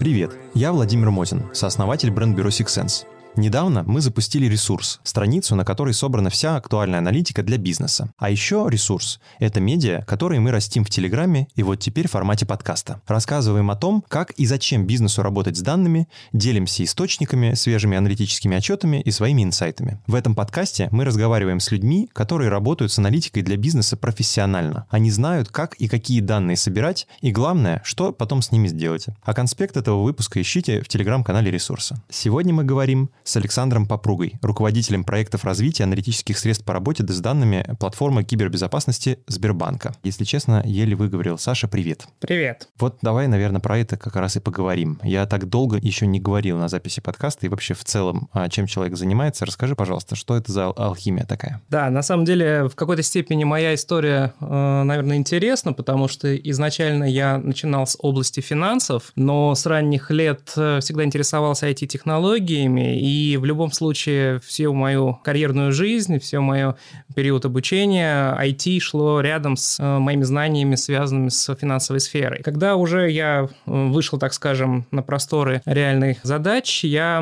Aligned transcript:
Привет, 0.00 0.30
я 0.54 0.72
Владимир 0.72 1.10
Мотин, 1.10 1.42
сооснователь 1.52 2.10
бренд-бюро 2.10 2.48
Six 2.48 2.68
Sense. 2.68 3.06
Недавно 3.36 3.84
мы 3.86 4.00
запустили 4.00 4.46
ресурс, 4.46 5.00
страницу, 5.04 5.54
на 5.54 5.64
которой 5.64 5.94
собрана 5.94 6.30
вся 6.30 6.56
актуальная 6.56 6.98
аналитика 6.98 7.44
для 7.44 7.58
бизнеса. 7.58 8.12
А 8.18 8.28
еще 8.28 8.66
ресурс— 8.68 9.20
это 9.38 9.60
медиа, 9.60 10.02
которые 10.04 10.40
мы 10.40 10.50
растим 10.50 10.84
в 10.84 10.90
Телеграме 10.90 11.46
и 11.54 11.62
вот 11.62 11.76
теперь 11.76 12.08
в 12.08 12.10
формате 12.10 12.44
подкаста. 12.44 13.00
Рассказываем 13.06 13.70
о 13.70 13.76
том, 13.76 14.04
как 14.08 14.32
и 14.32 14.46
зачем 14.46 14.84
бизнесу 14.84 15.22
работать 15.22 15.56
с 15.56 15.60
данными, 15.60 16.08
делимся 16.32 16.82
источниками, 16.82 17.54
свежими 17.54 17.96
аналитическими 17.96 18.56
отчетами 18.56 19.00
и 19.00 19.10
своими 19.12 19.44
инсайтами. 19.44 20.00
В 20.08 20.16
этом 20.16 20.34
подкасте 20.34 20.88
мы 20.90 21.04
разговариваем 21.04 21.60
с 21.60 21.70
людьми, 21.70 22.10
которые 22.12 22.50
работают 22.50 22.90
с 22.90 22.98
аналитикой 22.98 23.42
для 23.42 23.56
бизнеса 23.56 23.96
профессионально. 23.96 24.86
Они 24.90 25.10
знают, 25.10 25.50
как 25.50 25.74
и 25.74 25.86
какие 25.86 26.20
данные 26.20 26.56
собирать, 26.56 27.06
и 27.20 27.30
главное, 27.30 27.80
что 27.84 28.12
потом 28.12 28.42
с 28.42 28.50
ними 28.50 28.66
сделать. 28.66 29.06
А 29.22 29.34
конспект 29.34 29.76
этого 29.76 30.02
выпуска 30.02 30.40
ищите 30.42 30.82
в 30.82 30.88
Телеграм-канале 30.88 31.50
ресурса. 31.50 32.02
Сегодня 32.10 32.52
мы 32.52 32.64
говорим 32.64 33.10
с 33.30 33.36
Александром 33.36 33.86
Попругой, 33.86 34.34
руководителем 34.42 35.04
проектов 35.04 35.44
развития 35.44 35.84
аналитических 35.84 36.36
средств 36.36 36.64
по 36.64 36.72
работе 36.72 37.06
с 37.06 37.20
данными 37.20 37.64
платформы 37.78 38.24
кибербезопасности 38.24 39.20
Сбербанка. 39.28 39.94
Если 40.02 40.24
честно, 40.24 40.62
еле 40.66 40.96
выговорил. 40.96 41.38
Саша, 41.38 41.68
привет. 41.68 42.06
Привет. 42.18 42.68
Вот 42.80 42.98
давай, 43.02 43.28
наверное, 43.28 43.60
про 43.60 43.78
это 43.78 43.96
как 43.96 44.16
раз 44.16 44.34
и 44.34 44.40
поговорим. 44.40 44.98
Я 45.04 45.26
так 45.26 45.48
долго 45.48 45.76
еще 45.76 46.08
не 46.08 46.18
говорил 46.18 46.58
на 46.58 46.68
записи 46.68 47.00
подкаста 47.00 47.46
и 47.46 47.48
вообще 47.48 47.74
в 47.74 47.84
целом, 47.84 48.28
а, 48.32 48.48
чем 48.48 48.66
человек 48.66 48.96
занимается. 48.96 49.46
Расскажи, 49.46 49.76
пожалуйста, 49.76 50.16
что 50.16 50.36
это 50.36 50.50
за 50.50 50.66
алхимия 50.66 51.24
такая? 51.24 51.62
Да, 51.68 51.88
на 51.88 52.02
самом 52.02 52.24
деле, 52.24 52.68
в 52.68 52.74
какой-то 52.74 53.04
степени 53.04 53.44
моя 53.44 53.74
история, 53.74 54.34
э, 54.40 54.82
наверное, 54.82 55.16
интересна, 55.16 55.72
потому 55.72 56.08
что 56.08 56.34
изначально 56.34 57.04
я 57.04 57.38
начинал 57.38 57.86
с 57.86 57.96
области 58.00 58.40
финансов, 58.40 59.12
но 59.14 59.54
с 59.54 59.66
ранних 59.66 60.10
лет 60.10 60.52
э, 60.56 60.80
всегда 60.80 61.04
интересовался 61.04 61.68
IT-технологиями 61.70 62.98
и 62.98 63.19
и 63.20 63.36
в 63.36 63.44
любом 63.44 63.70
случае 63.70 64.40
всю 64.40 64.72
мою 64.72 65.18
карьерную 65.22 65.72
жизнь, 65.72 66.18
все 66.18 66.40
мое 66.40 66.76
период 67.14 67.44
обучения 67.44 68.34
IT 68.40 68.80
шло 68.80 69.20
рядом 69.20 69.56
с 69.56 69.78
э, 69.78 69.98
моими 69.98 70.22
знаниями, 70.22 70.74
связанными 70.74 71.28
с 71.28 71.54
финансовой 71.54 72.00
сферой. 72.00 72.42
Когда 72.42 72.76
уже 72.76 73.10
я 73.10 73.42
э, 73.44 73.46
вышел, 73.66 74.18
так 74.18 74.32
скажем, 74.32 74.86
на 74.90 75.02
просторы 75.02 75.60
реальных 75.66 76.18
задач, 76.22 76.84
я 76.84 77.18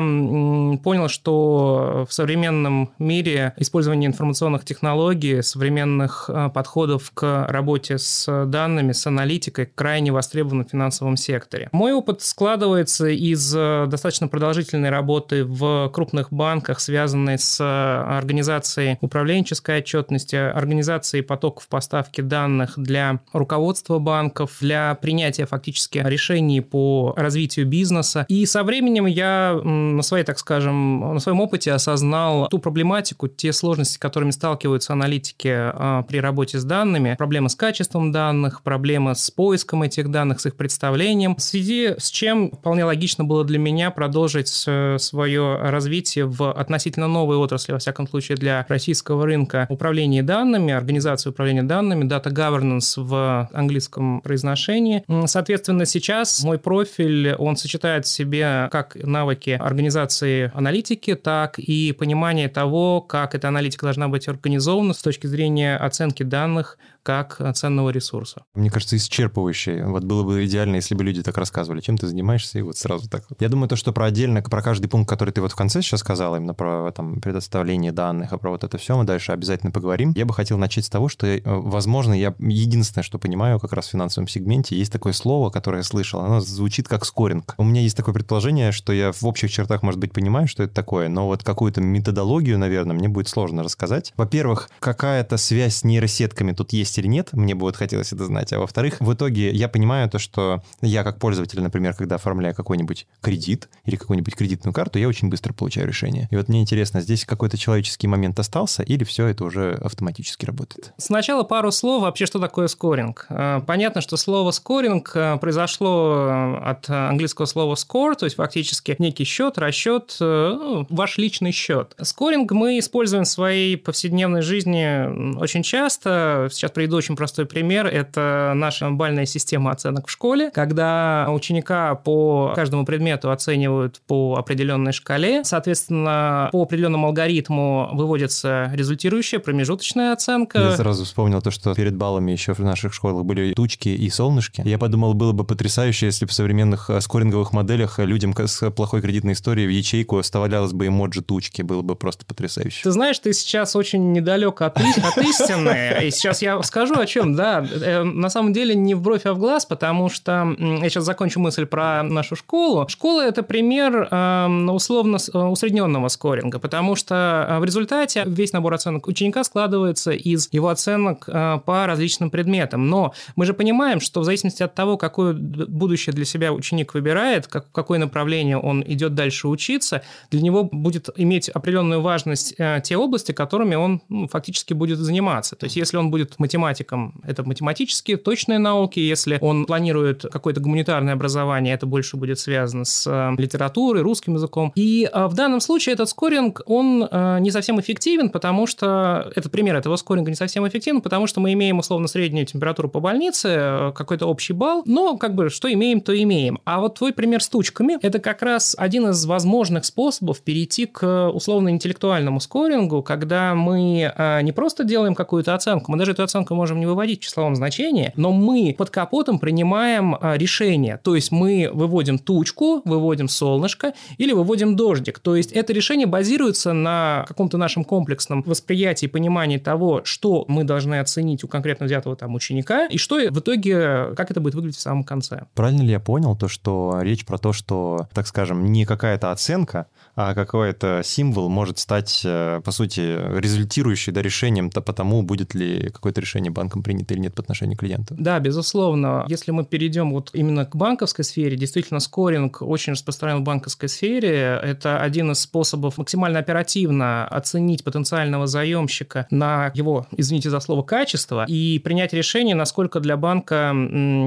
понял, 0.83 1.09
что 1.09 2.05
в 2.09 2.13
современном 2.13 2.91
мире 2.97 3.53
использование 3.57 4.07
информационных 4.07 4.63
технологий, 4.63 5.41
современных 5.41 6.29
э, 6.29 6.49
подходов 6.53 7.11
к 7.13 7.45
работе 7.49 7.97
с 7.97 8.45
данными, 8.45 8.93
с 8.93 9.05
аналитикой 9.05 9.65
крайне 9.65 10.11
востребован 10.11 10.65
в 10.65 10.69
финансовом 10.69 11.17
секторе. 11.17 11.67
Мой 11.71 11.93
опыт 11.93 12.21
складывается 12.21 13.07
из 13.07 13.51
достаточно 13.51 14.27
продолжительной 14.27 14.89
работы 14.89 15.43
в 15.43 15.78
крупных 15.87 16.31
банках, 16.31 16.79
связанные 16.79 17.37
с 17.37 17.59
э, 17.59 17.63
организацией 17.63 18.97
управленческой 19.01 19.79
отчетности, 19.79 20.35
организацией 20.35 21.23
потоков 21.23 21.67
поставки 21.67 22.21
данных 22.21 22.73
для 22.77 23.21
руководства 23.33 23.99
банков, 23.99 24.57
для 24.59 24.95
принятия 24.95 25.45
фактически 25.45 26.01
решений 26.03 26.61
по 26.61 27.13
развитию 27.15 27.65
бизнеса. 27.65 28.25
И 28.27 28.45
со 28.45 28.63
временем 28.63 29.05
я 29.05 29.59
на 29.63 30.01
своей, 30.01 30.23
так 30.23 30.39
скажем, 30.39 31.13
на 31.13 31.19
своем 31.19 31.39
опыте 31.39 31.71
осознал 31.71 32.47
ту 32.47 32.59
проблематику, 32.59 33.27
те 33.27 33.53
сложности, 33.53 33.95
с 33.95 33.97
которыми 33.97 34.31
сталкиваются 34.31 34.93
аналитики 34.93 35.49
э, 35.49 36.03
при 36.07 36.19
работе 36.19 36.59
с 36.59 36.63
данными, 36.63 37.15
проблемы 37.17 37.49
с 37.49 37.55
качеством 37.55 38.11
данных, 38.11 38.61
проблемы 38.63 39.15
с 39.15 39.31
поиском 39.31 39.83
этих 39.83 40.09
данных, 40.09 40.39
с 40.39 40.45
их 40.45 40.55
представлением, 40.55 41.35
в 41.35 41.41
связи 41.41 41.95
с 41.97 42.09
чем 42.09 42.51
вполне 42.51 42.83
логично 42.83 43.23
было 43.23 43.43
для 43.43 43.59
меня 43.59 43.91
продолжить 43.91 44.63
э, 44.67 44.97
свое 44.99 45.68
развитие 45.71 46.25
в 46.25 46.51
относительно 46.51 47.07
новой 47.07 47.37
отрасли, 47.37 47.71
во 47.73 47.79
всяком 47.79 48.07
случае 48.07 48.37
для 48.37 48.65
российского 48.69 49.25
рынка, 49.25 49.65
управления 49.69 50.23
данными, 50.23 50.73
организации 50.73 51.29
управления 51.29 51.63
данными, 51.63 52.05
data 52.05 52.31
governance 52.31 53.01
в 53.01 53.49
английском 53.53 54.21
произношении. 54.21 55.03
Соответственно, 55.25 55.85
сейчас 55.85 56.43
мой 56.43 56.57
профиль, 56.57 57.33
он 57.33 57.57
сочетает 57.57 58.05
в 58.05 58.09
себе 58.09 58.69
как 58.71 58.95
навыки 58.95 59.51
организации 59.51 60.51
аналитики, 60.53 61.15
так 61.15 61.59
и 61.59 61.91
понимание 61.93 62.49
того, 62.49 63.01
как 63.01 63.35
эта 63.35 63.47
аналитика 63.47 63.85
должна 63.85 64.07
быть 64.07 64.27
организована 64.27 64.93
с 64.93 65.01
точки 65.01 65.27
зрения 65.27 65.75
оценки 65.77 66.23
данных 66.23 66.77
как 67.09 67.41
ценного 67.55 67.89
ресурса. 67.89 68.43
Мне 68.53 68.69
кажется, 68.69 68.95
исчерпывающее. 68.95 69.83
Вот 69.87 70.03
было 70.03 70.21
бы 70.21 70.45
идеально, 70.45 70.75
если 70.75 70.93
бы 70.93 71.03
люди 71.03 71.23
так 71.23 71.39
рассказывали, 71.39 71.81
чем 71.81 71.97
ты 71.97 72.05
занимаешься, 72.05 72.59
и 72.59 72.61
вот 72.61 72.77
сразу 72.77 73.09
так. 73.09 73.23
Я 73.39 73.49
думаю, 73.49 73.67
то, 73.67 73.75
что 73.75 73.91
про 73.91 74.05
отдельно, 74.05 74.43
про 74.43 74.61
каждый 74.61 74.89
пункт, 74.89 75.09
который 75.09 75.31
ты 75.31 75.41
вот 75.41 75.51
в 75.51 75.55
конце 75.55 75.81
сейчас 75.81 76.01
сказал, 76.01 76.35
именно 76.35 76.53
про 76.53 76.91
там, 76.91 77.19
предоставление 77.19 77.91
данных, 77.91 78.31
а 78.31 78.37
про 78.37 78.51
вот 78.51 78.63
это 78.63 78.77
все, 78.77 78.95
мы 78.95 79.05
дальше 79.05 79.31
обязательно 79.31 79.71
поговорим. 79.71 80.13
Я 80.15 80.27
бы 80.27 80.35
хотел 80.35 80.59
начать 80.59 80.85
с 80.85 80.89
того, 80.89 81.09
что, 81.09 81.25
э, 81.25 81.41
возможно, 81.43 82.13
я 82.13 82.35
единственное, 82.37 83.03
что 83.03 83.17
понимаю 83.17 83.59
как 83.59 83.73
раз 83.73 83.87
в 83.87 83.89
финансовом 83.89 84.27
сегменте, 84.27 84.77
есть 84.77 84.91
такое 84.91 85.13
слово, 85.13 85.49
которое 85.49 85.77
я 85.77 85.83
слышал, 85.83 86.19
оно 86.19 86.41
звучит 86.41 86.87
как 86.87 87.05
скоринг. 87.05 87.55
У 87.57 87.63
меня 87.63 87.81
есть 87.81 87.97
такое 87.97 88.13
предположение, 88.13 88.71
что 88.71 88.93
я 88.93 89.11
в 89.11 89.23
общих 89.25 89.49
чертах, 89.49 89.81
может 89.81 89.99
быть, 89.99 90.13
понимаю, 90.13 90.47
что 90.47 90.61
это 90.61 90.75
такое, 90.75 91.09
но 91.09 91.25
вот 91.25 91.43
какую-то 91.43 91.81
методологию, 91.81 92.59
наверное, 92.59 92.95
мне 92.95 93.09
будет 93.09 93.29
сложно 93.29 93.63
рассказать. 93.63 94.13
Во-первых, 94.15 94.69
какая-то 94.79 95.37
связь 95.37 95.77
с 95.77 95.83
нейросетками 95.83 96.51
тут 96.51 96.71
есть 96.73 96.98
или 96.99 97.07
нет, 97.07 97.33
мне 97.33 97.55
бы 97.55 97.61
вот 97.61 97.75
хотелось 97.75 98.13
это 98.13 98.25
знать. 98.25 98.53
А 98.53 98.59
во-вторых, 98.59 98.97
в 98.99 99.13
итоге 99.13 99.51
я 99.51 99.67
понимаю 99.67 100.09
то, 100.09 100.19
что 100.19 100.61
я 100.81 101.03
как 101.03 101.19
пользователь, 101.19 101.61
например, 101.61 101.93
когда 101.93 102.15
оформляю 102.15 102.55
какой-нибудь 102.55 103.07
кредит 103.21 103.69
или 103.85 103.95
какую-нибудь 103.95 104.35
кредитную 104.35 104.73
карту, 104.73 104.99
я 104.99 105.07
очень 105.07 105.29
быстро 105.29 105.53
получаю 105.53 105.87
решение. 105.87 106.27
И 106.31 106.35
вот 106.35 106.49
мне 106.49 106.61
интересно, 106.61 107.01
здесь 107.01 107.25
какой-то 107.25 107.57
человеческий 107.57 108.07
момент 108.07 108.39
остался 108.39 108.83
или 108.83 109.03
все 109.03 109.27
это 109.27 109.43
уже 109.43 109.73
автоматически 109.83 110.45
работает? 110.45 110.93
Сначала 110.97 111.43
пару 111.43 111.71
слов 111.71 112.03
вообще, 112.03 112.25
что 112.25 112.39
такое 112.39 112.67
скоринг. 112.67 113.25
А, 113.29 113.61
понятно, 113.61 114.01
что 114.01 114.17
слово 114.17 114.51
скоринг 114.51 115.11
а, 115.15 115.37
произошло 115.37 116.13
а, 116.13 116.71
от 116.71 116.89
английского 116.89 117.45
слова 117.45 117.75
score, 117.75 118.15
то 118.15 118.25
есть 118.25 118.35
фактически 118.35 118.95
некий 118.99 119.23
счет, 119.23 119.57
расчет, 119.57 120.17
ну, 120.19 120.85
ваш 120.89 121.17
личный 121.17 121.51
счет. 121.51 121.95
Скоринг 122.01 122.51
мы 122.51 122.79
используем 122.79 123.23
в 123.23 123.27
своей 123.27 123.77
повседневной 123.77 124.41
жизни 124.41 125.37
очень 125.39 125.63
часто. 125.63 126.49
Сейчас 126.51 126.71
приведу 126.71 126.88
очень 126.95 127.15
простой 127.15 127.45
пример. 127.45 127.87
Это 127.87 128.53
наша 128.55 128.89
бальная 128.89 129.25
система 129.25 129.71
оценок 129.71 130.07
в 130.07 130.11
школе, 130.11 130.51
когда 130.51 131.27
ученика 131.29 131.95
по 131.95 132.53
каждому 132.55 132.85
предмету 132.85 133.31
оценивают 133.31 134.01
по 134.07 134.35
определенной 134.37 134.91
шкале. 134.91 135.43
Соответственно, 135.43 136.49
по 136.51 136.63
определенному 136.63 137.07
алгоритму 137.07 137.89
выводится 137.93 138.71
результирующая 138.73 139.39
промежуточная 139.39 140.13
оценка. 140.13 140.59
Я 140.59 140.75
сразу 140.77 141.05
вспомнил 141.05 141.41
то, 141.41 141.51
что 141.51 141.73
перед 141.73 141.95
баллами 141.95 142.31
еще 142.31 142.53
в 142.53 142.59
наших 142.59 142.93
школах 142.93 143.25
были 143.25 143.53
тучки 143.53 143.89
и 143.89 144.09
солнышки. 144.09 144.61
Я 144.65 144.77
подумал, 144.77 145.13
было 145.13 145.31
бы 145.31 145.43
потрясающе, 145.43 146.07
если 146.07 146.25
бы 146.25 146.31
в 146.31 146.33
современных 146.33 146.89
э, 146.89 147.01
скоринговых 147.01 147.53
моделях 147.53 147.99
людям 147.99 148.33
с 148.37 148.69
плохой 148.71 149.01
кредитной 149.01 149.33
историей 149.33 149.67
в 149.67 149.71
ячейку 149.71 150.17
оставлялось 150.17 150.73
бы 150.73 150.87
эмоджи 150.87 151.21
тучки. 151.21 151.61
Было 151.61 151.81
бы 151.81 151.95
просто 151.95 152.25
потрясающе. 152.25 152.83
Ты 152.83 152.91
знаешь, 152.91 153.19
ты 153.19 153.33
сейчас 153.33 153.75
очень 153.75 154.11
недалек 154.13 154.61
от, 154.61 154.77
от 154.77 155.17
истины. 155.17 155.99
И 156.03 156.11
сейчас 156.11 156.41
я 156.41 156.61
скажу 156.69 156.89
скажу 156.89 157.01
о 157.01 157.05
чем, 157.05 157.35
да. 157.35 157.65
Э, 157.81 158.03
на 158.03 158.29
самом 158.29 158.53
деле 158.53 158.75
не 158.75 158.95
в 158.95 159.01
бровь, 159.01 159.25
а 159.25 159.33
в 159.33 159.39
глаз, 159.39 159.65
потому 159.65 160.09
что 160.09 160.55
я 160.59 160.89
сейчас 160.89 161.03
закончу 161.03 161.39
мысль 161.39 161.65
про 161.65 162.03
нашу 162.03 162.35
школу. 162.35 162.87
Школа– 162.87 163.21
это 163.27 163.43
пример 163.43 164.07
эм, 164.09 164.69
условно 164.69 165.17
э, 165.17 165.37
усредненного 165.37 166.07
скоринга, 166.07 166.59
потому 166.59 166.95
что 166.95 167.45
э, 167.49 167.59
в 167.59 167.65
результате 167.65 168.23
весь 168.25 168.53
набор 168.53 168.73
оценок 168.73 169.07
ученика 169.07 169.43
складывается 169.43 170.11
из 170.11 170.49
его 170.51 170.69
оценок 170.69 171.25
по 171.65 171.85
различным 171.85 172.29
предметам. 172.29 172.87
Но 172.87 173.13
мы 173.35 173.45
же 173.45 173.53
понимаем, 173.53 173.99
что 173.99 174.21
в 174.21 174.23
зависимости 174.23 174.63
от 174.63 174.73
того, 174.75 174.97
какое 174.97 175.33
будущее 175.33 176.13
для 176.13 176.25
себя 176.25 176.53
ученик 176.53 176.93
выбирает, 176.93 177.47
как, 177.47 177.71
какое 177.71 177.99
направление 177.99 178.57
он 178.57 178.83
идет 178.85 179.15
дальше 179.15 179.47
учиться, 179.47 180.01
для 180.31 180.41
него 180.41 180.63
будет 180.63 181.09
иметь 181.15 181.49
определенную 181.49 182.01
важность 182.01 182.55
те 182.83 182.97
области, 182.97 183.31
которыми 183.31 183.75
он 183.75 184.01
ну, 184.09 184.27
фактически 184.27 184.73
будет 184.73 184.97
заниматься. 184.97 185.55
То 185.55 185.65
есть, 185.65 185.75
если 185.75 185.97
он 185.97 186.11
будет 186.11 186.39
математик 186.39 186.58
математиком, 186.59 187.13
это 187.25 187.43
математические 187.43 188.17
точные 188.17 188.59
науки. 188.59 188.99
Если 188.99 189.37
он 189.41 189.65
планирует 189.65 190.25
какое-то 190.31 190.59
гуманитарное 190.61 191.13
образование, 191.13 191.73
это 191.73 191.85
больше 191.85 192.17
будет 192.17 192.39
связано 192.39 192.85
с 192.85 193.07
э, 193.07 193.41
литературой, 193.41 194.03
русским 194.03 194.35
языком. 194.35 194.71
И 194.75 195.09
э, 195.11 195.25
в 195.27 195.33
данном 195.33 195.61
случае 195.61 195.93
этот 195.93 196.09
скоринг, 196.09 196.61
он 196.65 197.07
э, 197.09 197.39
не 197.39 197.51
совсем 197.51 197.79
эффективен, 197.79 198.29
потому 198.29 198.67
что... 198.67 199.31
Этот 199.35 199.51
пример 199.51 199.75
этого 199.75 199.95
скоринга 199.95 200.29
не 200.29 200.35
совсем 200.35 200.67
эффективен, 200.67 201.01
потому 201.01 201.27
что 201.27 201.39
мы 201.39 201.53
имеем 201.53 201.79
условно 201.79 202.07
среднюю 202.07 202.45
температуру 202.45 202.89
по 202.89 202.99
больнице, 202.99 203.93
какой-то 203.95 204.25
общий 204.25 204.53
балл, 204.53 204.83
но 204.85 205.17
как 205.17 205.35
бы 205.35 205.49
что 205.49 205.71
имеем, 205.71 206.01
то 206.01 206.21
имеем. 206.21 206.59
А 206.65 206.79
вот 206.79 206.95
твой 206.95 207.13
пример 207.13 207.41
с 207.41 207.49
тучками– 207.49 207.97
это 208.01 208.19
как 208.19 208.41
раз 208.41 208.75
один 208.77 209.09
из 209.09 209.25
возможных 209.25 209.85
способов 209.85 210.41
перейти 210.41 210.85
к 210.85 211.29
условно-интеллектуальному 211.29 212.39
скорингу, 212.39 213.01
когда 213.01 213.55
мы 213.55 214.11
не 214.43 214.51
просто 214.51 214.83
делаем 214.83 215.15
какую-то 215.15 215.55
оценку, 215.55 215.91
мы 215.91 215.97
даже 215.97 216.11
эту 216.11 216.23
оценку 216.23 216.48
рисунка 216.49 216.55
можем 216.55 216.79
не 216.79 216.85
выводить 216.85 217.19
в 217.19 217.23
числовом 217.23 217.55
значении, 217.55 218.11
но 218.15 218.31
мы 218.31 218.75
под 218.77 218.89
капотом 218.89 219.39
принимаем 219.39 220.15
а, 220.19 220.37
решение. 220.37 220.99
То 221.03 221.15
есть 221.15 221.31
мы 221.31 221.69
выводим 221.71 222.19
тучку, 222.19 222.81
выводим 222.85 223.29
солнышко 223.29 223.93
или 224.17 224.33
выводим 224.33 224.75
дождик. 224.75 225.19
То 225.19 225.35
есть 225.35 225.51
это 225.51 225.73
решение 225.73 226.07
базируется 226.07 226.73
на 226.73 227.25
каком-то 227.27 227.57
нашем 227.57 227.83
комплексном 227.83 228.43
восприятии 228.43 229.07
понимании 229.07 229.57
того, 229.57 230.01
что 230.03 230.45
мы 230.47 230.63
должны 230.63 230.99
оценить 230.99 231.43
у 231.43 231.47
конкретно 231.47 231.85
взятого 231.85 232.15
там 232.15 232.35
ученика, 232.35 232.87
и 232.87 232.97
что 232.97 233.15
в 233.15 233.39
итоге, 233.39 234.13
как 234.15 234.31
это 234.31 234.39
будет 234.41 234.55
выглядеть 234.55 234.77
в 234.77 234.81
самом 234.81 235.03
конце. 235.03 235.43
Правильно 235.55 235.83
ли 235.83 235.91
я 235.91 235.99
понял 235.99 236.35
то, 236.35 236.47
что 236.47 236.99
речь 237.01 237.25
про 237.25 237.37
то, 237.37 237.53
что, 237.53 238.07
так 238.13 238.27
скажем, 238.27 238.71
не 238.71 238.85
какая-то 238.85 239.31
оценка, 239.31 239.85
а 240.15 240.33
какой-то 240.33 241.01
символ 241.03 241.49
может 241.49 241.79
стать, 241.79 242.21
э, 242.25 242.61
по 242.63 242.71
сути, 242.71 243.17
результирующий 243.39 244.13
да, 244.13 244.21
решением 244.21 244.69
то 244.69 244.81
по 244.81 244.93
тому, 244.93 245.21
будет 245.21 245.53
ли 245.55 245.89
какое-то 245.89 246.21
решение 246.21 246.38
банком 246.47 246.83
принято 246.83 247.13
или 247.13 247.21
нет 247.21 247.35
по 247.35 247.41
отношению 247.41 247.75
к 247.75 247.81
клиенту. 247.81 248.15
Да, 248.17 248.39
безусловно. 248.39 249.25
Если 249.27 249.51
мы 249.51 249.65
перейдем 249.65 250.11
вот 250.11 250.29
именно 250.33 250.65
к 250.65 250.75
банковской 250.75 251.25
сфере, 251.25 251.57
действительно, 251.57 251.99
скоринг 251.99 252.61
очень 252.61 252.93
распространен 252.93 253.39
в 253.39 253.43
банковской 253.43 253.89
сфере. 253.89 254.59
Это 254.63 255.01
один 255.01 255.31
из 255.31 255.39
способов 255.39 255.97
максимально 255.97 256.39
оперативно 256.39 257.27
оценить 257.27 257.83
потенциального 257.83 258.47
заемщика 258.47 259.27
на 259.29 259.71
его, 259.73 260.07
извините 260.15 260.49
за 260.49 260.59
слово, 260.59 260.83
качество 260.83 261.45
и 261.47 261.79
принять 261.79 262.13
решение, 262.13 262.55
насколько 262.55 262.99
для 262.99 263.17
банка 263.17 263.73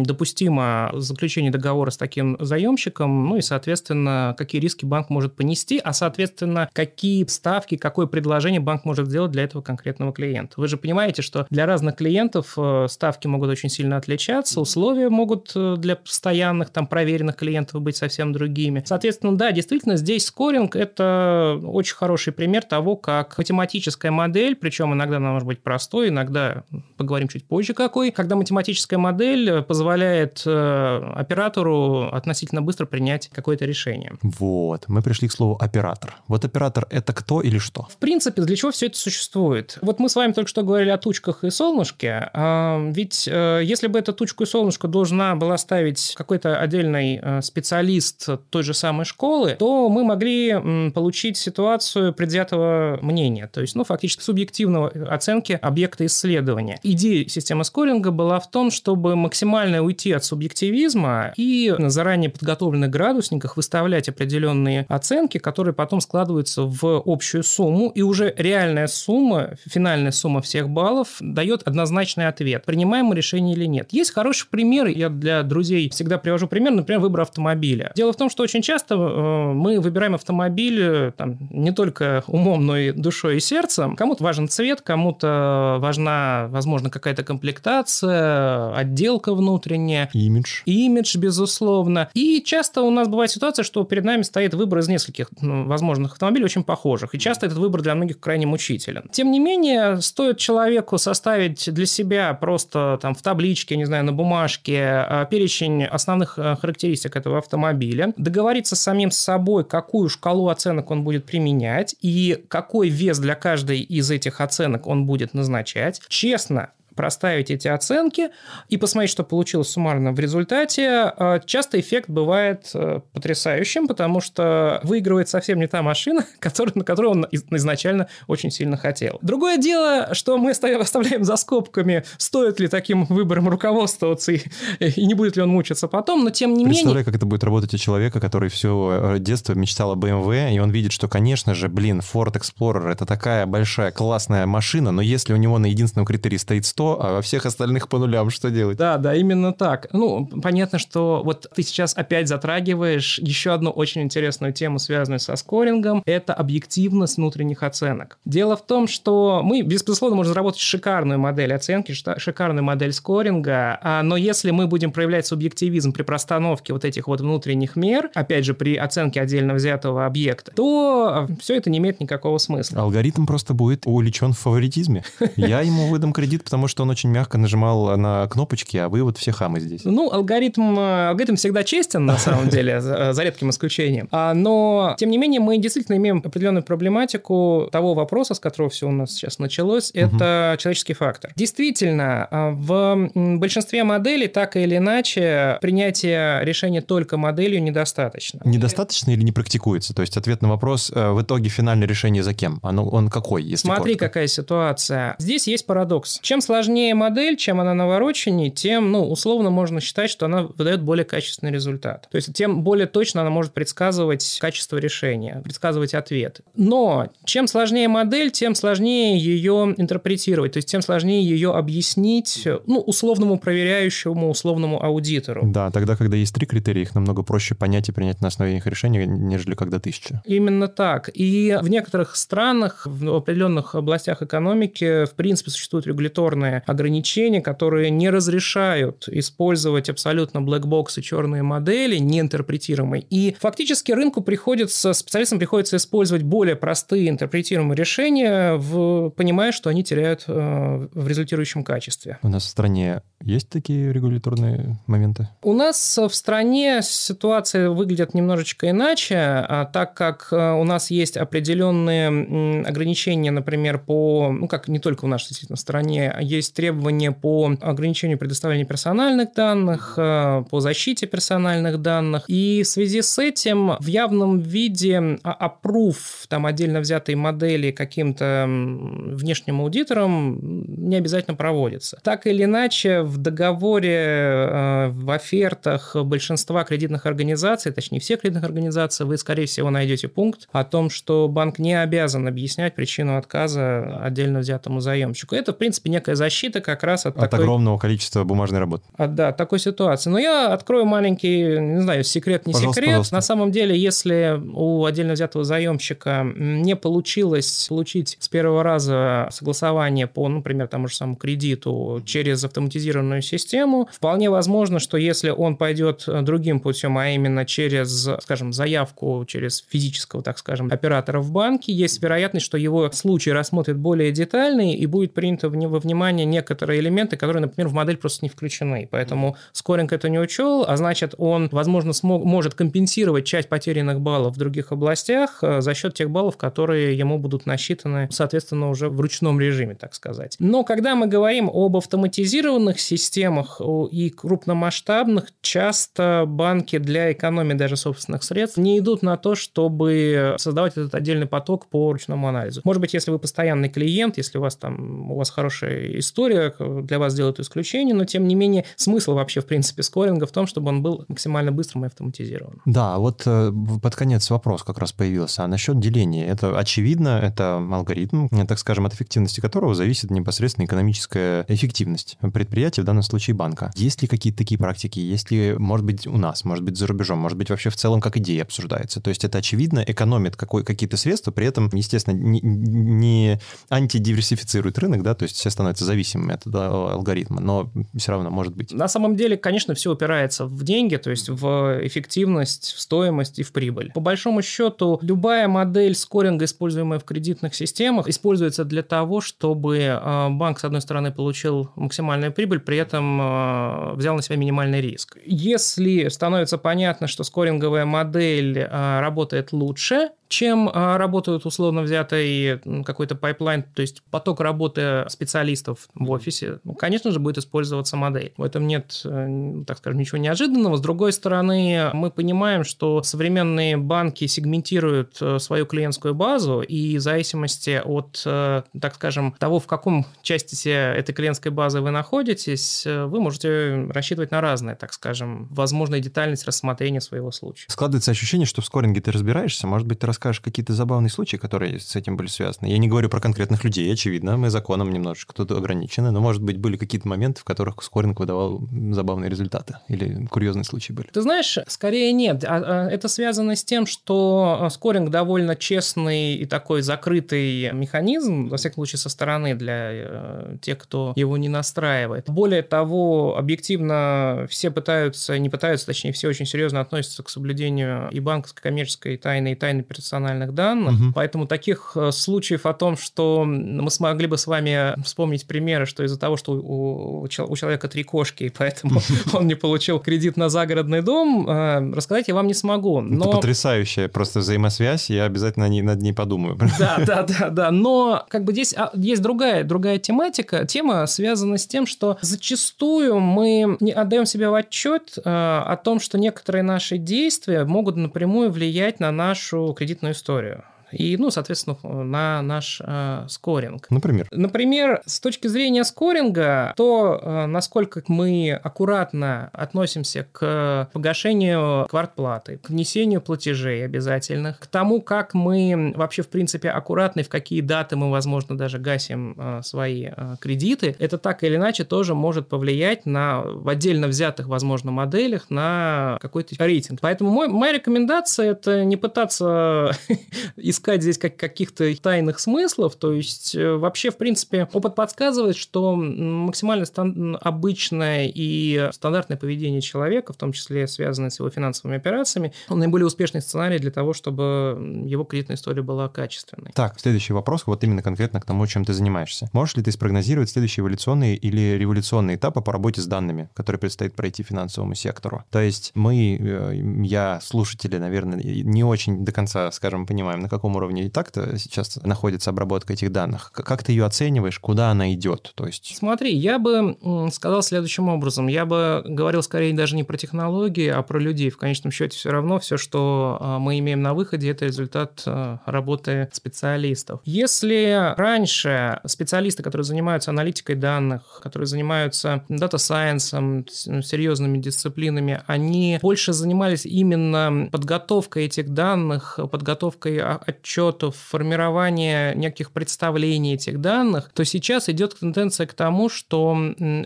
допустимо 0.05 0.91
заключение 0.95 1.51
договора 1.51 1.91
с 1.91 1.97
таким 1.97 2.37
заемщиком, 2.41 3.29
ну 3.29 3.37
и, 3.37 3.41
соответственно, 3.41 4.35
какие 4.37 4.61
риски 4.61 4.85
банк 4.85 5.11
может 5.11 5.35
понести, 5.35 5.81
а, 5.83 5.93
соответственно, 5.93 6.69
какие 6.73 7.25
ставки, 7.27 7.77
какое 7.77 8.07
предложение 8.07 8.61
банк 8.61 8.85
может 8.85 9.09
сделать 9.09 9.31
для 9.31 9.45
этого 9.45 9.63
конкретного 9.63 10.13
клиента. 10.13 10.55
Вы 10.57 10.69
же 10.69 10.77
понимаете, 10.77 11.23
что 11.23 11.47
для 11.51 11.67
разных 11.67 11.97
клиентов 12.03 12.55
э, 12.57 12.87
ставки 12.89 13.29
могут 13.29 13.49
очень 13.49 13.69
сильно 13.69 13.97
отличаться, 13.97 14.61
условия 14.61 15.09
могут 15.09 15.53
э, 15.55 15.77
для 15.79 15.95
постоянных, 15.95 16.71
там, 16.71 16.89
проверенных 16.89 17.37
клиентов 17.37 17.81
быть 17.81 17.97
совсем 17.97 18.33
другими. 18.33 18.83
Соответственно, 18.85 19.37
да, 19.37 19.53
действительно, 19.53 19.97
здесь 19.97 20.27
скоринг– 20.27 20.75
это 20.77 21.61
очень 21.63 21.95
хороший 21.95 22.33
пример 22.33 22.65
того, 22.65 22.97
как 22.97 23.39
математическая 23.39 24.11
модель, 24.11 24.57
причем 24.57 24.93
иногда 24.95 25.19
она 25.19 25.33
может 25.33 25.47
быть 25.47 25.63
простой, 25.63 26.09
иногда 26.09 26.65
поговорим 26.97 27.29
чуть 27.29 27.47
позже 27.47 27.73
какой, 27.73 28.11
когда 28.11 28.35
математическая 28.35 28.99
модель 28.99 29.63
позволяет 29.63 30.43
э, 30.45 31.13
оператору 31.15 32.09
относительно 32.13 32.63
быстро 32.63 32.87
принять 32.87 33.29
какое-то 33.33 33.65
решение. 33.65 34.15
Вот, 34.23 34.89
мы 34.89 35.03
пришли 35.03 35.29
к 35.29 35.33
слову 35.33 35.57
оператор. 35.61 36.17
Вот 36.27 36.45
оператор– 36.45 36.89
это 36.91 37.13
кто 37.13 37.43
или 37.43 37.59
что? 37.59 37.87
В 37.91 37.97
принципе, 37.99 38.43
для 38.43 38.57
чего 38.57 38.73
все 38.73 38.87
это 38.87 38.99
существует? 38.99 39.79
Вот 39.83 40.01
мы 40.01 40.09
с 40.09 40.17
вами 40.17 40.33
только 40.33 40.49
что 40.49 40.63
говорили 40.63 40.91
о 40.91 40.99
тучках 40.99 41.45
и 41.45 41.51
солнышке, 41.51 41.92
а 42.33 42.91
ведь 42.93 43.29
э, 43.31 43.61
если 43.63 43.87
бы 43.87 43.99
эту 43.99 44.13
тучку 44.13 44.45
и 44.45 44.47
солнышко 44.47 44.89
должна 44.89 45.35
была 45.35 45.59
ставить 45.59 46.15
какой-то 46.17 46.59
отдельный 46.59 47.21
э, 47.23 47.43
специалист 47.43 48.29
той 48.51 48.63
же 48.63 48.75
самой 48.75 49.05
школы, 49.05 49.57
то 49.59 49.89
мы 49.89 50.05
могли 50.05 50.91
получить 50.93 51.37
ситуацию 51.37 52.13
предвзятого 52.13 52.99
мнения, 53.03 53.49
то 53.53 53.61
есть, 53.61 53.75
ну, 53.75 53.85
фактически 53.85 54.23
субъективного 54.23 54.89
оценки 55.11 55.59
объекта 55.61 56.07
исследования. 56.07 56.79
Идея 56.83 57.29
системы 57.29 57.65
скоринга 57.65 58.11
была 58.11 58.41
в 58.41 58.51
том, 58.51 58.71
чтобы 58.71 59.17
максимально 59.17 59.83
уйти 59.83 60.13
от 60.13 60.25
субъективизма 60.25 61.33
и 61.37 61.75
на 61.79 61.91
заранее 61.91 62.31
подготовленных 62.31 62.91
градусниках 62.91 63.57
выставлять 63.57 64.09
определенные 64.09 64.87
оценки, 64.89 65.39
которые 65.39 65.75
потом 65.75 66.01
складываются 66.01 66.63
в 66.63 67.03
общую 67.05 67.43
сумму, 67.43 67.91
и 67.95 68.03
уже 68.03 68.35
реальная 68.37 68.87
сумма, 68.87 69.51
финальная 69.67 70.13
сумма 70.13 70.41
всех 70.43 70.69
баллов 70.69 71.17
дает 71.21 71.63
однозначный 71.83 72.29
ответ, 72.29 72.65
принимаем 72.65 73.07
мы 73.07 73.17
решение 73.17 73.55
или 73.55 73.67
нет. 73.67 73.89
Есть 73.91 74.13
хороший 74.13 74.47
пример, 74.49 74.87
я 74.87 75.09
для 75.09 75.43
друзей 75.43 75.91
всегда 75.91 76.19
привожу 76.19 76.47
пример, 76.47 76.73
например, 76.73 77.01
выбор 77.01 77.23
автомобиля. 77.23 77.93
Дело 77.95 78.13
в 78.13 78.17
том, 78.17 78.31
что 78.31 78.43
очень 78.43 78.63
часто 78.63 78.95
э, 78.95 79.53
мы 79.53 79.81
выбираем 79.81 80.15
автомобиль 80.15 80.81
э, 80.81 81.13
там, 81.17 81.39
не 81.51 81.73
только 81.73 82.23
умом, 82.27 82.65
но 82.67 82.77
и 82.77 82.93
душой 82.93 83.39
и 83.39 83.41
сердцем. 83.41 83.97
Кому-то 83.97 84.23
важен 84.23 84.49
цвет, 84.49 84.81
кому-то 84.81 85.79
важна, 85.81 86.47
возможно, 86.51 86.91
какая-то 86.91 87.25
комплектация, 87.25 88.75
отделка 88.75 89.35
внутренняя. 89.35 90.09
Имидж. 90.13 90.63
Имидж, 90.67 91.17
безусловно. 91.17 92.09
И 92.15 92.43
часто 92.45 92.83
у 92.83 92.91
нас 92.91 93.09
бывает 93.09 93.31
ситуация, 93.31 93.65
что 93.65 93.85
перед 93.85 94.05
нами 94.05 94.23
стоит 94.23 94.55
выбор 94.55 94.79
из 94.79 94.89
нескольких 94.89 95.29
ну, 95.41 95.65
возможных 95.65 96.13
автомобилей, 96.13 96.45
очень 96.45 96.65
похожих. 96.65 97.15
И 97.15 97.19
часто 97.19 97.47
этот 97.47 97.59
выбор 97.59 97.83
для 97.83 97.95
многих 97.95 98.21
крайне 98.21 98.47
мучителен. 98.47 99.09
Тем 99.11 99.31
не 99.31 99.41
менее, 99.41 100.01
стоит 100.01 100.39
человеку 100.39 100.99
составить 100.99 101.72
для 101.73 101.87
себя 101.87 102.35
просто 102.35 102.99
там 103.01 103.15
в 103.15 103.23
табличке, 103.23 103.77
не 103.77 103.85
знаю, 103.85 104.05
на 104.05 104.13
бумажке 104.13 104.81
а, 104.83 105.25
перечень 105.25 105.85
основных 105.85 106.39
а, 106.39 106.57
характеристик 106.57 107.17
этого 107.17 107.39
автомобиля, 107.39 108.13
договориться 108.17 108.77
с 108.77 108.81
самим 108.81 109.11
собой, 109.11 109.65
какую 109.65 110.09
шкалу 110.09 110.49
оценок 110.49 110.91
он 110.91 111.05
будет 111.05 111.25
применять 111.25 111.95
и 112.01 112.45
какой 112.49 112.89
вес 112.89 113.19
для 113.19 113.35
каждой 113.35 113.81
из 113.81 114.11
этих 114.11 114.41
оценок 114.41 114.87
он 114.87 115.07
будет 115.07 115.35
назначать, 115.35 116.01
честно 116.09 116.71
проставить 116.95 117.51
эти 117.51 117.69
оценки 117.69 118.31
и 118.69 118.77
посмотреть, 118.77 119.11
что 119.11 119.25
получилось 119.25 119.69
суммарно 119.69 120.13
в 120.13 120.19
результате. 120.19 120.89
А, 120.89 121.41
часто 121.41 121.81
эффект 121.81 122.09
бывает 122.09 122.71
э, 122.75 123.01
потрясающим, 123.13 123.89
потому 123.89 124.21
что 124.21 124.81
выигрывает 124.83 125.29
совсем 125.29 125.59
не 125.59 125.67
та 125.67 125.83
машина, 125.83 126.25
который, 126.39 126.73
на 126.75 126.85
которую 126.85 127.13
он 127.13 127.27
изначально 127.31 128.09
очень 128.27 128.51
сильно 128.51 128.77
хотел. 128.77 129.19
Другое 129.23 129.59
дело, 129.59 130.15
что 130.15 130.39
мы 130.39 130.51
оставляем 130.51 131.25
за 131.25 131.37
скобками, 131.37 132.05
стоит 132.19 132.61
ли 132.61 132.69
таким 132.69 133.05
выбором 133.05 133.49
руководствоваться 133.49 134.33
и, 134.33 134.41
и 134.79 135.07
не 135.07 135.15
будет 135.15 135.37
ли 135.37 135.43
он 135.43 135.49
мучиться 135.51 135.89
потом, 135.89 136.25
но 136.25 136.31
тем 136.31 136.55
не 136.55 136.65
Представляю, 136.65 136.97
менее... 136.97 137.05
как 137.05 137.17
это 137.17 137.27
будет 137.27 137.45
работать 137.45 137.75
у 137.75 137.79
человека, 137.79 138.21
который 138.21 138.49
все 138.49 139.15
э, 139.15 139.19
детство 139.19 139.55
мечтал 139.55 139.93
о 139.93 139.97
BMW, 139.97 140.55
и 140.55 140.59
он 140.59 140.71
видит, 140.71 140.93
что, 140.93 141.09
конечно 141.09 141.55
же, 141.55 141.69
блин, 141.69 142.01
Ford 142.01 142.35
Explorer— 142.35 142.91
это 142.93 143.07
такая 143.07 143.47
большая 143.47 143.93
классная 143.93 144.47
машина, 144.47 144.93
но 144.93 145.03
если 145.03 145.33
у 145.33 145.37
него 145.37 145.59
на 145.59 145.67
единственном 145.67 146.07
критерии 146.07 146.37
стоит 146.37 146.67
100, 146.67 146.82
100, 146.83 146.99
а 147.01 147.13
во 147.13 147.23
всех 147.23 147.47
остальных 147.47 147.89
по 147.89 147.99
нулям 147.99 148.31
что 148.31 148.51
делать? 148.51 148.77
Да, 148.77 148.99
да, 148.99 149.15
именно 149.15 149.53
так. 149.53 149.89
Ну, 149.93 150.27
понятно, 150.43 150.79
что 150.79 151.23
вот 151.25 151.47
ты 151.55 151.63
сейчас 151.63 151.97
опять 151.97 152.29
затрагиваешь 152.29 153.19
еще 153.19 153.53
одну 153.53 153.71
очень 153.71 154.03
интересную 154.03 154.53
тему, 154.53 154.79
связанную 154.79 155.21
со 155.21 155.37
скорингом. 155.37 156.03
Это 156.07 156.35
объективность 156.35 157.17
внутренних 157.17 157.63
оценок. 157.63 158.19
Дело 158.25 158.57
в 158.57 158.67
том, 158.67 158.89
что 158.89 159.43
мы, 159.45 159.63
безусловно, 159.63 160.17
можем 160.17 160.33
разработать 160.33 160.61
шикарную 160.61 161.19
модель 161.19 161.55
оценки, 161.55 161.93
шикарную 161.93 162.65
модель 162.65 162.93
скоринга, 162.93 163.79
а, 163.83 164.03
но 164.03 164.17
если 164.17 164.51
мы 164.51 164.67
будем 164.67 164.91
проявлять 164.91 165.27
субъективизм 165.27 165.93
при 165.93 166.03
простановке 166.03 166.73
вот 166.73 166.85
этих 166.85 167.07
вот 167.07 167.21
внутренних 167.21 167.77
мер, 167.77 168.11
опять 168.15 168.45
же, 168.45 168.55
при 168.55 168.77
оценке 168.77 169.21
отдельно 169.21 169.55
взятого 169.55 170.07
объекта, 170.07 170.53
то 170.55 171.29
все 171.41 171.57
это 171.57 171.71
не 171.71 171.79
имеет 171.79 172.01
никакого 172.01 172.39
смысла. 172.39 172.81
Алгоритм 172.81 173.27
просто 173.27 173.55
будет 173.55 173.87
увлечен 173.87 174.33
в 174.33 174.39
фаворитизме. 174.39 175.05
Я 175.37 175.61
ему 175.61 175.89
выдам 175.89 176.13
кредит, 176.13 176.45
потому 176.45 176.67
что 176.69 176.72
он 176.81 176.91
очень 176.91 177.11
мягко 177.11 177.39
нажимал 177.39 177.97
на 177.97 178.27
кнопочки, 178.29 178.77
а 178.77 178.89
вы 178.89 179.03
вот 179.03 179.19
все 179.19 179.33
хамы 179.33 179.61
здесь. 179.61 179.83
Ну, 179.85 180.11
алгоритм, 180.11 180.79
э, 180.79 181.09
алгоритм 181.09 181.37
всегда 181.37 181.65
честен, 181.65 182.07
на 182.07 182.19
самом 182.19 182.49
деле, 182.51 182.81
за 182.81 183.23
редким 183.23 183.51
исключением. 183.51 184.09
А, 184.11 184.35
но, 184.35 184.95
тем 184.99 185.11
не 185.11 185.19
менее, 185.19 185.41
мы 185.41 185.59
действительно 185.59 185.97
имеем 185.97 186.19
определенную 186.25 186.63
проблематику 186.63 187.69
того 187.71 187.95
вопроса, 187.95 188.35
с 188.35 188.41
которого 188.41 188.71
все 188.71 188.89
у 188.89 188.93
нас 188.93 189.13
сейчас 189.13 189.39
началось, 189.39 189.91
это 189.95 190.57
человеческий 190.59 190.95
фактор. 190.95 191.33
Действительно, 191.37 192.29
а, 192.31 192.51
в 192.51 193.11
большинстве 193.15 193.85
моделей 193.85 194.29
так 194.29 194.57
или 194.57 194.77
иначе 194.77 195.59
принятие 195.61 196.45
решения 196.45 196.81
только 196.81 197.17
моделью 197.17 197.63
недостаточно. 197.63 198.41
Недостаточно 198.45 199.11
или 199.11 199.23
не 199.23 199.33
практикуется? 199.33 199.95
То 199.95 200.03
есть 200.03 200.17
ответ 200.17 200.43
на 200.43 200.49
вопрос, 200.49 200.91
э, 200.95 201.11
в 201.11 201.23
итоге 201.23 201.49
финальное 201.49 201.87
решение 201.87 202.23
за 202.23 202.35
кем? 202.35 202.59
Оно, 202.63 202.89
он 202.89 203.09
какой, 203.09 203.43
если 203.43 203.67
Смотри, 203.67 203.95
коротко? 203.95 204.07
какая 204.07 204.27
ситуация. 204.27 205.17
Здесь 205.19 205.47
есть 205.47 205.67
парадокс. 205.67 206.19
Чем 206.23 206.41
сложнее 206.41 206.62
сложнее 206.63 206.95
модель, 206.95 207.37
чем 207.37 207.61
она 207.61 207.75
навороченнее, 207.75 208.51
тем, 208.51 208.93
ну, 208.93 209.11
условно 209.11 209.51
можно 209.51 209.81
считать, 209.81 210.11
что 210.11 210.27
она 210.27 210.43
выдает 210.43 210.81
более 210.81 211.05
качественный 211.05 211.53
результат. 211.53 212.09
То 212.11 212.17
есть, 212.17 212.33
тем 212.35 212.63
более 212.63 212.87
точно 212.87 213.23
она 213.23 213.31
может 213.31 213.53
предсказывать 213.53 214.39
качество 214.41 214.77
решения, 214.77 215.41
предсказывать 215.43 215.95
ответ. 215.95 216.41
Но 216.55 217.09
чем 217.25 217.49
сложнее 217.49 217.89
модель, 217.89 218.31
тем 218.31 218.55
сложнее 218.55 219.19
ее 219.19 219.75
интерпретировать, 219.77 220.53
то 220.53 220.59
есть, 220.59 220.69
тем 220.69 220.83
сложнее 220.83 221.25
ее 221.25 221.53
объяснить, 221.53 222.47
ну, 222.67 222.79
условному 222.79 223.39
проверяющему, 223.39 224.31
условному 224.31 224.85
аудитору. 224.85 225.43
Да, 225.45 225.73
тогда, 225.73 225.97
когда 225.97 226.17
есть 226.17 226.35
три 226.35 226.47
критерия, 226.47 226.83
их 226.83 226.95
намного 226.95 227.25
проще 227.25 227.57
понять 227.57 227.89
и 227.89 227.93
принять 227.93 228.21
на 228.21 228.29
основе 228.29 228.57
их 228.57 228.67
решения, 228.67 229.05
нежели 229.05 229.55
когда 229.55 229.81
тысяча. 229.81 230.23
Именно 230.27 230.69
так. 230.69 231.11
И 231.13 231.59
в 231.61 231.69
некоторых 231.69 232.15
странах, 232.15 232.87
в 232.87 233.17
определенных 233.17 233.75
областях 233.75 234.23
экономики, 234.23 235.07
в 235.07 235.15
принципе, 235.17 235.51
существуют 235.51 235.89
регуляторные 235.89 236.52
определенные 236.53 236.63
ограничения, 236.67 237.41
которые 237.41 237.91
не 237.91 238.11
разрешают 238.11 239.09
использовать 239.09 239.89
абсолютно 239.89 240.43
блэкбоксы, 240.43 241.01
черные 241.03 241.43
модели, 241.43 241.97
неинтерпретируемые. 241.99 243.05
И 243.11 243.37
фактически 243.39 243.93
рынку 243.93 244.21
приходится, 244.21 244.93
специалистам 244.93 245.39
приходится 245.39 245.77
использовать 245.77 246.23
более 246.23 246.57
простые 246.57 247.09
интерпретируемые 247.09 247.77
решения, 247.77 248.55
в, 248.55 249.11
понимая, 249.11 249.53
что 249.53 249.71
они 249.71 249.85
теряют 249.85 250.25
э, 250.27 250.89
в 250.93 251.09
результирующем 251.09 251.65
качестве. 251.65 252.19
У 252.23 252.29
нас 252.29 252.45
в 252.45 252.49
стране 252.49 253.03
есть 253.23 253.49
такие 253.49 253.93
регуляторные 253.93 254.77
моменты? 254.87 255.29
У 255.43 255.53
нас 255.53 255.99
в 255.99 256.15
стране 256.15 256.81
ситуация 256.83 257.71
выглядит 257.71 258.15
немножечко 258.15 258.71
иначе, 258.71 259.17
а 259.17 259.65
так 259.65 259.95
как 259.95 260.29
э, 260.33 260.53
у 260.53 260.65
нас 260.65 260.91
есть 260.91 261.17
определенные 261.17 262.65
ограничения, 262.67 263.31
например, 263.31 263.79
по, 263.79 264.33
ну 264.33 264.49
как 264.49 264.69
не 264.69 264.79
только 264.79 265.05
в 265.05 265.09
нашей 265.09 265.29
действительно 265.29 265.57
стране, 265.57 266.11
а 266.11 266.21
есть 266.43 266.55
требования 266.55 267.13
по 267.13 267.55
ограничению 267.61 268.19
предоставления 268.19 268.65
персональных 268.65 269.33
данных, 269.35 269.95
э, 269.97 270.45
по 270.51 270.61
защите 270.61 271.07
персональных 271.07 271.81
данных. 271.81 272.25
И 272.29 272.63
в 272.63 272.67
связи 272.67 273.03
с 273.03 273.19
этим 273.19 273.77
в 273.79 273.87
явном 273.87 274.41
виде 274.41 275.19
опруф 275.23 276.27
там 276.29 276.47
отдельно 276.47 276.81
взятой 276.81 277.15
модели 277.15 277.71
каким-то 277.71 278.47
внешним 278.49 279.61
аудитором 279.61 280.65
не 280.89 280.97
обязательно 280.97 281.37
проводится. 281.37 281.99
Так 282.03 282.27
или 282.27 282.45
иначе, 282.45 283.03
в 283.03 283.19
договоре, 283.19 283.97
э, 283.97 284.89
в 284.89 285.11
офертах 285.11 285.97
большинства 285.97 286.65
кредитных 286.65 287.07
организаций, 287.07 287.73
точнее 287.73 288.01
всех 288.01 288.21
кредитных 288.21 288.45
организаций, 288.45 289.07
вы, 289.07 289.17
скорее 289.17 289.47
всего, 289.47 289.71
найдете 289.71 290.09
пункт 290.09 290.49
о 290.53 290.65
том, 290.65 290.91
что 290.91 291.29
банк 291.29 291.59
не 291.59 291.81
обязан 291.81 292.27
объяснять 292.27 292.75
причину 292.75 293.17
отказа 293.17 294.01
отдельно 294.03 294.41
взятому 294.41 294.81
заемщику. 294.81 295.37
Это, 295.37 295.53
в 295.53 295.59
принципе, 295.59 295.91
некая 295.91 296.17
защита 296.17 296.32
как 296.61 296.83
раз 296.83 297.07
от, 297.07 297.17
от 297.17 297.31
такой... 297.31 297.41
огромного 297.41 297.79
количества 297.79 298.25
бумажной 298.25 298.61
работы. 298.61 298.85
От, 298.97 299.15
да, 299.15 299.33
такой 299.33 299.59
ситуации. 299.59 300.11
Но 300.11 300.19
я 300.19 300.53
открою 300.53 300.85
маленький, 300.85 301.59
не 301.59 301.81
знаю, 301.81 302.05
секрет, 302.05 302.47
не 302.47 302.53
пожалуйста, 302.53 302.81
секрет. 302.81 302.91
Пожалуйста. 302.91 303.15
На 303.15 303.21
самом 303.21 303.53
деле, 303.53 303.79
если 303.79 304.41
у 304.55 304.85
отдельно 304.85 305.15
взятого 305.15 305.45
заемщика 305.45 306.27
не 306.35 306.77
получилось 306.77 307.67
получить 307.69 308.17
с 308.19 308.29
первого 308.29 308.63
раза 308.63 309.29
согласование 309.31 310.07
по, 310.07 310.29
например, 310.29 310.69
тому 310.69 310.89
же 310.89 310.97
самому 310.97 311.17
кредиту 311.17 312.03
через 312.05 312.45
автоматизированную 312.45 313.23
систему, 313.23 313.89
вполне 313.93 314.31
возможно, 314.31 314.79
что 314.79 314.97
если 314.97 315.31
он 315.31 315.57
пойдет 315.57 316.05
другим 316.23 316.61
путем, 316.61 316.99
а 316.99 317.11
именно 317.11 317.45
через, 317.45 318.09
скажем, 318.21 318.53
заявку 318.53 319.25
через 319.27 319.65
физического, 319.69 320.23
так 320.23 320.39
скажем, 320.39 320.69
оператора 320.73 321.21
в 321.21 321.31
банке, 321.31 321.73
есть 321.73 322.03
вероятность, 322.03 322.47
что 322.47 322.59
его 322.59 322.91
случай 322.93 323.33
рассмотрит 323.33 323.77
более 323.77 324.13
детальный 324.13 324.75
и 324.75 324.87
будет 324.87 325.15
принято 325.15 325.49
во 325.49 325.79
внимание 325.79 326.22
некоторые 326.25 326.81
элементы, 326.81 327.17
которые, 327.17 327.41
например, 327.43 327.69
в 327.69 327.75
модель 327.75 327.97
просто 327.97 328.25
не 328.25 328.29
включены. 328.29 328.89
Поэтому 328.91 329.37
скоринг 329.53 329.93
это 329.93 330.09
не 330.09 330.19
учел, 330.19 330.65
а 330.67 330.77
значит, 330.77 331.15
он, 331.19 331.49
возможно, 331.53 331.93
смог, 331.93 332.25
может 332.25 332.55
компенсировать 332.55 333.25
часть 333.25 333.49
потерянных 333.49 334.01
баллов 334.01 334.35
в 334.35 334.39
других 334.39 334.73
областях 334.73 335.39
э, 335.43 335.61
за 335.61 335.75
счет 335.75 335.95
тех 335.95 336.11
баллов, 336.11 336.37
которые 336.37 336.97
ему 336.97 337.19
будут 337.19 337.47
насчитаны, 337.47 338.09
соответственно, 338.11 338.71
уже 338.71 338.89
в 338.89 339.01
ручном 339.01 339.41
режиме, 339.41 339.75
так 339.75 339.95
сказать. 339.95 340.37
Но 340.39 340.65
когда 340.65 340.95
мы 340.95 341.07
говорим 341.07 341.51
об 341.53 341.77
автоматизированных 341.77 342.81
системах 342.81 343.61
и 343.91 344.11
крупномасштабных, 344.11 345.29
часто 345.41 346.25
банки 346.27 346.79
для 346.79 347.13
экономии 347.13 347.55
даже 347.55 347.77
собственных 347.77 348.23
средств 348.23 348.59
не 348.59 348.79
идут 348.79 349.03
на 349.03 349.17
то, 349.17 349.35
чтобы 349.35 350.37
создавать 350.39 350.73
этот 350.73 350.95
отдельный 350.95 351.27
поток 351.27 351.67
по 351.67 351.93
ручному 351.93 352.29
анализу. 352.29 352.61
Может 352.65 352.81
быть, 352.81 352.95
если 352.95 353.11
вы 353.11 353.19
постоянный 353.19 353.69
клиент, 353.69 354.17
если 354.17 354.39
у 354.39 354.41
вас 354.41 354.57
там 354.57 355.11
у 355.11 355.17
вас 355.17 355.31
хорошая 355.31 355.99
история, 356.13 356.55
для 356.83 356.99
вас 356.99 357.15
делают 357.15 357.41
исключение, 357.41 357.95
но 357.95 358.05
тем 358.05 358.29
не 358.29 358.35
менее 358.35 358.67
смысл 358.77 359.15
вообще 359.15 359.41
в 359.41 359.47
принципе 359.47 359.83
скоринга 359.83 360.27
в 360.27 360.31
том, 360.31 360.47
чтобы 360.47 360.69
он 360.69 360.83
был 360.83 361.05
максимально 361.09 361.53
быстрым 361.53 361.85
и 361.85 361.87
автоматизирован. 361.87 362.61
Да, 362.67 362.99
вот 362.99 363.23
э, 363.25 363.51
под 363.83 363.97
конец 363.97 364.29
вопрос 364.29 364.63
как 364.63 364.79
раз 364.79 364.93
появился. 364.93 365.45
А 365.45 365.47
насчет 365.47 365.81
деления, 365.81 366.27
это 366.27 366.59
очевидно, 366.59 367.19
это 367.23 367.57
алгоритм, 367.57 368.29
так 368.47 368.59
скажем, 368.59 368.85
от 368.85 368.95
эффективности 368.95 369.41
которого 369.41 369.75
зависит 369.75 370.11
непосредственно 370.11 370.67
экономическая 370.67 371.47
эффективность 371.49 372.19
предприятия, 372.35 372.83
в 372.83 372.85
данном 372.85 373.03
случае 373.03 373.35
банка. 373.35 373.71
Есть 373.75 374.03
ли 374.03 374.09
какие-то 374.09 374.39
такие 374.39 374.59
практики? 374.59 374.99
Есть 374.99 375.31
ли, 375.31 375.55
может 375.57 375.87
быть, 375.87 376.07
у 376.07 376.19
нас, 376.19 376.45
может 376.45 376.65
быть, 376.65 376.77
за 376.77 376.87
рубежом, 376.87 377.19
может 377.19 377.39
быть, 377.39 377.49
вообще 377.49 377.71
в 377.71 377.77
целом 377.77 378.01
как 378.03 378.19
идея 378.19 378.43
обсуждается? 378.43 379.01
То 379.01 379.09
есть 379.09 379.25
это 379.25 379.39
очевидно, 379.39 379.83
экономит 379.87 380.37
какой, 380.37 380.63
какие-то 380.63 380.99
средства, 380.99 381.31
при 381.31 381.47
этом, 381.47 381.71
естественно, 381.73 382.15
не, 382.15 382.41
не 382.43 383.41
антидиверсифицирует 383.71 384.79
рынок, 384.79 385.03
да, 385.03 385.15
то 385.15 385.23
есть 385.23 385.37
все 385.37 385.49
становятся 385.49 385.85
зависимыми 385.93 386.35
от 386.35 386.47
этого 386.47 386.93
алгоритма, 386.93 387.41
но 387.41 387.71
все 387.97 388.13
равно 388.13 388.31
может 388.31 388.57
быть. 388.57 388.73
На 388.73 388.89
самом 388.89 389.17
деле, 389.17 389.37
конечно, 389.37 389.75
все 389.75 389.93
упирается 389.93 390.47
в 390.47 390.65
деньги, 390.65 390.97
то 390.97 391.11
есть 391.11 391.29
в 391.29 391.81
эффективность, 391.83 392.73
в 392.73 392.81
стоимость 392.81 393.39
и 393.39 393.43
в 393.43 393.53
прибыль. 393.53 393.93
По 393.93 394.01
большому 394.01 394.43
счету, 394.43 394.99
любая 395.03 395.49
модель 395.49 395.95
скоринга, 395.95 396.45
используемая 396.47 396.99
в 396.99 397.05
кредитных 397.05 397.55
системах, 397.55 398.09
используется 398.09 398.65
для 398.65 398.83
того, 398.83 399.21
чтобы 399.21 399.79
э, 399.79 400.29
банк, 400.31 400.59
с 400.59 400.65
одной 400.65 400.81
стороны, 400.81 401.13
получил 401.13 401.71
максимальную 401.77 402.33
прибыль, 402.33 402.61
при 402.61 402.79
этом 402.79 403.21
э, 403.21 403.95
взял 403.95 404.17
на 404.17 404.23
себя 404.23 404.37
минимальный 404.37 404.81
риск. 404.81 405.19
Если 405.25 406.09
становится 406.09 406.59
понятно, 406.59 407.07
что 407.07 407.25
скоринговая 407.25 407.85
модель 407.85 408.59
э, 408.59 409.01
работает 409.01 409.53
лучше, 409.53 410.11
чем 410.33 410.71
а, 410.73 410.97
работают 410.97 411.45
условно 411.45 411.83
взятый 411.83 412.59
какой-то 412.85 413.15
pipeline, 413.15 413.63
то 413.63 413.83
есть 413.83 414.03
поток 414.11 414.41
работы 414.41 415.05
специалистов 415.11 415.91
в 415.95 416.11
офисе, 416.11 416.59
ну, 416.65 416.73
конечно 416.73 417.11
же, 417.11 417.21
будет 417.21 417.37
использоваться 417.37 417.99
модель. 417.99 418.33
В 418.39 418.43
этом 418.43 418.67
нет, 418.67 419.03
э, 419.05 419.63
так 419.67 419.77
скажем, 419.77 420.01
ничего 420.01 420.17
неожиданного. 420.17 420.77
С 420.77 420.81
другой 420.81 421.13
стороны, 421.13 421.91
мы 421.93 422.11
понимаем, 422.11 422.65
что 422.65 423.03
современные 423.03 423.77
банки 423.77 424.27
сегментируют 424.27 425.19
э, 425.21 425.39
свою 425.39 425.67
клиентскую 425.67 426.15
базу, 426.15 426.63
и 426.63 426.97
в 426.97 427.01
зависимости 427.03 427.83
от, 427.85 428.23
э, 428.25 428.63
так 428.81 428.95
скажем, 428.95 429.35
того, 429.39 429.61
в 429.61 429.67
каком 429.67 430.07
части 430.23 430.71
этой 430.71 431.13
клиентской 431.13 431.53
базы 431.53 431.83
вы 431.83 431.91
находитесь, 431.91 432.87
вы 432.87 433.21
можете 433.21 433.87
рассчитывать 433.91 434.31
на 434.31 434.41
разные, 434.41 434.77
так 434.77 434.95
скажем, 434.95 435.47
возможная 435.51 436.01
детальность 436.01 436.47
рассмотрения 436.47 437.03
своего 437.03 437.31
случая. 437.33 437.67
Складывается 437.69 438.13
ощущение, 438.13 438.47
что 438.47 438.63
в 438.63 438.65
скоринге 438.65 439.03
ты 439.03 439.13
разбираешься, 439.13 439.67
может 439.67 439.87
быть, 439.87 439.99
ты 439.99 440.07
расскажешь 440.07 440.22
расскажешь 440.23 440.41
какие-то 440.41 440.73
забавные 440.73 441.11
случаи, 441.11 441.37
которые 441.37 441.81
с 441.81 441.97
этим 441.97 442.17
были 442.17 442.29
связаны? 442.29 442.67
Я 442.69 442.79
не 442.79 442.87
говорю 442.87 443.09
про 443.09 443.21
конкретных 443.21 443.65
людей, 443.65 443.93
очевидно, 443.93 444.37
мы 444.37 444.51
законом 444.51 444.93
немножечко 444.93 445.35
тут 445.35 445.51
ограничены, 445.51 446.13
но, 446.13 446.21
может 446.21 446.43
быть, 446.43 446.59
были 446.59 446.77
какие-то 446.77 447.09
моменты, 447.09 447.41
в 447.41 447.45
которых 447.45 447.83
скоринг 447.83 448.21
выдавал 448.21 448.63
забавные 448.93 449.29
результаты 449.29 449.79
или 449.89 450.27
курьезные 450.27 450.65
случаи 450.65 450.93
были? 450.93 451.09
Ты 451.09 451.23
знаешь, 451.23 451.59
скорее 451.67 452.13
нет. 452.13 452.45
А, 452.45 452.63
а, 452.65 452.89
это 452.89 453.09
связано 453.09 453.57
с 453.57 453.65
тем, 453.65 453.87
что 453.87 454.59
а, 454.61 454.71
скоринг 454.71 455.11
довольно 455.11 455.57
честный 455.57 456.35
и 456.37 456.47
такой 456.47 456.83
закрытый 456.83 457.73
механизм, 457.73 458.49
во 458.49 458.57
всяком 458.59 458.77
случае, 458.77 459.01
со 459.01 459.09
стороны 459.09 459.55
для 459.57 459.91
э, 459.93 460.57
тех, 460.63 460.79
кто 460.79 461.13
его 461.17 461.37
не 461.37 461.49
настраивает. 461.49 462.31
Более 462.31 462.63
того, 462.63 463.37
объективно 463.37 464.47
все 464.49 464.71
пытаются, 464.71 465.37
не 465.39 465.49
пытаются, 465.49 465.87
точнее, 465.87 466.13
все 466.13 466.29
очень 466.29 466.47
серьезно 466.47 466.81
относятся 466.81 467.25
к 467.25 467.29
соблюдению 467.29 468.09
и 468.13 468.21
банковской, 468.21 468.63
коммерческой 468.63 469.17
тайны, 469.17 469.53
и 469.53 469.55
тайны 469.57 469.83
персональных 470.13 470.53
данных. 470.53 470.95
Угу. 470.95 471.13
Поэтому 471.15 471.47
таких 471.47 471.93
э, 471.95 472.13
случаев 472.13 472.67
о 472.67 472.75
том, 472.75 472.97
что 472.97 473.45
мы 473.45 473.91
смогли 473.91 474.27
бы 474.27 474.37
с 474.37 474.47
вами 474.47 474.95
вспомнить 475.03 475.47
примеры, 475.47 475.87
что 475.87 476.05
из-за 476.05 476.19
того, 476.19 476.37
что 476.37 476.53
у, 476.53 477.23
у 477.23 477.29
человека 477.29 477.89
три 477.89 478.03
кошки, 478.03 478.45
и 478.45 478.49
поэтому 478.51 479.01
он 479.33 479.47
не 479.47 479.55
получил 479.55 479.99
кредит 479.99 480.37
на 480.37 480.51
загородный 480.51 481.03
дом, 481.03 481.49
э, 481.49 481.95
рассказать 481.95 482.29
я 482.29 482.35
вам 482.35 482.47
не 482.47 482.55
смогу. 482.55 483.01
Но... 483.01 483.25
Это 483.25 483.37
потрясающая 483.37 484.09
просто 484.09 484.41
взаимосвязь, 484.41 485.09
я 485.09 485.25
обязательно 485.25 485.69
над 485.69 486.03
ней 486.03 486.13
подумаю. 486.13 486.59
Да, 486.79 486.99
да, 487.07 487.23
да, 487.23 487.49
да. 487.51 487.71
Но 487.71 488.25
как 488.29 488.45
бы 488.45 488.53
здесь 488.53 488.75
а, 488.77 488.91
есть 488.95 489.23
другая, 489.23 489.63
другая 489.63 489.99
тематика. 489.99 490.67
Тема 490.67 491.07
связана 491.07 491.57
с 491.57 491.67
тем, 491.67 491.87
что 491.87 492.19
зачастую 492.21 493.21
мы 493.21 493.77
не 493.79 493.93
отдаем 493.93 494.27
себе 494.27 494.49
в 494.49 494.55
отчет 494.55 495.17
э, 495.17 495.21
о 495.25 495.77
том, 495.77 496.01
что 496.01 496.19
некоторые 496.19 496.63
наши 496.63 496.99
действия 496.99 497.65
могут 497.65 497.97
напрямую 497.97 498.51
влиять 498.51 499.01
на 499.01 499.13
нашу 499.13 499.75
кредитную 499.79 500.02
конфликтную 500.03 500.13
историю 500.13 500.65
и, 500.93 501.17
ну, 501.17 501.31
соответственно, 501.31 501.77
на 501.83 502.43
наш 502.43 502.81
э, 502.85 503.25
скоринг. 503.29 503.87
Например? 503.91 504.29
Например, 504.31 505.03
с 505.07 505.21
точки 505.21 505.47
зрения 505.47 505.85
скоринга, 505.85 506.75
то, 506.77 507.19
э, 507.21 507.47
насколько 507.47 508.03
мы 508.09 508.53
аккуратно 508.53 509.51
относимся 509.53 510.27
к 510.31 510.91
погашению 510.93 511.87
квартплаты, 511.89 512.59
к 512.59 512.71
внесению 512.71 513.21
платежей 513.21 513.85
обязательных, 513.85 514.59
к 514.61 514.67
тому, 514.67 515.01
как 515.01 515.35
мы 515.35 515.93
вообще, 515.97 516.23
в 516.23 516.29
принципе, 516.29 516.71
аккуратны, 516.71 517.23
в 517.23 517.29
какие 517.29 517.61
даты 517.61 517.97
мы, 517.97 518.11
возможно, 518.11 518.57
даже 518.57 518.79
гасим 518.79 519.35
э, 519.39 519.61
свои 519.63 520.11
э, 520.15 520.37
кредиты, 520.41 520.95
это 520.99 521.19
так 521.19 521.43
или 521.45 521.57
иначе 521.57 521.85
тоже 521.85 522.15
может 522.15 522.49
повлиять 522.49 523.07
на 523.07 523.43
в 523.43 523.69
отдельно 523.69 524.09
взятых, 524.09 524.47
возможно, 524.47 524.91
моделях 524.91 525.51
на 525.51 526.19
какой-то 526.21 526.55
рейтинг. 526.59 527.01
Поэтому 527.01 527.31
мой, 527.31 527.49
моя 527.49 527.73
рекомендация– 527.73 528.51
это 528.53 528.85
не 528.85 528.97
пытаться 528.97 529.93
искать 530.57 530.82
искать 530.83 531.03
здесь 531.03 531.19
как 531.19 531.37
каких-то 531.37 531.95
тайных 531.97 532.41
смыслов. 532.41 532.97
То 532.97 533.13
есть, 533.13 533.55
э, 533.55 533.77
вообще, 533.77 534.11
в 534.11 534.17
принципе, 534.17 534.69
опыт 534.73 534.97
подсказывает, 534.97 535.57
что 535.57 535.95
максимально 535.95 536.85
стан- 536.87 537.39
обычное 537.41 538.31
и 538.33 538.91
стандартное 538.93 539.37
поведение 539.37 539.81
человека, 539.81 540.33
в 540.33 540.37
том 540.37 540.53
числе 540.53 540.89
связанное 540.89 541.31
с 541.31 541.39
его 541.39 541.49
финансовыми 541.51 541.97
операциями, 541.97 542.53
наиболее 542.69 543.07
успешный 543.07 543.41
сценарий 543.41 543.79
для 543.79 543.93
того, 543.93 544.13
чтобы 544.13 545.05
его 545.07 545.25
кредитная 545.25 545.57
история 545.57 545.83
была 545.83 546.09
качественной. 546.09 546.73
Так, 546.75 546.99
следующий 546.99 547.33
вопрос, 547.33 547.63
вот 547.67 547.85
именно 547.85 548.03
конкретно 548.03 548.41
к 548.41 548.45
тому, 548.45 548.67
чем 548.67 548.85
ты 548.85 548.93
занимаешься. 548.93 549.49
Можешь 549.53 549.77
ли 549.77 549.83
ты 549.83 549.93
спрогнозировать 549.93 550.51
следующие 550.51 550.83
эволюционные 550.83 551.37
или 551.37 551.77
революционные 551.79 552.37
этапы 552.37 552.61
по 552.61 552.73
работе 552.73 553.01
с 553.01 553.07
данными, 553.07 553.49
которые 553.55 553.79
предстоит 553.79 554.15
пройти 554.15 554.43
финансовому 554.43 554.95
сектору? 554.95 555.45
То 555.51 555.61
есть 555.61 555.93
мы, 555.95 556.37
э, 556.41 557.05
я, 557.05 557.41
слушатели, 557.43 557.99
наверное, 557.99 558.43
не 558.43 558.83
очень 558.83 559.25
до 559.25 559.31
конца, 559.31 559.71
скажем, 559.71 560.07
понимаем, 560.07 560.41
на 560.41 560.49
каком 560.49 560.72
уровне 560.77 561.07
и 561.07 561.09
так-то 561.09 561.59
сейчас 561.59 561.97
находится 562.03 562.51
обработка 562.51 562.93
этих 562.93 563.13
данных. 563.13 563.53
Как 563.53 563.83
ты 563.83 563.93
ее 563.93 564.05
оцениваешь, 564.05 564.59
куда 564.59 564.91
она 564.91 565.13
идет? 565.13 565.53
То 565.55 565.67
есть... 565.67 565.97
Смотри, 565.97 566.35
я 566.35 566.59
бы 566.59 566.97
сказал 567.33 567.63
следующим 567.63 568.09
образом. 568.09 568.47
Я 568.47 568.67
бы 568.67 569.03
говорил 569.05 569.43
скорее 569.43 569.75
даже 569.75 569.97
не 569.97 570.05
про 570.05 570.17
технологии, 570.17 570.89
а 570.89 571.03
про 571.03 571.19
людей. 571.19 571.51
В 571.51 571.59
конечном 571.59 571.93
счете 571.93 572.17
все 572.17 572.31
равно 572.31 572.59
все, 572.59 572.77
что 572.77 573.39
а, 573.41 573.59
мы 573.59 573.79
имеем 573.79 574.03
на 574.03 574.15
выходе, 574.15 574.51
это 574.51 574.67
результат 574.67 575.23
а, 575.27 575.59
работы 575.67 576.29
специалистов. 576.33 577.21
Если 577.25 578.15
раньше 578.17 579.01
специалисты, 579.07 579.63
которые 579.63 579.85
занимаются 579.85 580.31
аналитикой 580.31 580.77
данных, 580.77 581.41
которые 581.43 581.67
занимаются 581.67 582.45
data 582.49 582.82
science 582.82 583.41
ом, 583.41 583.67
серьезными 583.69 584.59
дисциплинами, 584.59 585.43
они 585.47 585.99
больше 586.03 586.33
занимались 586.33 586.87
именно 586.87 587.69
подготовкой 587.71 588.47
этих 588.47 588.71
данных, 588.71 589.39
подготовкой 589.51 590.21
отчетов, 590.63 591.17
формированием 591.17 592.39
неких 592.39 592.71
представлений 592.71 593.55
этих 593.55 593.81
данных, 593.81 594.31
то 594.33 594.45
сейчас 594.45 594.89
идет 594.89 595.19
тенденция 595.19 595.67
к 595.67 595.75
тому, 595.75 596.09
что 596.09 596.57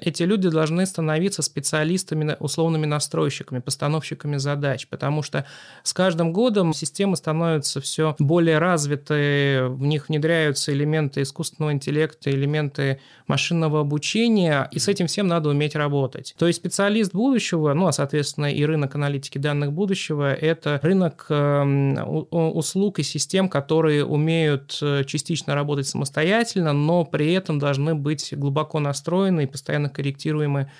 эти 0.00 0.22
люди 0.22 0.48
должны 0.48 0.86
становиться 0.86 1.42
специалистами, 1.42 2.36
условными 2.38 2.86
настройщиками, 2.86 3.60
постановщиками 3.60 4.36
задач, 4.36 4.86
потому 4.88 5.22
что 5.22 5.46
с 5.82 5.92
каждым 5.92 6.32
годом 6.32 6.74
системы 6.74 7.16
становятся 7.16 7.80
все 7.80 8.14
более 8.18 8.58
развитые, 8.58 9.68
в 9.68 9.82
них 9.82 10.08
внедряются 10.08 10.72
элементы 10.72 11.22
искусственного 11.22 11.72
интеллекта, 11.72 12.30
элементы 12.30 13.00
машинного 13.26 13.80
обучения, 13.80 14.68
и 14.70 14.78
с 14.78 14.88
этим 14.88 15.06
всем 15.06 15.26
надо 15.26 15.48
уметь 15.48 15.74
работать. 15.74 16.34
То 16.38 16.46
есть 16.46 16.58
специалист 16.58 17.12
будущего, 17.12 17.72
ну, 17.72 17.86
а, 17.86 17.92
соответственно, 17.92 18.52
и 18.52 18.64
рынок 18.64 18.94
аналитики 18.94 19.38
данных 19.38 19.72
будущего– 19.72 20.32
это 20.34 20.78
рынок 20.82 21.26
эм, 21.30 21.96
услуг 22.30 22.98
и 22.98 23.02
систем, 23.02 23.35
которые 23.48 24.04
умеют 24.04 24.78
э, 24.80 25.04
частично 25.04 25.54
работать 25.54 25.86
самостоятельно, 25.86 26.72
но 26.72 27.04
при 27.04 27.32
этом 27.32 27.58
должны 27.58 27.94
быть 27.94 28.32
глубоко 28.36 28.80
настроены 28.80 29.44
и 29.44 29.46
постоянно 29.46 29.90
корректируемы 29.90 30.70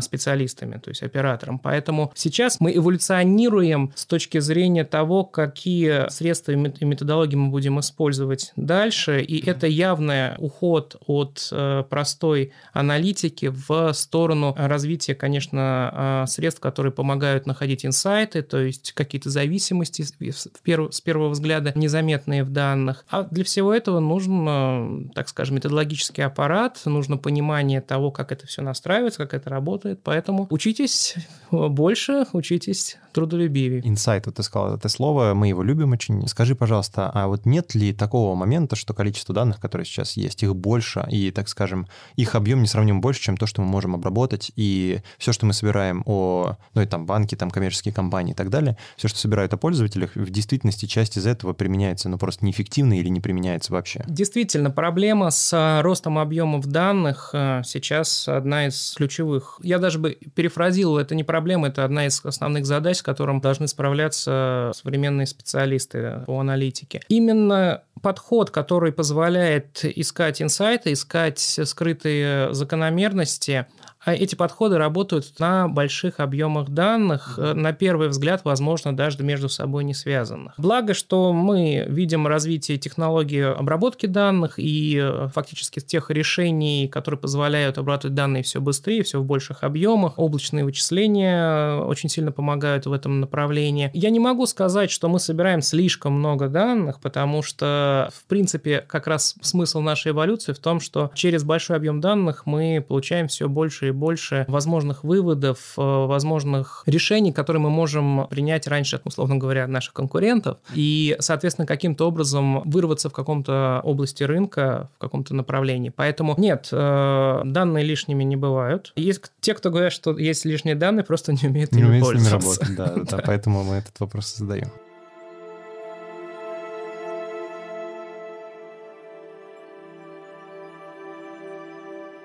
специалистами, 0.00 0.78
то 0.78 0.90
есть 0.90 1.02
оператором. 1.02 1.58
Поэтому 1.58 2.12
сейчас 2.14 2.60
мы 2.60 2.74
эволюционируем 2.76 3.92
с 3.94 4.06
точки 4.06 4.38
зрения 4.38 4.84
того, 4.84 5.24
какие 5.24 6.08
средства 6.10 6.52
и 6.52 6.56
методологии 6.56 7.36
мы 7.36 7.50
будем 7.50 7.80
использовать 7.80 8.52
дальше, 8.56 9.22
и 9.22 9.44
это 9.44 9.66
явный 9.66 10.34
уход 10.38 10.96
от 11.06 11.48
э, 11.50 11.84
простой 11.88 12.52
аналитики 12.72 13.50
в 13.52 13.92
сторону 13.92 14.54
развития, 14.56 15.14
конечно, 15.14 15.90
а, 15.92 16.26
средств, 16.26 16.60
которые 16.60 16.92
помогают 16.92 17.46
находить 17.46 17.84
инсайты, 17.86 18.42
то 18.42 18.58
есть 18.58 18.92
какие-то 18.92 19.30
зависимости 19.30 20.02
с 20.02 21.00
первого 21.00 21.28
взгляда 21.28 21.72
незаметные 21.74 22.44
в 22.44 22.50
данных. 22.50 23.04
А 23.08 23.22
для 23.24 23.44
всего 23.44 23.72
этого 23.72 24.00
нужен, 24.00 25.10
так 25.14 25.28
скажем, 25.28 25.56
методологический 25.56 26.24
аппарат, 26.24 26.80
нужно 26.84 27.16
понимание 27.16 27.80
того, 27.80 28.10
как 28.10 28.32
это 28.32 28.46
все 28.46 28.62
настраивается, 28.62 29.18
как 29.18 29.34
это 29.34 29.50
работает, 29.50 29.73
работает. 29.74 30.00
Поэтому 30.02 30.46
учитесь 30.50 31.16
больше, 31.50 32.26
учитесь 32.32 32.96
трудолюбивее. 33.12 33.80
Инсайт, 33.84 34.26
вот 34.26 34.36
ты 34.36 34.42
сказал 34.42 34.74
это 34.74 34.88
слово, 34.88 35.34
мы 35.34 35.48
его 35.48 35.62
любим 35.62 35.92
очень. 35.92 36.26
Скажи, 36.26 36.54
пожалуйста, 36.56 37.10
а 37.14 37.28
вот 37.28 37.46
нет 37.46 37.74
ли 37.74 37.92
такого 37.92 38.34
момента, 38.34 38.76
что 38.76 38.92
количество 38.92 39.34
данных, 39.34 39.60
которые 39.60 39.86
сейчас 39.86 40.16
есть, 40.16 40.42
их 40.42 40.54
больше, 40.56 41.06
и, 41.10 41.30
так 41.30 41.48
скажем, 41.48 41.86
их 42.16 42.34
объем 42.34 42.62
несравним 42.62 43.00
больше, 43.00 43.20
чем 43.20 43.36
то, 43.36 43.46
что 43.46 43.62
мы 43.62 43.68
можем 43.68 43.94
обработать, 43.94 44.50
и 44.56 45.00
все, 45.18 45.32
что 45.32 45.46
мы 45.46 45.52
собираем 45.52 46.02
о, 46.06 46.56
ну 46.74 46.82
и 46.82 46.86
там 46.86 47.06
банки, 47.06 47.36
там 47.36 47.50
коммерческие 47.50 47.94
компании 47.94 48.32
и 48.32 48.34
так 48.34 48.50
далее, 48.50 48.76
все, 48.96 49.08
что 49.08 49.18
собирают 49.18 49.52
о 49.54 49.56
пользователях, 49.56 50.16
в 50.16 50.30
действительности 50.30 50.86
часть 50.86 51.16
из 51.16 51.26
этого 51.26 51.52
применяется, 51.52 52.08
ну, 52.08 52.18
просто 52.18 52.44
неэффективно 52.44 52.98
или 52.98 53.08
не 53.08 53.20
применяется 53.20 53.72
вообще? 53.72 54.04
Действительно, 54.08 54.70
проблема 54.70 55.30
с 55.30 55.80
ростом 55.82 56.18
объемов 56.18 56.66
данных 56.66 57.30
э, 57.32 57.62
сейчас 57.64 58.26
одна 58.26 58.66
из 58.66 58.94
ключевых 58.96 59.60
я 59.64 59.78
даже 59.78 59.98
бы 59.98 60.16
перефразировал, 60.34 60.98
это 60.98 61.14
не 61.14 61.24
проблема, 61.24 61.68
это 61.68 61.84
одна 61.84 62.06
из 62.06 62.24
основных 62.24 62.66
задач, 62.66 62.98
с 62.98 63.02
которым 63.02 63.40
должны 63.40 63.66
справляться 63.68 64.72
современные 64.74 65.26
специалисты 65.26 66.22
по 66.26 66.38
аналитике. 66.38 67.00
Именно 67.08 67.82
подход, 68.02 68.50
который 68.50 68.92
позволяет 68.92 69.84
искать 69.84 70.42
инсайты, 70.42 70.92
искать 70.92 71.38
скрытые 71.40 72.52
закономерности, 72.52 73.66
эти 74.12 74.34
подходы 74.34 74.78
работают 74.78 75.26
на 75.38 75.68
больших 75.68 76.20
объемах 76.20 76.68
данных, 76.68 77.38
э, 77.38 77.54
на 77.54 77.72
первый 77.72 78.08
взгляд, 78.08 78.42
возможно, 78.44 78.94
даже 78.94 79.22
между 79.22 79.48
собой 79.48 79.84
не 79.84 79.94
связанных. 79.94 80.54
Благо, 80.58 80.94
что 80.94 81.32
мы 81.32 81.84
видим 81.88 82.26
развитие 82.26 82.78
технологии 82.78 83.42
обработки 83.42 84.06
данных 84.06 84.58
и 84.58 85.00
э, 85.02 85.28
фактически 85.32 85.80
тех 85.80 86.10
решений, 86.10 86.88
которые 86.88 87.18
позволяют 87.18 87.78
обрабатывать 87.78 88.14
данные 88.14 88.42
все 88.42 88.60
быстрее, 88.60 89.02
все 89.02 89.20
в 89.20 89.24
больших 89.24 89.62
объемах. 89.64 90.18
Облачные 90.18 90.64
вычисления 90.64 91.78
э, 91.78 91.84
очень 91.84 92.08
сильно 92.08 92.32
помогают 92.32 92.86
в 92.86 92.92
этом 92.92 93.20
направлении. 93.20 93.90
Я 93.94 94.10
не 94.10 94.20
могу 94.20 94.46
сказать, 94.46 94.90
что 94.90 95.08
мы 95.08 95.18
собираем 95.18 95.62
слишком 95.62 96.14
много 96.14 96.48
данных, 96.48 97.00
потому 97.00 97.42
что, 97.42 98.10
в 98.14 98.24
принципе, 98.26 98.84
как 98.86 99.06
раз 99.06 99.36
смысл 99.40 99.80
нашей 99.80 100.12
эволюции 100.12 100.52
в 100.52 100.58
том, 100.58 100.80
что 100.80 101.10
через 101.14 101.44
большой 101.44 101.76
объем 101.76 102.00
данных 102.00 102.46
мы 102.46 102.84
получаем 102.86 103.28
все 103.28 103.48
больше 103.48 103.88
и 103.88 103.93
больше 103.94 104.44
возможных 104.48 105.04
выводов, 105.04 105.74
э, 105.76 105.80
возможных 105.80 106.82
решений, 106.86 107.32
которые 107.32 107.62
мы 107.62 107.70
можем 107.70 108.26
принять 108.28 108.66
раньше, 108.66 109.00
условно 109.04 109.36
говоря, 109.36 109.66
наших 109.66 109.92
конкурентов, 109.94 110.58
и, 110.74 111.16
соответственно, 111.20 111.66
каким-то 111.66 112.06
образом 112.06 112.62
вырваться 112.62 113.08
в 113.08 113.12
каком-то 113.12 113.80
области 113.84 114.22
рынка, 114.22 114.90
в 114.96 114.98
каком-то 114.98 115.34
направлении. 115.34 115.90
Поэтому 115.90 116.34
нет, 116.38 116.68
э, 116.70 117.42
данные 117.44 117.84
лишними 117.84 118.24
не 118.24 118.36
бывают. 118.36 118.92
Есть 118.96 119.32
те, 119.40 119.54
кто 119.54 119.70
говорят, 119.70 119.92
что 119.92 120.18
есть 120.18 120.44
лишние 120.44 120.74
данные, 120.74 121.04
просто 121.04 121.32
не 121.42 121.48
умеют 121.48 121.72
не 121.72 121.84
умеют 121.84 122.04
пользоваться. 122.04 122.64
С 122.64 122.68
ними 122.68 122.76
работать, 122.76 123.08
да, 123.10 123.16
да, 123.16 123.22
поэтому 123.24 123.64
мы 123.64 123.76
этот 123.76 123.98
вопрос 124.00 124.34
задаем. 124.36 124.70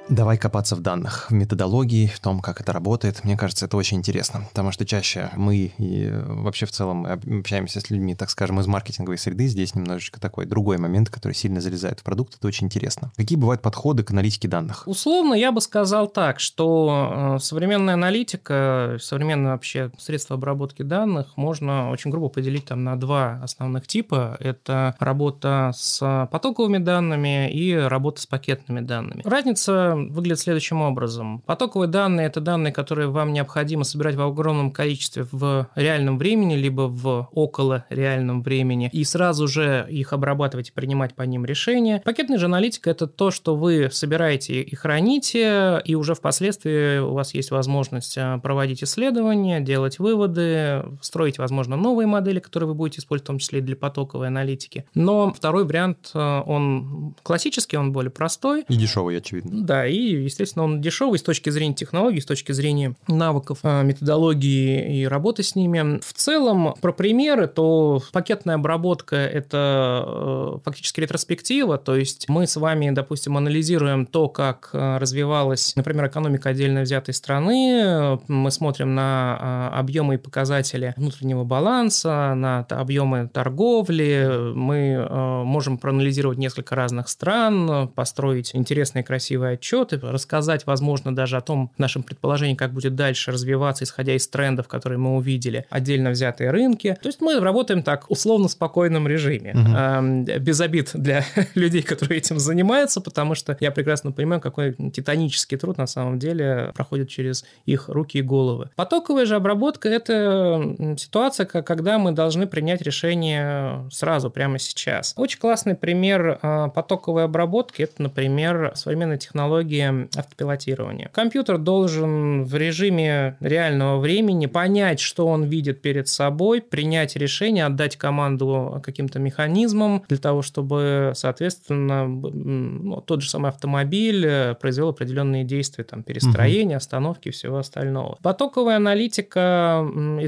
Давай 0.10 0.40
копаться 0.40 0.76
в 0.76 0.82
данных, 0.82 1.28
в 1.30 1.34
методологии, 1.34 2.08
в 2.08 2.20
том, 2.20 2.40
как 2.40 2.60
это 2.62 2.74
работает. 2.74 3.24
Мне 3.24 3.38
кажется, 3.38 3.68
это 3.68 3.78
очень 3.78 3.98
интересно, 3.98 4.46
потому 4.50 4.72
что 4.72 4.84
чаще 4.84 5.30
мы 5.36 5.72
и 5.78 6.10
вообще 6.12 6.66
в 6.66 6.72
целом 6.72 7.06
общаемся 7.06 7.80
с 7.80 7.92
людьми, 7.92 8.16
так 8.16 8.32
скажем, 8.32 8.60
из 8.60 8.66
маркетинговой 8.66 9.20
среды. 9.20 9.46
Здесь 9.46 9.76
немножечко 9.76 10.20
такой 10.20 10.48
другой 10.48 10.80
момент, 10.80 11.12
который 11.12 11.34
сильно 11.34 11.62
залезает 11.62 12.00
в 12.00 12.04
продукт. 12.04 12.36
Это 12.36 12.48
очень 12.48 12.66
интересно. 12.66 13.12
Какие 13.18 13.38
бывают 13.38 13.62
подходы 13.62 14.04
к 14.04 14.10
аналитике 14.10 14.48
данных? 14.48 14.84
Условно 14.88 15.36
я 15.36 15.52
бы 15.52 15.62
сказал 15.62 16.08
так, 16.08 16.40
что 16.40 17.36
э, 17.36 17.40
современная 17.40 17.94
аналитика, 17.94 18.98
современное 19.00 19.52
вообще 19.52 19.92
средство 20.00 20.38
обработки 20.38 20.82
данных 20.82 21.38
можно 21.38 21.92
очень 21.92 22.10
грубо 22.10 22.30
поделить 22.30 22.66
там 22.66 22.84
на 22.84 22.96
два 23.00 23.40
основных 23.44 23.86
типа. 23.86 24.38
Это 24.40 24.96
работа 24.98 25.72
с 25.76 26.28
потоковыми 26.32 26.80
данными 26.80 27.52
и 27.52 27.76
работа 27.76 28.22
с 28.22 28.26
пакетными 28.26 28.80
данными. 28.80 29.22
Разница 29.24 29.99
выглядит 30.08 30.40
следующим 30.40 30.82
образом. 30.82 31.42
Потоковые 31.46 31.90
данные– 31.90 32.28
это 32.28 32.42
данные, 32.42 32.72
которые 32.72 33.10
вам 33.10 33.34
необходимо 33.34 33.84
собирать 33.84 34.16
в 34.16 34.22
огромном 34.22 34.72
количестве 34.72 35.28
в 35.32 35.68
реальном 35.76 36.18
времени, 36.18 36.56
либо 36.56 36.84
в 36.84 37.30
около 37.32 37.86
реальном 37.90 38.42
времени, 38.42 38.90
и 38.92 39.04
сразу 39.04 39.48
же 39.48 39.86
их 39.90 40.14
обрабатывать 40.14 40.70
и 40.70 40.72
принимать 40.72 41.16
по 41.16 41.24
ним 41.24 41.46
решения. 41.46 42.02
Пакетная 42.06 42.38
же 42.38 42.46
аналитика– 42.46 42.90
это 42.92 43.08
то, 43.08 43.32
что 43.32 43.56
вы 43.56 43.90
собираете 43.92 44.62
и 44.62 44.76
храните, 44.76 45.82
и 45.84 45.96
уже 45.96 46.16
впоследствии 46.16 47.00
у 47.00 47.14
вас 47.14 47.34
есть 47.34 47.52
возможность 47.52 48.18
а, 48.18 48.38
проводить 48.40 48.84
исследования, 48.84 49.60
делать 49.60 50.00
выводы, 50.00 50.84
строить, 51.02 51.38
возможно, 51.38 51.76
новые 51.76 52.08
модели, 52.08 52.40
которые 52.40 52.70
вы 52.70 52.74
будете 52.76 53.00
использовать, 53.00 53.26
в 53.26 53.28
том 53.28 53.40
числе 53.40 53.60
и 53.60 53.62
для 53.62 53.76
потоковой 53.76 54.28
аналитики. 54.28 54.86
Но 54.94 55.34
второй 55.34 55.66
вариант, 55.66 56.12
а, 56.14 56.42
он 56.42 57.16
классический, 57.24 57.78
он 57.78 57.92
более 57.92 58.12
простой. 58.12 58.66
И 58.68 58.76
дешевый, 58.76 59.18
очевидно. 59.18 59.66
Да, 59.66 59.86
и, 59.90 60.24
естественно, 60.24 60.66
он 60.66 60.82
дешевый 60.82 61.20
с 61.20 61.24
точки 61.24 61.50
зрения 61.50 61.74
технологий, 61.74 62.22
с 62.22 62.26
точки 62.26 62.52
зрения 62.52 62.96
навыков, 63.08 63.60
а, 63.64 63.84
методологии 63.84 65.02
и 65.02 65.06
работы 65.06 65.44
с 65.44 65.56
ними. 65.56 66.00
В 66.02 66.14
целом, 66.14 66.76
про 66.82 66.94
примеры, 66.94 67.48
то 67.48 68.02
пакетная 68.12 68.56
обработка– 68.56 69.16
это 69.18 70.04
э, 70.06 70.60
фактически 70.64 71.02
ретроспектива, 71.02 71.78
то 71.78 71.96
есть 71.96 72.30
мы 72.30 72.48
с 72.48 72.56
вами, 72.56 72.92
допустим, 72.92 73.38
анализируем 73.38 74.06
то, 74.06 74.30
как 74.30 74.70
э, 74.74 74.98
развивалась, 74.98 75.76
например, 75.76 76.08
экономика 76.08 76.50
отдельно 76.50 76.82
взятой 76.82 77.14
страны, 77.14 78.20
мы 78.28 78.52
смотрим 78.52 78.96
на 78.96 79.70
объемы 79.70 80.16
и 80.16 80.18
показатели 80.18 80.94
внутреннего 80.98 81.44
баланса, 81.44 82.34
на 82.36 82.60
объемы 82.70 83.30
торговли, 83.32 84.54
мы 84.54 84.78
э, 84.78 85.44
можем 85.44 85.78
проанализировать 85.78 86.38
несколько 86.38 86.76
разных 86.76 87.10
стран, 87.10 87.88
построить 87.90 88.52
интересные 88.54 89.04
красивые 89.04 89.54
отчеты, 89.54 89.79
рассказать, 89.86 90.66
возможно, 90.66 91.16
даже 91.16 91.38
о 91.38 91.42
том 91.42 91.72
нашем 91.78 92.04
предположении, 92.04 92.56
как 92.56 92.74
будет 92.74 92.96
дальше 92.96 93.32
развиваться, 93.32 93.84
исходя 93.84 94.16
из 94.16 94.28
трендов, 94.28 94.68
которые 94.68 95.00
мы 95.00 95.16
увидели, 95.16 95.66
отдельно 95.70 96.10
взятые 96.12 96.52
рынки. 96.52 96.98
То 97.02 97.10
есть 97.10 97.22
мы 97.22 97.40
работаем 97.40 97.84
так 97.84 98.10
условно 98.10 98.48
спокойном 98.48 99.08
режиме, 99.08 99.54
угу. 99.54 100.40
без 100.40 100.62
обид 100.62 100.92
для 100.94 101.24
людей, 101.56 101.82
которые 101.82 102.20
этим 102.20 102.40
занимаются, 102.40 103.02
потому 103.02 103.36
что 103.36 103.58
я 103.60 103.72
прекрасно 103.72 104.12
понимаю, 104.12 104.42
какой 104.42 104.74
титанический 104.92 105.58
труд 105.58 105.78
на 105.78 105.88
самом 105.88 106.20
деле 106.20 106.72
проходит 106.76 107.10
через 107.10 107.46
их 107.66 107.90
руки 107.90 108.20
и 108.20 108.22
головы. 108.22 108.70
Потоковая 108.76 109.26
же 109.26 109.36
обработка– 109.36 109.90
это 109.90 110.96
ситуация, 110.98 111.46
когда 111.46 111.98
мы 111.98 112.12
должны 112.12 112.48
принять 112.48 112.82
решение 112.82 113.88
сразу, 113.92 114.30
прямо 114.30 114.60
сейчас. 114.60 115.14
Очень 115.18 115.40
классный 115.40 115.76
пример 115.76 116.40
а, 116.42 116.70
потоковой 116.70 117.26
обработки– 117.26 117.82
это, 117.84 118.02
например, 118.04 118.72
современные 118.76 119.18
технологии 119.64 120.10
автопилотирования. 120.18 121.10
Компьютер 121.14 121.58
должен 121.58 122.44
в 122.44 122.56
режиме 122.56 123.38
реального 123.40 124.00
времени 124.00 124.46
понять, 124.46 125.00
что 125.00 125.28
он 125.28 125.44
видит 125.46 125.82
перед 125.82 126.08
собой, 126.08 126.62
принять 126.62 127.16
решение, 127.16 127.66
отдать 127.66 127.98
команду 127.98 128.82
каким-то 128.84 129.20
механизмам 129.20 130.04
для 130.08 130.18
того, 130.18 130.42
чтобы, 130.42 131.12
соответственно, 131.16 132.08
ну, 132.08 133.02
тот 133.02 133.22
же 133.22 133.30
самый 133.30 133.50
автомобиль 133.50 134.26
э, 134.26 134.56
произвел 134.56 134.90
определенные 134.90 135.44
действия, 135.44 135.84
там, 135.84 136.04
перестроения, 136.04 136.78
остановки 136.78 137.30
и 137.30 137.32
всего 137.32 137.58
остального. 137.58 138.18
Потоковая 138.22 138.78
аналитика 138.78 139.86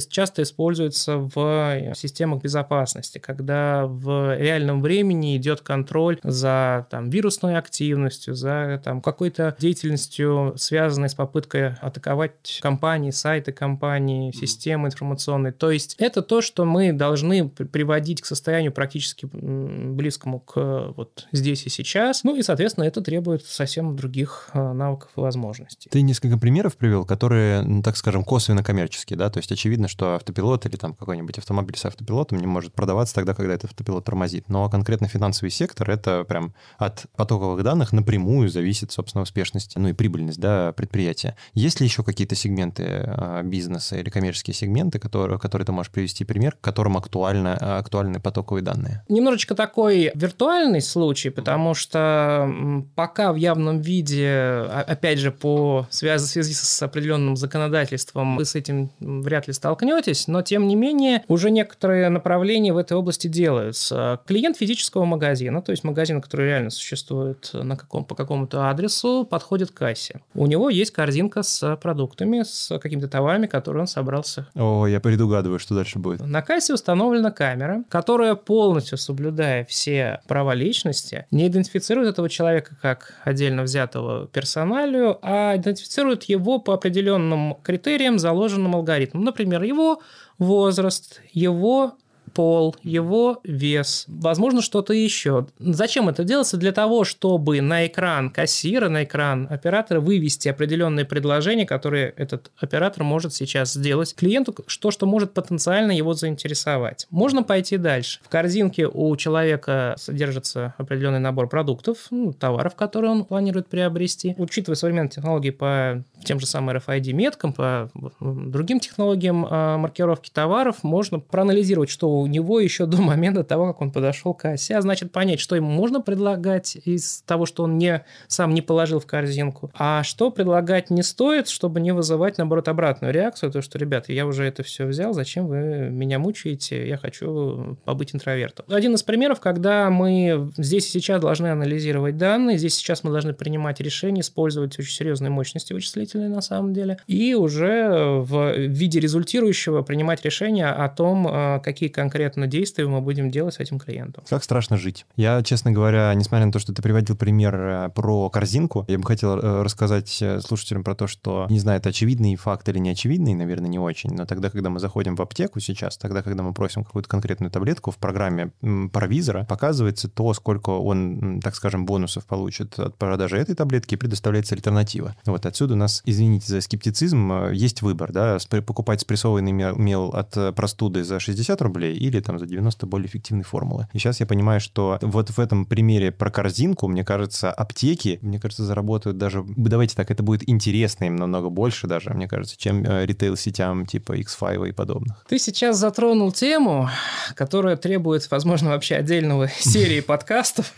часто 0.09 0.43
используется 0.43 1.17
в 1.17 1.93
системах 1.95 2.43
безопасности, 2.43 3.19
когда 3.19 3.85
в 3.85 4.37
реальном 4.37 4.81
времени 4.81 5.37
идет 5.37 5.61
контроль 5.61 6.19
за 6.23 6.87
там, 6.89 7.09
вирусной 7.09 7.57
активностью, 7.57 8.35
за 8.35 8.81
там, 8.83 9.01
какой-то 9.21 9.55
деятельностью, 9.59 10.55
связанной 10.57 11.07
с 11.07 11.13
попыткой 11.13 11.75
атаковать 11.75 12.59
компании, 12.59 13.11
сайты 13.11 13.51
компании, 13.51 14.31
системы 14.31 14.87
информационные. 14.87 15.53
То 15.53 15.69
есть 15.69 15.95
это 15.99 16.23
то, 16.23 16.41
что 16.41 16.65
мы 16.65 16.91
должны 16.91 17.47
приводить 17.47 18.21
к 18.21 18.25
состоянию 18.25 18.71
практически 18.71 19.29
близкому 19.31 20.39
к 20.39 20.93
вот 20.97 21.27
здесь 21.31 21.67
и 21.67 21.69
сейчас. 21.69 22.23
Ну 22.23 22.35
и, 22.35 22.41
соответственно, 22.41 22.85
это 22.85 23.01
требует 23.01 23.45
совсем 23.45 23.95
других 23.95 24.49
э, 24.53 24.73
навыков 24.73 25.11
и 25.15 25.19
возможностей. 25.19 25.87
Ты 25.91 26.01
несколько 26.01 26.39
примеров 26.39 26.75
привел, 26.75 27.05
которые, 27.05 27.61
ну, 27.61 27.83
так 27.83 27.97
скажем, 27.97 28.23
косвенно 28.23 28.63
коммерческие, 28.63 29.19
да? 29.19 29.29
То 29.29 29.37
есть 29.37 29.51
очевидно, 29.51 29.87
что 29.87 30.15
автопилот 30.15 30.65
или 30.65 30.77
там 30.77 30.95
какой-нибудь 30.95 31.37
автомобиль 31.37 31.77
с 31.77 31.85
автопилотом 31.85 32.39
не 32.39 32.47
может 32.47 32.73
продаваться 32.73 33.13
тогда, 33.13 33.35
когда 33.35 33.53
этот 33.53 33.65
автопилот 33.65 34.03
тормозит. 34.03 34.49
Но 34.49 34.67
конкретно 34.67 35.07
финансовый 35.07 35.51
сектор— 35.51 35.87
это 35.91 36.23
прям 36.23 36.55
от 36.79 37.05
потоковых 37.15 37.61
данных 37.63 37.93
напрямую 37.93 38.49
зависит, 38.49 38.91
собственно, 38.91 39.10
успешность, 39.19 39.73
ну 39.75 39.89
и 39.89 39.93
прибыльность, 39.93 40.39
да, 40.39 40.71
предприятия. 40.71 41.35
Есть 41.53 41.79
ли 41.79 41.85
еще 41.85 42.03
какие-то 42.03 42.35
сегменты 42.35 42.83
э, 42.83 43.41
бизнеса 43.43 43.97
или 43.97 44.09
коммерческие 44.09 44.53
сегменты, 44.53 44.99
которые, 44.99 45.39
которые 45.39 45.65
ты 45.65 45.71
можешь 45.71 45.91
привести 45.91 46.23
пример, 46.23 46.53
к 46.53 46.61
которым 46.61 46.97
актуально, 46.97 47.55
актуальны 47.79 48.19
потоковые 48.19 48.63
данные? 48.63 49.03
Немножечко 49.09 49.55
такой 49.55 50.11
виртуальный 50.15 50.81
случай, 50.81 51.29
потому 51.29 51.73
что 51.73 52.49
пока 52.95 53.33
в 53.33 53.35
явном 53.35 53.81
виде, 53.81 54.65
опять 54.87 55.19
же, 55.19 55.31
по 55.31 55.87
связи, 55.89 56.25
связи 56.25 56.53
с 56.53 56.81
определенным 56.81 57.35
законодательством, 57.35 58.37
вы 58.37 58.45
с 58.45 58.55
этим 58.55 58.91
вряд 58.99 59.47
ли 59.47 59.53
столкнетесь, 59.53 60.27
но 60.27 60.41
тем 60.41 60.67
не 60.67 60.75
менее 60.75 61.23
уже 61.27 61.51
некоторые 61.51 62.09
направления 62.09 62.73
в 62.73 62.77
этой 62.77 62.97
области 62.97 63.27
делаются. 63.27 64.19
Клиент 64.25 64.57
физического 64.57 65.05
магазина, 65.05 65.61
то 65.61 65.71
есть 65.71 65.83
магазин, 65.83 66.21
который 66.21 66.47
реально 66.47 66.69
существует 66.69 67.49
на 67.53 67.75
каком, 67.75 68.05
по 68.05 68.15
какому-то 68.15 68.69
адресу, 68.69 69.00
подходит 69.29 69.71
к 69.71 69.75
кассе. 69.75 70.21
У 70.33 70.45
него 70.47 70.69
есть 70.69 70.91
корзинка 70.91 71.43
с 71.43 71.75
продуктами, 71.77 72.43
с 72.43 72.77
какими-то 72.79 73.07
товарами, 73.07 73.47
которые 73.47 73.81
он 73.81 73.87
собрался. 73.87 74.47
О, 74.55 74.85
я 74.87 74.99
предугадываю, 74.99 75.59
что 75.59 75.75
дальше 75.75 75.99
будет. 75.99 76.21
На 76.21 76.41
кассе 76.41 76.73
установлена 76.73 77.31
камера, 77.31 77.83
которая 77.89 78.35
полностью 78.35 78.97
соблюдая 78.97 79.65
все 79.65 80.21
права 80.27 80.53
личности, 80.53 81.25
не 81.31 81.47
идентифицирует 81.47 82.09
этого 82.09 82.29
человека 82.29 82.75
как 82.81 83.15
отдельно 83.23 83.63
взятого 83.63 84.27
персоналию, 84.27 85.19
а 85.21 85.55
идентифицирует 85.57 86.23
его 86.23 86.59
по 86.59 86.73
определенным 86.73 87.55
критериям, 87.63 88.19
заложенным 88.19 88.75
алгоритмом. 88.75 89.23
Например, 89.23 89.63
его 89.63 90.01
возраст, 90.37 91.21
его 91.33 91.93
пол, 92.33 92.75
его 92.83 93.39
вес, 93.43 94.05
возможно, 94.07 94.61
что-то 94.61 94.93
еще. 94.93 95.47
Зачем 95.59 96.09
это 96.09 96.23
делается? 96.23 96.57
Для 96.57 96.71
того, 96.71 97.03
чтобы 97.03 97.61
на 97.61 97.87
экран 97.87 98.29
кассира, 98.29 98.89
на 98.89 99.03
экран 99.03 99.47
оператора 99.49 99.99
вывести 99.99 100.47
определенные 100.49 101.05
предложения, 101.05 101.65
которые 101.65 102.13
этот 102.17 102.51
оператор 102.57 103.03
может 103.03 103.33
сейчас 103.33 103.73
сделать 103.73 104.15
клиенту, 104.15 104.55
что, 104.67 104.91
что 104.91 105.05
может 105.05 105.33
потенциально 105.33 105.91
его 105.91 106.13
заинтересовать. 106.13 107.07
Можно 107.09 107.43
пойти 107.43 107.77
дальше. 107.77 108.19
В 108.23 108.29
корзинке 108.29 108.87
у 108.87 109.15
человека 109.15 109.95
содержится 109.97 110.73
определенный 110.77 111.19
набор 111.19 111.47
продуктов, 111.47 112.07
ну, 112.11 112.33
товаров, 112.33 112.75
которые 112.75 113.11
он 113.11 113.25
планирует 113.25 113.67
приобрести. 113.67 114.35
Учитывая 114.37 114.75
современные 114.75 115.09
технологии 115.09 115.51
по 115.51 116.03
тем 116.23 116.39
же 116.39 116.45
самым 116.45 116.77
RFID-меткам, 116.77 117.53
по 117.53 117.89
другим 118.19 118.79
технологиям 118.79 119.45
а, 119.49 119.77
маркировки 119.77 120.29
товаров, 120.29 120.83
можно 120.83 121.19
проанализировать, 121.19 121.89
что 121.89 122.09
у 122.19 122.20
него 122.27 122.59
еще 122.59 122.85
до 122.85 123.01
момента 123.01 123.43
того, 123.43 123.67
как 123.67 123.81
он 123.81 123.91
подошел 123.91 124.33
к 124.33 124.41
кассе, 124.41 124.75
а 124.75 124.81
значит 124.81 125.11
понять, 125.11 125.39
что 125.39 125.55
ему 125.55 125.69
можно 125.69 126.01
предлагать 126.01 126.75
из 126.75 127.21
того, 127.21 127.45
что 127.45 127.63
он 127.63 127.77
не, 127.77 128.03
сам 128.27 128.53
не 128.53 128.61
положил 128.61 128.99
в 128.99 129.05
корзинку, 129.05 129.71
а 129.77 130.03
что 130.03 130.31
предлагать 130.31 130.89
не 130.89 131.03
стоит, 131.03 131.47
чтобы 131.47 131.79
не 131.79 131.91
вызывать, 131.93 132.37
наоборот, 132.37 132.67
обратную 132.67 133.13
реакцию, 133.13 133.51
то, 133.51 133.61
что, 133.61 133.77
ребята, 133.77 134.13
я 134.13 134.25
уже 134.25 134.45
это 134.45 134.63
все 134.63 134.85
взял, 134.85 135.13
зачем 135.13 135.47
вы 135.47 135.89
меня 135.89 136.19
мучаете, 136.19 136.87
я 136.87 136.97
хочу 136.97 137.77
побыть 137.85 138.13
интровертом. 138.15 138.65
Один 138.69 138.93
из 138.95 139.03
примеров, 139.03 139.39
когда 139.39 139.89
мы 139.89 140.51
здесь 140.57 140.87
и 140.87 140.89
сейчас 140.89 141.21
должны 141.21 141.47
анализировать 141.47 142.17
данные, 142.17 142.57
здесь 142.57 142.75
сейчас 142.75 143.03
мы 143.03 143.11
должны 143.11 143.33
принимать 143.33 143.79
решения, 143.79 144.21
использовать 144.21 144.77
очень 144.79 144.91
серьезные 144.91 145.29
мощности 145.29 145.73
вычислительные 145.73 146.29
на 146.29 146.41
самом 146.41 146.73
деле, 146.73 146.97
и 147.07 147.33
уже 147.33 148.21
в 148.21 148.57
виде 148.57 148.99
результирующего 148.99 149.81
принимать 149.81 150.23
решения 150.23 150.67
о 150.67 150.89
том, 150.89 151.27
а, 151.29 151.59
какие 151.59 151.89
конкретно 152.11 152.45
действия 152.45 152.87
мы 152.87 152.99
будем 152.99 153.31
делать 153.31 153.55
с 153.55 153.59
этим 153.59 153.79
клиентом. 153.79 154.23
Как 154.29 154.43
страшно 154.43 154.75
жить. 154.75 155.05
Я, 155.15 155.41
честно 155.43 155.71
говоря, 155.71 156.13
несмотря 156.13 156.45
на 156.45 156.51
то, 156.51 156.59
что 156.59 156.73
ты 156.73 156.81
приводил 156.81 157.15
пример 157.15 157.55
э, 157.55 157.89
про 157.95 158.29
корзинку, 158.29 158.83
я 158.89 158.99
бы 158.99 159.05
хотел 159.05 159.37
э, 159.37 159.63
рассказать 159.63 160.21
э, 160.21 160.41
слушателям 160.41 160.83
про 160.83 160.93
то, 160.93 161.07
что, 161.07 161.47
не 161.49 161.59
знаю, 161.59 161.79
это 161.79 161.89
очевидный 161.89 162.35
факт 162.35 162.67
или 162.67 162.79
не 162.79 162.89
очевидный, 162.89 163.33
наверное, 163.33 163.69
не 163.69 163.79
очень, 163.79 164.11
но 164.13 164.25
тогда, 164.25 164.49
когда 164.49 164.69
мы 164.69 164.81
заходим 164.81 165.15
в 165.15 165.21
аптеку 165.21 165.61
сейчас, 165.61 165.97
тогда, 165.97 166.21
когда 166.21 166.43
мы 166.43 166.53
просим 166.53 166.83
какую-то 166.83 167.07
конкретную 167.07 167.49
таблетку, 167.49 167.91
в 167.91 167.97
программе 167.97 168.51
провизора 168.91 169.45
показывается 169.45 170.09
то, 170.09 170.33
сколько 170.33 170.71
он, 170.71 171.39
так 171.41 171.55
скажем, 171.55 171.85
бонусов 171.85 172.25
получит 172.25 172.77
от 172.77 172.97
продажи 172.97 173.37
этой 173.37 173.55
таблетки 173.55 173.93
и 173.93 173.97
предоставляется 173.97 174.55
альтернатива. 174.55 175.15
Вот 175.25 175.45
отсюда 175.45 175.75
у 175.75 175.77
нас, 175.77 176.01
извините 176.05 176.47
за 176.47 176.59
скептицизм, 176.59 177.51
есть 177.53 177.81
выбор, 177.81 178.11
да, 178.11 178.37
покупать 178.65 178.99
спрессованный 178.99 179.53
мел 179.53 180.09
от 180.09 180.55
простуды 180.55 181.05
за 181.05 181.21
60 181.21 181.61
рублей 181.61 182.00
или 182.01 182.19
там 182.19 182.39
за 182.39 182.45
90 182.45 182.85
более 182.87 183.07
эффективной 183.07 183.43
формулы. 183.43 183.87
И 183.93 183.99
сейчас 183.99 184.19
я 184.19 184.25
понимаю, 184.25 184.59
что 184.59 184.97
вот 185.01 185.29
в 185.29 185.39
этом 185.39 185.65
примере 185.65 186.11
про 186.11 186.29
корзинку, 186.31 186.87
мне 186.87 187.03
кажется, 187.03 187.51
аптеки, 187.51 188.19
мне 188.21 188.39
кажется, 188.39 188.63
заработают 188.63 189.17
даже, 189.17 189.43
давайте 189.45 189.95
так, 189.95 190.11
это 190.11 190.23
будет 190.23 190.47
интересно 190.49 191.05
им 191.05 191.15
намного 191.15 191.49
больше 191.49 191.87
даже, 191.87 192.11
мне 192.11 192.27
кажется, 192.27 192.57
чем 192.57 192.83
э, 192.83 193.05
ритейл-сетям 193.05 193.85
типа 193.85 194.19
X5 194.19 194.69
и 194.69 194.71
подобных. 194.71 195.25
Ты 195.27 195.37
сейчас 195.37 195.77
затронул 195.77 196.31
тему, 196.31 196.89
которая 197.35 197.77
требует, 197.77 198.29
возможно, 198.31 198.71
вообще 198.71 198.95
отдельного 198.95 199.47
серии 199.59 200.01
подкастов, 200.01 200.73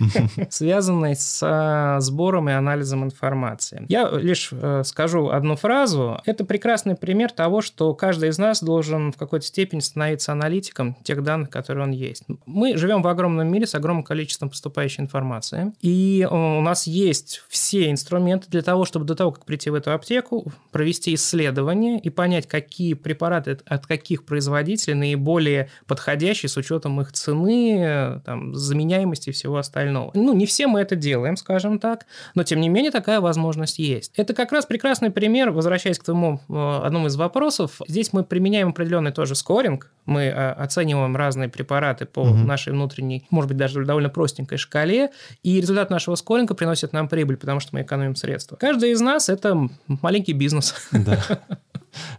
связанной 0.49 1.15
с 1.15 1.41
э, 1.41 2.01
сбором 2.01 2.49
и 2.49 2.53
анализом 2.53 3.03
информации. 3.03 3.85
Я 3.89 4.09
лишь 4.09 4.49
э, 4.51 4.83
скажу 4.85 5.29
одну 5.29 5.55
фразу. 5.55 6.21
Это 6.25 6.45
прекрасный 6.45 6.95
пример 6.95 7.31
того, 7.31 7.61
что 7.61 7.93
каждый 7.93 8.29
из 8.29 8.37
нас 8.37 8.61
должен 8.61 9.11
в 9.11 9.17
какой-то 9.17 9.45
степени 9.45 9.79
становиться 9.79 10.31
аналитиком, 10.31 10.95
тех 11.13 11.23
данных, 11.23 11.49
которые 11.49 11.83
он 11.83 11.91
есть. 11.91 12.23
Мы 12.45 12.77
живем 12.77 13.01
в 13.01 13.07
огромном 13.07 13.51
мире 13.51 13.67
с 13.67 13.75
огромным 13.75 14.03
количеством 14.03 14.49
поступающей 14.49 15.01
информации, 15.01 15.73
и 15.81 16.27
у 16.29 16.61
нас 16.61 16.87
есть 16.87 17.43
все 17.49 17.91
инструменты 17.91 18.47
для 18.49 18.61
того, 18.61 18.85
чтобы 18.85 19.05
до 19.05 19.15
того, 19.15 19.31
как 19.31 19.45
прийти 19.45 19.69
в 19.69 19.75
эту 19.75 19.93
аптеку, 19.93 20.51
провести 20.71 21.13
исследование 21.13 21.99
и 21.99 22.09
понять, 22.09 22.47
какие 22.47 22.93
препараты 22.93 23.59
от 23.65 23.85
каких 23.85 24.25
производителей 24.25 24.95
наиболее 24.95 25.69
подходящие 25.87 26.49
с 26.49 26.57
учетом 26.57 26.99
их 27.01 27.11
цены, 27.11 28.21
там, 28.25 28.55
заменяемости 28.55 29.29
и 29.29 29.31
всего 29.31 29.57
остального. 29.57 30.11
Ну, 30.13 30.33
не 30.33 30.45
все 30.45 30.67
мы 30.67 30.81
это 30.81 30.95
делаем, 30.95 31.37
скажем 31.37 31.79
так, 31.79 32.05
но 32.35 32.43
тем 32.43 32.61
не 32.61 32.69
менее 32.69 32.91
такая 32.91 33.21
возможность 33.21 33.79
есть. 33.79 34.11
Это 34.15 34.33
как 34.33 34.51
раз 34.51 34.65
прекрасный 34.65 35.11
пример, 35.11 35.51
возвращаясь 35.51 35.99
к 35.99 36.03
твоему 36.03 36.39
э, 36.49 36.79
одному 36.83 37.07
из 37.07 37.15
вопросов. 37.15 37.81
Здесь 37.87 38.13
мы 38.13 38.23
применяем 38.23 38.69
определенный 38.69 39.11
тоже 39.11 39.35
скоринг, 39.35 39.91
мы 40.05 40.23
э, 40.23 40.51
оцениваем 41.03 41.15
разные 41.15 41.49
препараты 41.49 42.05
по 42.05 42.21
угу. 42.21 42.37
нашей 42.37 42.73
внутренней, 42.73 43.25
может 43.29 43.49
быть, 43.49 43.57
даже 43.57 43.83
довольно 43.85 44.09
простенькой 44.09 44.57
шкале, 44.57 45.09
и 45.43 45.59
результат 45.61 45.89
нашего 45.89 46.15
скоринга 46.15 46.53
приносит 46.55 46.93
нам 46.93 47.07
прибыль, 47.07 47.37
потому 47.37 47.59
что 47.59 47.75
мы 47.75 47.81
экономим 47.81 48.15
средства. 48.15 48.55
Каждый 48.55 48.91
из 48.91 49.01
нас– 49.01 49.29
это 49.29 49.69
маленький 49.87 50.33
бизнес. 50.33 50.75
Да. 50.91 51.19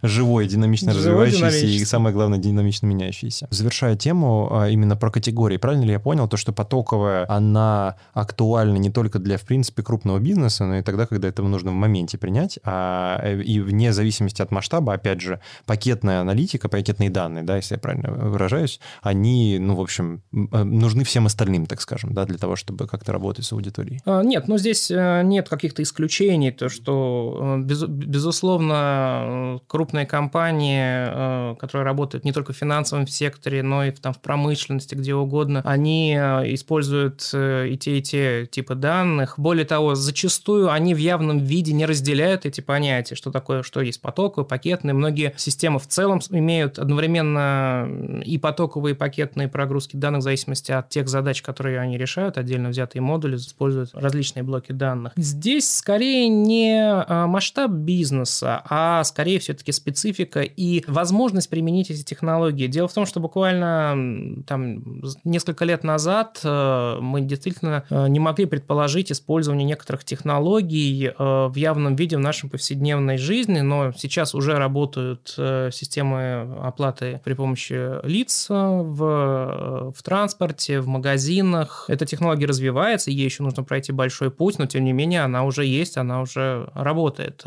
живой, 0.01 0.47
динамично 0.47 0.93
Живой, 0.93 1.27
развивающийся 1.27 1.65
и, 1.65 1.85
самое 1.85 2.13
главное, 2.13 2.39
динамично 2.39 2.87
меняющийся. 2.87 3.47
Завершая 3.49 3.95
тему 3.95 4.49
а, 4.51 4.69
именно 4.69 4.95
про 4.95 5.11
категории, 5.11 5.57
правильно 5.57 5.83
ли 5.83 5.91
я 5.91 5.99
понял, 5.99 6.27
то, 6.27 6.37
что 6.37 6.53
потоковая, 6.53 7.25
она 7.29 7.95
актуальна 8.13 8.77
не 8.77 8.89
только 8.89 9.19
для, 9.19 9.37
в 9.37 9.43
принципе, 9.43 9.83
крупного 9.83 10.19
бизнеса, 10.19 10.65
но 10.65 10.77
и 10.77 10.81
тогда, 10.81 11.05
когда 11.05 11.27
этого 11.27 11.47
нужно 11.47 11.71
в 11.71 11.75
моменте 11.75 12.17
принять, 12.17 12.59
а, 12.63 13.19
э, 13.23 13.41
и 13.41 13.59
вне 13.59 13.93
зависимости 13.93 14.41
от 14.41 14.51
масштаба, 14.51 14.93
опять 14.93 15.21
же, 15.21 15.39
пакетная 15.65 16.21
аналитика, 16.21 16.69
пакетные 16.69 17.09
данные, 17.09 17.43
да, 17.43 17.57
если 17.57 17.75
я 17.75 17.79
правильно 17.79 18.11
выражаюсь, 18.11 18.79
они, 19.01 19.57
ну, 19.59 19.75
в 19.75 19.81
общем, 19.81 20.21
э, 20.33 20.63
нужны 20.63 21.03
всем 21.03 21.25
остальным, 21.25 21.65
так 21.65 21.81
скажем, 21.81 22.13
да, 22.13 22.25
для 22.25 22.37
того, 22.37 22.55
чтобы 22.55 22.87
как-то 22.87 23.11
работать 23.11 23.45
с 23.45 23.53
аудиторией. 23.53 24.01
А, 24.05 24.23
нет, 24.23 24.47
ну, 24.47 24.57
здесь 24.57 24.89
э, 24.91 25.21
нет 25.23 25.49
каких-то 25.49 25.83
исключений, 25.83 26.51
то, 26.51 26.69
что, 26.69 27.57
безусловно, 27.59 29.59
крупные 29.67 30.05
компании, 30.05 31.51
э, 31.51 31.55
которые 31.55 31.85
работают 31.85 32.23
не 32.23 32.31
только 32.31 32.53
в 32.53 32.55
финансовом 32.55 33.07
секторе, 33.07 33.63
но 33.63 33.85
и 33.85 33.91
там, 33.91 34.13
в 34.13 34.19
промышленности, 34.19 34.95
где 34.95 35.15
угодно, 35.15 35.61
они 35.65 36.15
э, 36.17 36.53
используют 36.53 37.29
э, 37.33 37.69
и 37.69 37.77
те, 37.77 37.97
и 37.97 38.01
те 38.01 38.45
типы 38.45 38.75
данных. 38.75 39.35
Более 39.37 39.65
того, 39.65 39.95
зачастую 39.95 40.71
они 40.71 40.93
в 40.93 40.97
явном 40.97 41.39
виде 41.39 41.73
не 41.73 41.85
разделяют 41.85 42.45
эти 42.45 42.61
понятия, 42.61 43.15
что 43.15 43.31
такое, 43.31 43.63
что 43.63 43.81
есть 43.81 44.01
потоковые, 44.01 44.47
пакетные. 44.47 44.93
Многие 44.93 45.33
системы 45.37 45.79
в 45.79 45.87
целом 45.87 46.21
имеют 46.29 46.77
одновременно 46.77 48.21
и 48.23 48.37
потоковые, 48.37 48.93
и 48.93 48.97
пакетные 48.97 49.47
прогрузки 49.47 49.95
данных 49.95 50.19
в 50.19 50.23
зависимости 50.23 50.71
от 50.71 50.89
тех 50.89 51.07
задач, 51.07 51.41
которые 51.41 51.79
они 51.79 51.97
решают. 51.97 52.37
Отдельно 52.37 52.69
взятые 52.69 53.01
модули 53.01 53.37
используют 53.37 53.91
различные 53.93 54.43
блоки 54.43 54.71
данных. 54.71 55.13
Здесь 55.15 55.75
скорее 55.75 56.27
не 56.27 57.03
масштаб 57.25 57.71
бизнеса, 57.71 58.61
а 58.69 59.03
скорее 59.03 59.39
все 59.39 59.54
все-таки 59.55 59.71
специфика 59.71 60.41
и 60.41 60.83
возможность 60.87 61.49
применить 61.49 61.89
эти 61.89 62.03
технологии. 62.03 62.67
Дело 62.67 62.87
в 62.87 62.93
том, 62.93 63.05
что 63.05 63.19
буквально 63.19 64.43
там 64.45 64.83
несколько 65.23 65.63
лет 65.65 65.83
назад 65.83 66.41
э, 66.43 66.97
мы 66.99 67.21
действительно 67.21 67.85
э, 67.89 68.07
не 68.09 68.19
могли 68.19 68.45
предположить 68.45 69.11
использование 69.11 69.65
некоторых 69.65 70.03
технологий 70.03 71.07
э, 71.07 71.13
в 71.17 71.55
явном 71.55 71.95
виде 71.95 72.17
в 72.17 72.19
нашей 72.19 72.49
повседневной 72.49 73.17
жизни, 73.17 73.61
но 73.61 73.93
сейчас 73.93 74.35
уже 74.35 74.55
работают 74.55 75.35
системы 75.35 76.57
оплаты 76.61 77.21
при 77.23 77.33
помощи 77.33 78.05
лиц 78.05 78.47
в, 78.49 79.93
в 79.95 80.03
транспорте, 80.03 80.81
в 80.81 80.87
магазинах. 80.87 81.85
Эта 81.87 82.05
технология 82.05 82.45
развивается, 82.45 83.11
ей 83.11 83.25
еще 83.25 83.43
нужно 83.43 83.63
пройти 83.63 83.91
большой 83.91 84.31
путь, 84.31 84.59
но 84.59 84.65
тем 84.65 84.83
не 84.83 84.93
менее 84.93 85.21
она 85.21 85.43
уже 85.43 85.65
есть, 85.65 85.97
она 85.97 86.21
уже 86.21 86.69
работает. 86.73 87.43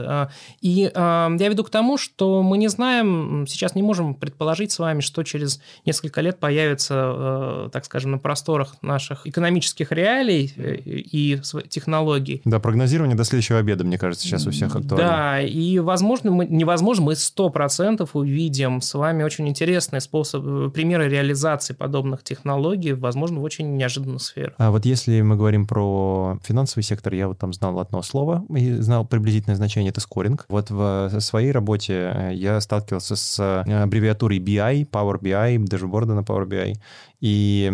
И 0.61 0.91
я 0.95 1.29
веду 1.29 1.65
к 1.65 1.71
тому, 1.71 1.98
что 1.99 2.43
мы 2.43 2.59
не 2.59 2.69
знаем, 2.69 3.47
сейчас 3.47 3.75
не 3.75 3.83
можем 3.83 4.15
предположить 4.15 4.73
с 4.73 4.79
вами, 4.79 5.01
что 5.01 5.23
через 5.23 5.61
несколько 5.85 6.21
лет 6.21 6.39
появится, 6.39 7.13
э, 7.15 7.69
так 7.73 7.85
скажем, 7.85 8.13
на 8.13 8.19
просторах 8.19 8.77
наших 8.83 9.27
экономических 9.27 9.93
реалий 9.93 10.53
э, 10.57 10.77
и 10.77 11.41
технологий. 11.69 12.41
Да, 12.45 12.61
прогнозирование 12.61 13.17
до 13.17 13.25
следующего 13.25 13.59
обеда, 13.59 13.85
мне 13.85 13.99
кажется, 13.99 14.27
сейчас 14.27 14.47
у 14.47 14.51
всех 14.51 14.75
актуально. 14.75 14.97
Да, 14.97 15.41
и 15.41 15.79
возможно, 15.79 16.31
мы, 16.31 16.47
невозможно, 16.47 17.05
мы 17.05 17.17
сто 17.17 17.51
процентов 17.51 18.11
увидим 18.15 18.81
с 18.81 18.95
вами 18.95 19.23
очень 19.23 19.49
интересные 19.49 20.01
способы, 20.01 20.71
примеры 20.71 21.09
реализации 21.09 21.75
подобных 21.75 22.23
технологий, 22.23 22.93
возможно, 22.93 23.41
в 23.41 23.43
очень 23.43 23.77
неожиданных 23.77 24.23
сферах. 24.23 24.55
А 24.59 24.71
вот 24.71 24.85
если 24.85 25.21
мы 25.21 25.37
говорим 25.37 25.67
про 25.67 26.39
финансовый 26.43 26.83
сектор, 26.83 27.15
я 27.15 27.29
вот 27.29 27.39
там 27.39 27.53
знал 27.53 27.79
одно 27.81 28.03
слово 28.03 28.45
и 28.55 28.73
знал 28.75 29.07
приблизительное 29.07 29.57
значение, 29.57 29.91
это 29.91 30.01
скоринг. 30.01 30.47
Вот 30.49 30.71
в 30.71 31.21
своей 31.21 31.53
работе 31.53 31.88
работе 31.89 32.35
я 32.35 32.61
сталкивался 32.61 33.17
с 33.17 33.39
э, 33.39 33.83
аббревиатурой 33.83 34.39
BI, 34.39 34.89
Power 34.91 35.21
BI, 35.21 35.59
дашборда 35.65 36.15
на 36.15 36.21
Power 36.21 36.47
BI, 36.47 36.75
и 37.21 37.71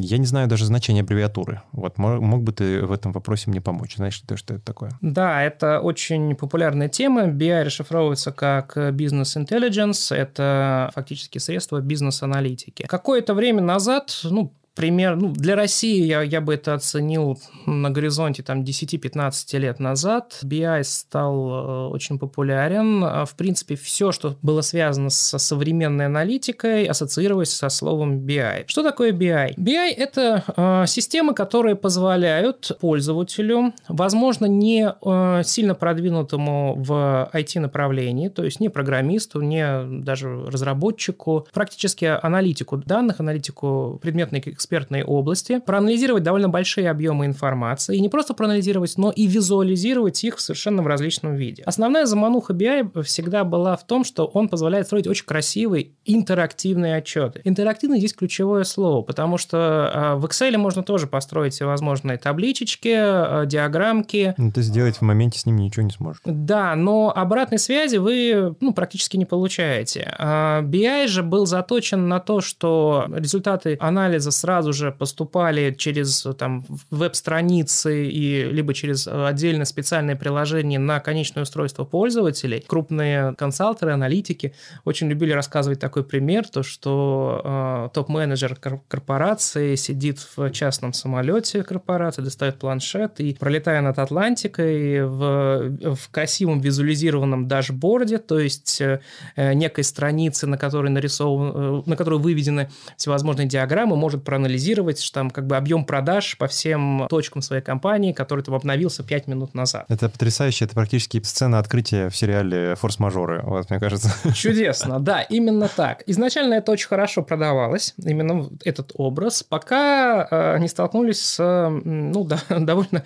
я 0.00 0.18
не 0.18 0.26
знаю 0.26 0.48
даже 0.48 0.64
значения 0.64 1.02
аббревиатуры. 1.02 1.62
Вот 1.72 1.98
мог 1.98 2.42
бы 2.42 2.52
ты 2.52 2.84
в 2.84 2.92
этом 2.92 3.12
вопросе 3.12 3.50
мне 3.50 3.60
помочь? 3.60 3.96
Знаешь 3.96 4.20
ли 4.20 4.26
ты, 4.26 4.36
что 4.36 4.54
это 4.54 4.64
такое? 4.64 4.90
Да, 5.00 5.42
это 5.42 5.80
очень 5.80 6.34
популярная 6.34 6.88
тема. 6.88 7.26
BI 7.28 7.62
расшифровывается 7.62 8.32
как 8.32 8.76
Business 8.76 9.36
Intelligence. 9.36 10.14
Это 10.14 10.90
фактически 10.94 11.38
средство 11.38 11.80
бизнес-аналитики. 11.80 12.84
Какое-то 12.88 13.34
время 13.34 13.62
назад, 13.62 14.20
ну, 14.24 14.52
пример, 14.74 15.16
ну, 15.16 15.28
для 15.32 15.56
России 15.56 16.04
я, 16.04 16.22
я 16.22 16.40
бы 16.40 16.54
это 16.54 16.74
оценил 16.74 17.38
на 17.66 17.90
горизонте 17.90 18.42
там 18.42 18.62
10-15 18.62 19.58
лет 19.58 19.80
назад. 19.80 20.38
BI 20.42 20.82
стал 20.84 21.34
э, 21.34 21.88
очень 21.88 22.18
популярен. 22.18 23.04
А, 23.04 23.24
в 23.24 23.34
принципе, 23.36 23.76
все, 23.76 24.12
что 24.12 24.36
было 24.42 24.62
связано 24.62 25.10
со 25.10 25.38
современной 25.38 26.06
аналитикой, 26.06 26.84
ассоциировалось 26.84 27.50
со 27.50 27.68
словом 27.68 28.24
BI. 28.26 28.64
Что 28.66 28.82
такое 28.82 29.12
BI? 29.12 29.56
BI– 29.56 29.90
это 29.96 30.44
э, 30.56 30.86
системы, 30.86 31.34
которые 31.34 31.76
позволяют 31.76 32.72
пользователю, 32.80 33.74
возможно, 33.88 34.46
не 34.46 34.88
э, 34.88 35.42
сильно 35.44 35.74
продвинутому 35.74 36.74
в 36.78 37.30
IT-направлении, 37.32 38.28
то 38.28 38.44
есть 38.44 38.60
не 38.60 38.68
программисту, 38.68 39.40
не 39.40 40.02
даже 40.02 40.46
разработчику, 40.46 41.46
практически 41.52 42.04
аналитику 42.04 42.78
данных, 42.78 43.20
аналитику 43.20 43.98
предметной 44.02 44.40
экспертной 44.62 45.02
области, 45.02 45.58
проанализировать 45.58 46.22
довольно 46.22 46.48
большие 46.48 46.88
объемы 46.88 47.26
информации, 47.26 47.96
и 47.96 48.00
не 48.00 48.08
просто 48.08 48.34
проанализировать, 48.34 48.94
но 48.96 49.10
и 49.10 49.26
визуализировать 49.26 50.22
их 50.24 50.36
в 50.36 50.40
совершенно 50.40 50.82
в 50.82 50.86
различном 50.86 51.34
виде. 51.34 51.62
Основная 51.64 52.06
замануха 52.06 52.52
BI 52.52 53.02
всегда 53.02 53.44
была 53.44 53.76
в 53.76 53.86
том, 53.86 54.04
что 54.04 54.26
он 54.26 54.48
позволяет 54.48 54.86
строить 54.86 55.06
очень 55.06 55.26
красивые 55.26 55.92
интерактивные 56.04 56.96
отчеты. 56.96 57.40
Интерактивный 57.44 57.98
здесь 57.98 58.14
ключевое 58.14 58.64
слово, 58.64 59.02
потому 59.02 59.38
что 59.38 59.90
а, 59.92 60.16
в 60.16 60.24
Excel 60.26 60.56
можно 60.56 60.82
тоже 60.82 61.06
построить 61.06 61.54
всевозможные 61.54 62.18
табличечки, 62.18 62.94
а, 62.94 63.46
диаграммки. 63.46 64.34
Но 64.36 64.50
ты 64.50 64.62
сделать 64.62 64.96
в 64.96 65.02
моменте 65.02 65.38
с 65.38 65.46
ними 65.46 65.62
ничего 65.62 65.82
не 65.82 65.90
сможешь. 65.90 66.20
Да, 66.24 66.74
но 66.76 67.12
обратной 67.14 67.58
связи 67.58 67.96
вы 67.96 68.54
ну, 68.60 68.72
практически 68.72 69.16
не 69.16 69.24
получаете. 69.24 70.14
А, 70.18 70.62
BI 70.62 71.08
же 71.08 71.22
был 71.22 71.46
заточен 71.46 72.08
на 72.08 72.20
то, 72.20 72.40
что 72.40 73.06
результаты 73.08 73.76
анализа 73.80 74.30
сразу 74.30 74.51
сразу 74.52 74.74
же 74.74 74.92
поступали 74.92 75.74
через 75.78 76.26
там, 76.38 76.66
веб-страницы 76.90 78.06
и 78.06 78.44
либо 78.44 78.74
через 78.74 79.08
отдельное 79.08 79.64
специальное 79.64 80.14
приложение 80.14 80.78
на 80.78 81.00
конечное 81.00 81.44
устройство 81.44 81.84
пользователей. 81.84 82.62
Крупные 82.66 83.34
консалтеры, 83.36 83.92
аналитики 83.92 84.52
очень 84.84 85.08
любили 85.08 85.32
рассказывать 85.32 85.80
такой 85.80 86.04
пример, 86.04 86.46
то 86.48 86.62
что 86.62 87.40
э, 87.42 87.88
топ-менеджер 87.94 88.56
корпорации 88.88 89.74
сидит 89.76 90.18
в 90.36 90.50
частном 90.50 90.92
самолете 90.92 91.62
корпорации, 91.62 92.20
достает 92.20 92.58
планшет 92.58 93.20
и, 93.20 93.32
пролетая 93.32 93.80
над 93.80 93.98
Атлантикой 93.98 95.06
в, 95.06 95.94
в 95.96 96.10
красивом 96.10 96.60
визуализированном 96.60 97.48
дашборде, 97.48 98.18
то 98.18 98.38
есть 98.38 98.82
э, 98.82 99.00
некой 99.36 99.84
страницы, 99.84 100.46
на 100.46 100.58
которой 100.58 100.90
нарисован, 100.90 101.52
э, 101.54 101.82
на 101.86 101.96
которой 101.96 102.20
выведены 102.20 102.68
всевозможные 102.98 103.48
диаграммы, 103.48 103.96
может 103.96 104.24
проанализировать 104.24 104.41
проанализировать 104.42 105.10
там 105.12 105.30
как 105.30 105.46
бы 105.46 105.56
объем 105.56 105.84
продаж 105.84 106.36
по 106.36 106.46
всем 106.48 107.06
точкам 107.08 107.42
своей 107.42 107.62
компании, 107.62 108.12
который 108.12 108.42
там 108.42 108.54
обновился 108.54 109.04
5 109.04 109.28
минут 109.28 109.54
назад. 109.54 109.84
Это 109.88 110.08
потрясающе, 110.08 110.64
это 110.64 110.74
практически 110.74 111.22
сцена 111.22 111.58
открытия 111.58 112.08
в 112.08 112.16
сериале 112.16 112.74
«Форс-мажоры», 112.76 113.42
вот, 113.44 113.70
мне 113.70 113.78
кажется. 113.78 114.10
Чудесно, 114.34 114.98
да, 114.98 115.22
именно 115.22 115.68
так. 115.68 116.02
Изначально 116.06 116.54
это 116.54 116.72
очень 116.72 116.88
хорошо 116.88 117.22
продавалось, 117.22 117.94
именно 118.04 118.48
этот 118.64 118.90
образ, 118.94 119.42
пока 119.42 120.26
э, 120.28 120.58
не 120.58 120.68
столкнулись 120.68 121.22
с, 121.22 121.70
ну, 121.84 122.24
да, 122.24 122.40
довольно 122.48 123.04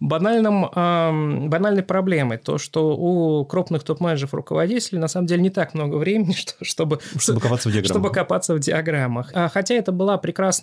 банальным, 0.00 0.70
э, 0.74 1.48
банальной 1.48 1.82
проблемой, 1.82 2.38
то, 2.38 2.56
что 2.58 2.96
у 2.96 3.44
крупных 3.44 3.82
топ-менеджеров, 3.82 4.32
руководителей 4.32 4.98
на 4.98 5.08
самом 5.08 5.26
деле 5.26 5.42
не 5.42 5.50
так 5.50 5.74
много 5.74 5.96
времени, 5.96 6.32
что, 6.36 6.64
чтобы, 6.64 7.00
чтобы 7.18 7.40
копаться 7.40 7.68
в 7.68 7.72
диаграммах. 7.72 7.90
Чтобы 7.90 8.10
копаться 8.10 8.54
в 8.54 8.60
диаграммах. 8.60 9.30
А, 9.34 9.48
хотя 9.48 9.74
это 9.74 9.92
была 9.92 10.16
прекрасная 10.22 10.61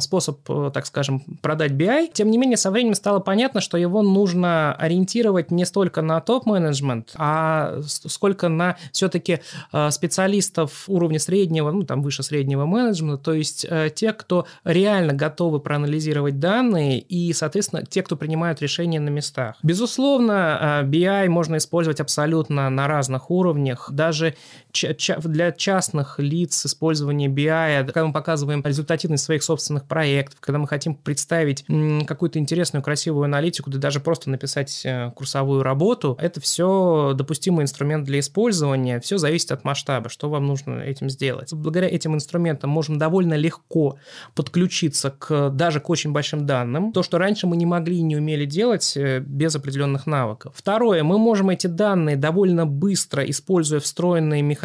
способ, 0.00 0.40
так 0.72 0.86
скажем, 0.86 1.20
продать 1.40 1.72
BI, 1.72 2.10
тем 2.12 2.30
не 2.30 2.38
менее 2.38 2.56
со 2.56 2.70
временем 2.70 2.94
стало 2.94 3.20
понятно, 3.20 3.60
что 3.60 3.76
его 3.76 4.02
нужно 4.02 4.74
ориентировать 4.74 5.50
не 5.50 5.64
столько 5.64 6.02
на 6.02 6.20
топ-менеджмент, 6.20 7.12
а 7.16 7.80
сколько 7.82 8.48
на 8.48 8.76
все-таки 8.92 9.40
а, 9.72 9.90
специалистов 9.90 10.84
уровня 10.88 11.18
среднего, 11.18 11.70
ну 11.70 11.84
там 11.84 12.02
выше 12.02 12.22
среднего 12.22 12.66
менеджмента, 12.66 13.22
то 13.22 13.32
есть 13.32 13.66
э, 13.68 13.90
те, 13.94 14.12
кто 14.12 14.46
реально 14.64 15.12
готовы 15.12 15.60
проанализировать 15.60 16.38
данные 16.38 17.00
и, 17.00 17.32
соответственно, 17.32 17.84
те, 17.84 18.02
кто 18.02 18.16
принимают 18.16 18.60
решения 18.60 19.00
на 19.00 19.08
местах. 19.08 19.56
Безусловно, 19.62 20.82
BI 20.84 21.28
можно 21.28 21.56
использовать 21.56 22.00
абсолютно 22.00 22.70
на 22.70 22.86
разных 22.88 23.30
уровнях, 23.30 23.90
даже 23.90 24.34
для 24.72 25.52
частных 25.52 26.18
лиц 26.18 26.66
использование 26.66 27.28
BI, 27.28 27.84
когда 27.86 28.06
мы 28.06 28.12
показываем 28.12 28.62
результативность 28.64 29.24
своих 29.24 29.42
собственных 29.42 29.86
проектов, 29.86 30.40
когда 30.40 30.58
мы 30.58 30.66
хотим 30.66 30.94
представить 30.94 31.64
какую-то 32.06 32.38
интересную, 32.38 32.82
красивую 32.82 33.24
аналитику, 33.24 33.70
да 33.70 33.78
даже 33.78 34.00
просто 34.00 34.30
написать 34.30 34.82
э, 34.84 35.10
курсовую 35.14 35.62
работу, 35.62 36.16
это 36.20 36.40
все 36.40 37.12
допустимый 37.14 37.64
инструмент 37.64 38.04
для 38.04 38.20
использования, 38.20 39.00
все 39.00 39.18
зависит 39.18 39.52
от 39.52 39.64
масштаба, 39.64 40.08
что 40.08 40.30
вам 40.30 40.46
нужно 40.46 40.80
этим 40.80 41.10
сделать. 41.10 41.52
Благодаря 41.52 41.88
этим 41.88 42.14
инструментам 42.14 42.70
можем 42.70 42.98
довольно 42.98 43.34
легко 43.34 43.98
подключиться 44.34 45.10
к, 45.10 45.50
даже 45.50 45.80
к 45.80 45.90
очень 45.90 46.12
большим 46.12 46.46
данным, 46.46 46.92
то, 46.92 47.02
что 47.02 47.18
раньше 47.18 47.46
мы 47.46 47.56
не 47.56 47.66
могли 47.66 47.98
и 47.98 48.02
не 48.02 48.16
умели 48.16 48.46
делать 48.46 48.96
э, 48.96 49.20
без 49.20 49.54
определенных 49.54 50.06
навыков. 50.06 50.54
Второе, 50.56 51.02
мы 51.02 51.18
можем 51.18 51.50
эти 51.50 51.66
данные 51.66 52.16
довольно 52.16 52.66
быстро, 52.66 53.22
используя 53.24 53.80
встроенные 53.80 54.42
механизмы, 54.42 54.61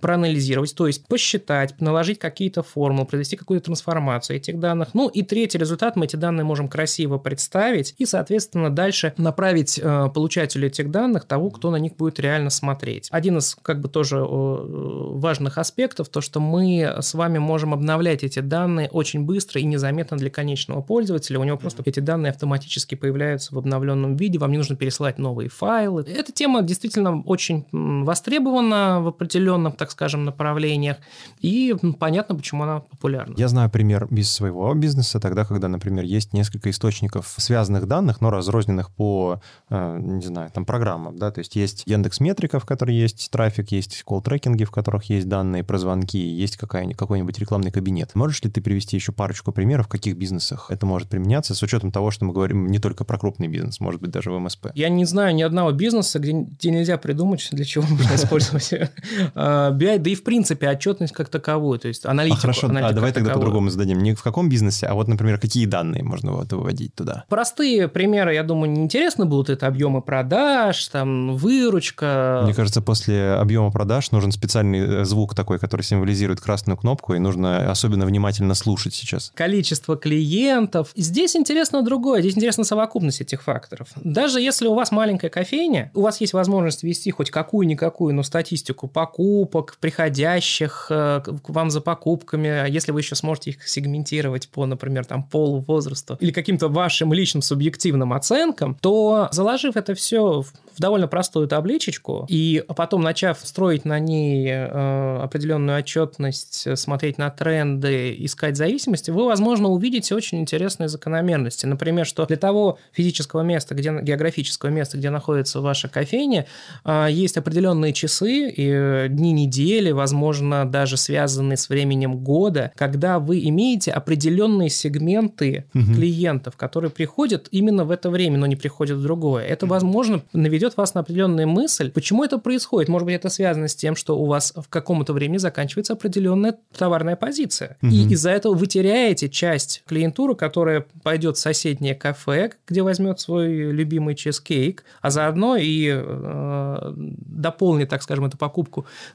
проанализировать, 0.00 0.74
то 0.74 0.86
есть 0.86 1.06
посчитать, 1.06 1.80
наложить 1.80 2.18
какие-то 2.18 2.62
формулы, 2.62 3.06
провести 3.06 3.36
какую-то 3.36 3.66
трансформацию 3.66 4.36
этих 4.36 4.58
данных. 4.58 4.88
Ну 4.94 5.08
и 5.08 5.22
третий 5.22 5.58
результат, 5.58 5.96
мы 5.96 6.06
эти 6.06 6.16
данные 6.16 6.44
можем 6.44 6.68
красиво 6.68 7.18
представить 7.18 7.94
и, 7.98 8.06
соответственно, 8.06 8.70
дальше 8.70 9.14
направить 9.16 9.78
э, 9.82 10.08
получателю 10.14 10.68
этих 10.68 10.90
данных 10.90 11.24
того, 11.24 11.50
кто 11.50 11.70
на 11.70 11.76
них 11.76 11.96
будет 11.96 12.18
реально 12.20 12.50
смотреть. 12.50 13.08
Один 13.10 13.38
из 13.38 13.56
как 13.60 13.80
бы 13.80 13.88
тоже 13.88 14.16
э, 14.16 14.22
важных 14.22 15.58
аспектов, 15.58 16.08
то, 16.08 16.20
что 16.20 16.40
мы 16.40 16.96
с 17.00 17.14
вами 17.14 17.38
можем 17.38 17.74
обновлять 17.74 18.24
эти 18.24 18.40
данные 18.40 18.88
очень 18.88 19.24
быстро 19.24 19.60
и 19.60 19.64
незаметно 19.64 20.16
для 20.16 20.30
конечного 20.30 20.82
пользователя. 20.82 21.38
У 21.38 21.44
него 21.44 21.56
просто 21.56 21.82
эти 21.84 22.00
данные 22.00 22.30
автоматически 22.30 22.94
появляются 22.94 23.54
в 23.54 23.58
обновленном 23.58 24.16
виде, 24.16 24.38
вам 24.38 24.52
не 24.52 24.58
нужно 24.58 24.76
пересылать 24.76 25.18
новые 25.18 25.48
файлы. 25.48 26.02
Эта 26.02 26.32
тема 26.32 26.62
действительно 26.62 27.22
очень 27.22 27.66
востребована 27.72 29.00
в 29.02 29.08
определенном, 29.08 29.72
так 29.72 29.90
скажем, 29.90 30.24
направлениях, 30.24 30.96
и 31.40 31.74
понятно, 31.98 32.34
почему 32.34 32.64
она 32.64 32.80
популярна. 32.80 33.34
Я 33.36 33.48
знаю 33.48 33.70
пример 33.70 34.06
без 34.10 34.30
своего 34.30 34.72
бизнеса, 34.74 35.20
тогда, 35.20 35.44
когда, 35.44 35.68
например, 35.68 36.04
есть 36.04 36.32
несколько 36.32 36.70
источников 36.70 37.34
связанных 37.36 37.86
данных, 37.86 38.20
но 38.20 38.30
разрозненных 38.30 38.90
по, 38.90 39.40
э, 39.70 39.98
не 40.00 40.24
знаю, 40.24 40.50
там, 40.50 40.64
программам, 40.64 41.18
да, 41.18 41.30
то 41.30 41.40
есть 41.40 41.56
есть 41.56 41.82
Яндекс 41.86 42.20
Метрика, 42.20 42.58
в 42.60 42.66
которой 42.66 42.94
есть 42.96 43.30
трафик, 43.30 43.72
есть 43.72 44.02
колл-трекинги, 44.06 44.64
в 44.64 44.70
которых 44.70 45.04
есть 45.04 45.28
данные 45.28 45.64
про 45.64 45.78
звонки, 45.78 46.18
есть 46.18 46.56
какой-нибудь 46.56 47.38
рекламный 47.38 47.70
кабинет. 47.70 48.14
Можешь 48.14 48.42
ли 48.42 48.50
ты 48.50 48.60
привести 48.60 48.96
еще 48.96 49.12
парочку 49.12 49.52
примеров, 49.52 49.86
в 49.86 49.88
каких 49.88 50.16
бизнесах 50.16 50.70
это 50.70 50.86
может 50.86 51.08
применяться, 51.08 51.54
с 51.54 51.62
учетом 51.62 51.92
того, 51.92 52.10
что 52.10 52.24
мы 52.24 52.32
говорим 52.32 52.66
не 52.66 52.78
только 52.78 53.04
про 53.04 53.18
крупный 53.18 53.48
бизнес, 53.48 53.80
может 53.80 54.00
быть, 54.00 54.10
даже 54.10 54.30
в 54.30 54.38
МСП? 54.38 54.68
Я 54.74 54.88
не 54.88 55.04
знаю 55.04 55.34
ни 55.34 55.42
одного 55.42 55.72
бизнеса, 55.72 56.18
где, 56.18 56.32
где 56.32 56.70
нельзя 56.70 56.98
придумать, 56.98 57.48
для 57.52 57.64
чего 57.64 57.84
можно 57.86 58.14
использовать 58.14 58.72
BI, 59.34 59.98
да 59.98 60.10
и 60.10 60.14
в 60.14 60.24
принципе 60.24 60.68
отчетность 60.68 61.12
как 61.12 61.28
таковую, 61.28 61.78
то 61.78 61.88
есть 61.88 62.06
аналитику. 62.06 62.38
А 62.38 62.40
хорошо, 62.40 62.68
а 62.68 62.92
давай 62.92 63.12
тогда 63.12 63.32
по-другому 63.32 63.70
зададим. 63.70 64.02
Не 64.02 64.14
в 64.14 64.22
каком 64.22 64.48
бизнесе, 64.48 64.86
а 64.86 64.94
вот, 64.94 65.08
например, 65.08 65.38
какие 65.38 65.66
данные 65.66 66.02
можно 66.02 66.32
вот 66.32 66.52
выводить 66.52 66.94
туда? 66.94 67.24
Простые 67.28 67.88
примеры, 67.88 68.34
я 68.34 68.42
думаю, 68.42 68.70
неинтересно 68.70 69.26
будут. 69.26 69.50
Это 69.50 69.66
объемы 69.66 70.02
продаж, 70.02 70.86
там, 70.88 71.36
выручка. 71.36 72.42
Мне 72.44 72.54
кажется, 72.54 72.80
после 72.80 73.32
объема 73.32 73.70
продаж 73.70 74.10
нужен 74.10 74.32
специальный 74.32 74.78
э, 74.78 75.04
звук 75.04 75.34
такой, 75.34 75.58
который 75.58 75.82
символизирует 75.82 76.40
красную 76.40 76.76
кнопку, 76.76 77.14
и 77.14 77.18
нужно 77.18 77.70
особенно 77.70 78.06
внимательно 78.06 78.54
слушать 78.54 78.94
сейчас. 78.94 79.32
Количество 79.34 79.96
клиентов. 79.96 80.92
Здесь 80.96 81.36
интересно 81.36 81.82
другое. 81.82 82.20
Здесь 82.20 82.36
интересна 82.36 82.64
совокупность 82.64 83.20
этих 83.20 83.42
факторов. 83.42 83.88
Даже 83.96 84.40
если 84.40 84.66
у 84.66 84.74
вас 84.74 84.90
маленькая 84.90 85.30
кофейня, 85.30 85.90
у 85.94 86.02
вас 86.02 86.20
есть 86.20 86.32
возможность 86.32 86.82
вести 86.82 87.10
хоть 87.10 87.30
какую-никакую, 87.30 88.14
но 88.14 88.22
статистику 88.22 88.81
покупок, 88.88 89.76
приходящих 89.80 90.86
э, 90.90 91.20
к 91.20 91.48
вам 91.48 91.70
за 91.70 91.80
покупками, 91.80 92.48
а 92.48 92.66
если 92.66 92.92
вы 92.92 93.00
еще 93.00 93.14
сможете 93.14 93.50
их 93.50 93.68
сегментировать 93.68 94.48
по, 94.48 94.66
например, 94.66 95.04
там, 95.04 95.22
полу, 95.22 95.60
возрасту 95.60 96.16
или 96.20 96.30
каким-то 96.30 96.68
вашим 96.68 97.12
личным 97.12 97.42
субъективным 97.42 98.12
оценкам, 98.12 98.76
то 98.80 99.28
заложив 99.32 99.76
это 99.76 99.94
все 99.94 100.42
в 100.42 100.80
довольно 100.80 101.06
простую 101.06 101.48
табличечку, 101.48 102.26
и 102.28 102.64
потом 102.76 103.02
начав 103.02 103.38
строить 103.42 103.84
на 103.84 103.98
ней 103.98 104.48
э, 104.48 105.18
определенную 105.22 105.78
отчетность, 105.78 106.78
смотреть 106.78 107.18
на 107.18 107.30
тренды, 107.30 108.14
искать 108.18 108.56
зависимости, 108.56 109.10
вы, 109.10 109.26
возможно, 109.26 109.68
увидите 109.68 110.14
очень 110.14 110.40
интересные 110.40 110.88
закономерности. 110.88 111.66
Например, 111.66 112.06
что 112.06 112.24
для 112.26 112.36
того 112.36 112.78
физического 112.92 113.42
места, 113.42 113.74
где, 113.74 113.92
географического 114.00 114.70
места, 114.70 114.96
где 114.96 115.10
находится 115.10 115.60
ваша 115.60 115.88
кофейня, 115.88 116.46
э, 116.84 117.08
есть 117.10 117.36
определенные 117.36 117.92
часы 117.92 118.48
и 118.48 118.71
э, 118.72 119.08
дни 119.08 119.32
недели, 119.32 119.90
возможно, 119.90 120.64
даже 120.64 120.96
связанные 120.96 121.56
с 121.56 121.68
временем 121.68 122.16
года, 122.18 122.72
когда 122.76 123.18
вы 123.18 123.46
имеете 123.48 123.90
определенные 123.92 124.70
сегменты 124.70 125.66
угу. 125.74 125.94
клиентов, 125.94 126.56
которые 126.56 126.90
приходят 126.90 127.48
именно 127.50 127.84
в 127.84 127.90
это 127.90 128.10
время, 128.10 128.38
но 128.38 128.46
не 128.46 128.56
приходят 128.56 128.98
в 128.98 129.02
другое. 129.02 129.44
Это, 129.44 129.66
возможно, 129.66 130.22
наведет 130.32 130.62
наведет 130.62 130.76
вас 130.76 130.94
на 130.94 131.00
определенную 131.00 131.48
мысль, 131.48 131.90
почему 131.90 132.24
это 132.24 132.38
происходит. 132.38 132.88
Может 132.88 133.06
быть, 133.06 133.14
это 133.16 133.28
связано 133.28 133.68
с 133.68 133.74
тем, 133.74 133.96
что 133.96 134.18
у 134.18 134.26
вас 134.26 134.52
в 134.56 134.68
каком-то 134.68 135.12
времени 135.12 135.38
заканчивается 135.38 135.94
определенная 135.94 136.56
товарная 136.76 137.16
позиция. 137.16 137.76
Угу. 137.82 137.90
И 137.90 138.08
из-за 138.12 138.30
этого 138.30 138.54
вы 138.54 138.66
теряете 138.66 139.28
часть 139.28 139.82
клиентуры, 139.86 140.34
которая 140.34 140.86
пойдет 141.02 141.36
в 141.36 141.40
соседнее 141.40 141.94
кафе, 141.94 142.52
где 142.66 142.82
возьмет 142.82 143.20
свой 143.20 143.72
любимый 143.72 144.14
чизкейк, 144.14 144.84
а 145.00 145.10
заодно 145.10 145.56
и 145.56 145.90
э, 145.92 146.92
дополнит, 146.96 147.88
так 147.88 148.02
скажем, 148.02 148.26
эту 148.26 148.38
покупку 148.38 148.61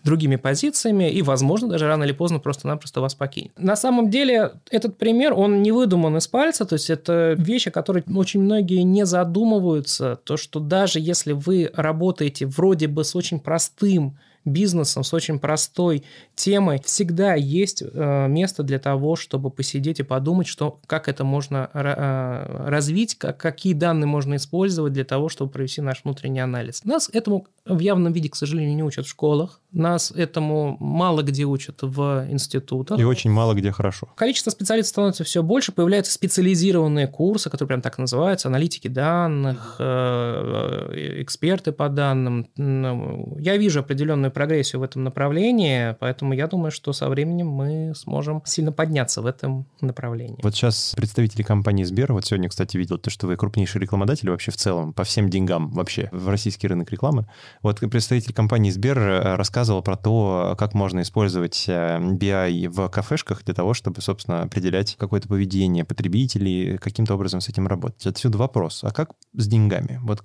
другими 0.04 0.36
позициями 0.36 1.10
и, 1.10 1.22
возможно, 1.22 1.68
даже 1.68 1.88
рано 1.88 2.04
или 2.04 2.14
поздно 2.14 2.40
просто-напросто 2.40 3.02
вас 3.02 3.16
покинет. 3.16 3.52
На 3.58 3.76
самом 3.76 4.10
деле, 4.10 4.52
этот 4.70 4.98
пример, 4.98 5.34
он 5.34 5.62
не 5.62 5.72
выдуман 5.72 6.18
из 6.18 6.28
пальца, 6.28 6.66
то 6.66 6.74
есть 6.74 6.90
это 6.90 7.36
вещи, 7.38 7.70
которые 7.70 8.04
очень 8.16 8.42
многие 8.42 8.82
не 8.84 9.06
задумываются, 9.06 10.20
то, 10.24 10.38
что 10.38 10.60
даже 10.60 11.00
если 11.00 11.34
вы 11.34 11.72
работаете 11.74 12.46
вроде 12.46 12.88
бы 12.88 13.04
с 13.04 13.16
очень 13.16 13.40
простым 13.40 14.18
бизнесом, 14.48 15.04
с 15.04 15.14
очень 15.14 15.40
простой 15.40 16.04
темой, 16.36 16.82
всегда 16.84 17.36
есть 17.36 17.84
э, 17.84 18.28
место 18.28 18.64
для 18.64 18.80
того, 18.80 19.16
чтобы 19.16 19.50
посидеть 19.50 20.00
и 20.00 20.04
подумать, 20.04 20.48
что, 20.48 20.80
как 20.88 21.08
это 21.08 21.24
можно 21.24 21.70
э, 21.74 22.68
развить, 22.68 23.16
как, 23.16 23.38
какие 23.38 23.74
данные 23.74 24.08
можно 24.08 24.36
использовать 24.36 24.94
для 24.94 25.06
того, 25.06 25.30
чтобы 25.30 25.52
провести 25.52 25.82
наш 25.82 26.04
внутренний 26.04 26.40
анализ. 26.40 26.84
Нас 26.84 27.10
этому 27.12 27.48
в 27.66 27.80
явном 27.80 28.14
виде, 28.14 28.30
к 28.30 28.36
сожалению, 28.36 28.76
не 28.76 28.84
учат 28.84 29.06
в 29.06 29.10
школах, 29.10 29.62
нас 29.72 30.12
этому 30.12 30.78
мало 30.80 31.22
где 31.24 31.44
учат 31.44 31.80
в 31.82 32.26
институтах. 32.30 33.00
И 33.00 33.04
очень 33.04 33.32
мало 33.32 33.54
где 33.54 33.72
хорошо. 33.72 34.08
Количество 34.16 34.50
специалистов 34.50 34.90
становится 34.90 35.24
все 35.24 35.44
больше, 35.44 35.72
появляются 35.72 36.12
специализированные 36.14 37.08
курсы, 37.08 37.50
которые 37.50 37.68
прям 37.68 37.82
так 37.82 37.98
называются, 37.98 38.48
аналитики 38.48 38.88
данных, 38.88 39.76
э, 39.80 41.22
эксперты 41.22 41.72
по 41.72 41.90
данным. 41.90 42.48
Я 43.40 43.58
вижу 43.58 43.82
определенную 43.82 44.32
прогрессию 44.32 44.80
в 44.80 44.84
этом 44.84 45.04
направлении, 45.04 45.96
поэтому 46.00 46.34
я 46.34 46.48
думаю, 46.48 46.72
что 46.72 46.94
со 46.94 47.10
временем 47.10 47.48
мы 47.48 47.94
сможем 47.96 48.42
сильно 48.46 48.72
подняться 48.72 49.22
в 49.22 49.26
этом 49.26 49.68
направлении. 49.82 50.40
Вот 50.44 50.56
сейчас 50.56 50.94
представители 50.96 51.44
компании 51.44 51.84
Сбер, 51.84 52.14
вот 52.14 52.26
сегодня, 52.26 52.50
кстати, 52.50 52.78
видел 52.78 52.98
то, 52.98 53.10
что 53.10 53.28
вы 53.28 53.36
крупнейший 53.36 53.82
рекламодатель 53.82 54.30
вообще 54.30 54.52
в 54.52 54.58
целом, 54.58 54.94
по 54.94 55.04
всем 55.04 55.30
деньгам 55.30 55.72
вообще 55.72 56.10
в 56.12 56.30
российский 56.30 56.68
рынок 56.68 56.92
рекламы. 56.92 57.28
Вот 57.62 57.80
представитель 57.80 58.34
компании 58.34 58.70
Сбер 58.70 58.98
э, 58.98 59.36
рассказывал 59.68 59.82
про 59.82 59.98
то, 59.98 60.56
как 60.58 60.74
можно 60.74 61.02
использовать 61.02 61.66
BI 61.68 62.66
э, 62.66 62.70
в 62.70 62.90
кафешках 62.90 63.44
для 63.44 63.54
того, 63.54 63.74
чтобы, 63.74 64.02
собственно, 64.02 64.44
определять 64.44 64.96
какое-то 64.98 65.28
поведение 65.28 65.84
потребителей, 65.84 66.78
каким-то 66.78 67.16
образом 67.16 67.42
с 67.42 67.50
этим 67.50 67.68
работать. 67.68 68.08
Отсюда 68.08 68.38
вопрос, 68.38 68.84
а 68.84 68.92
как 68.92 69.10
с 69.34 69.48
деньгами? 69.48 70.00
Вот 70.04 70.22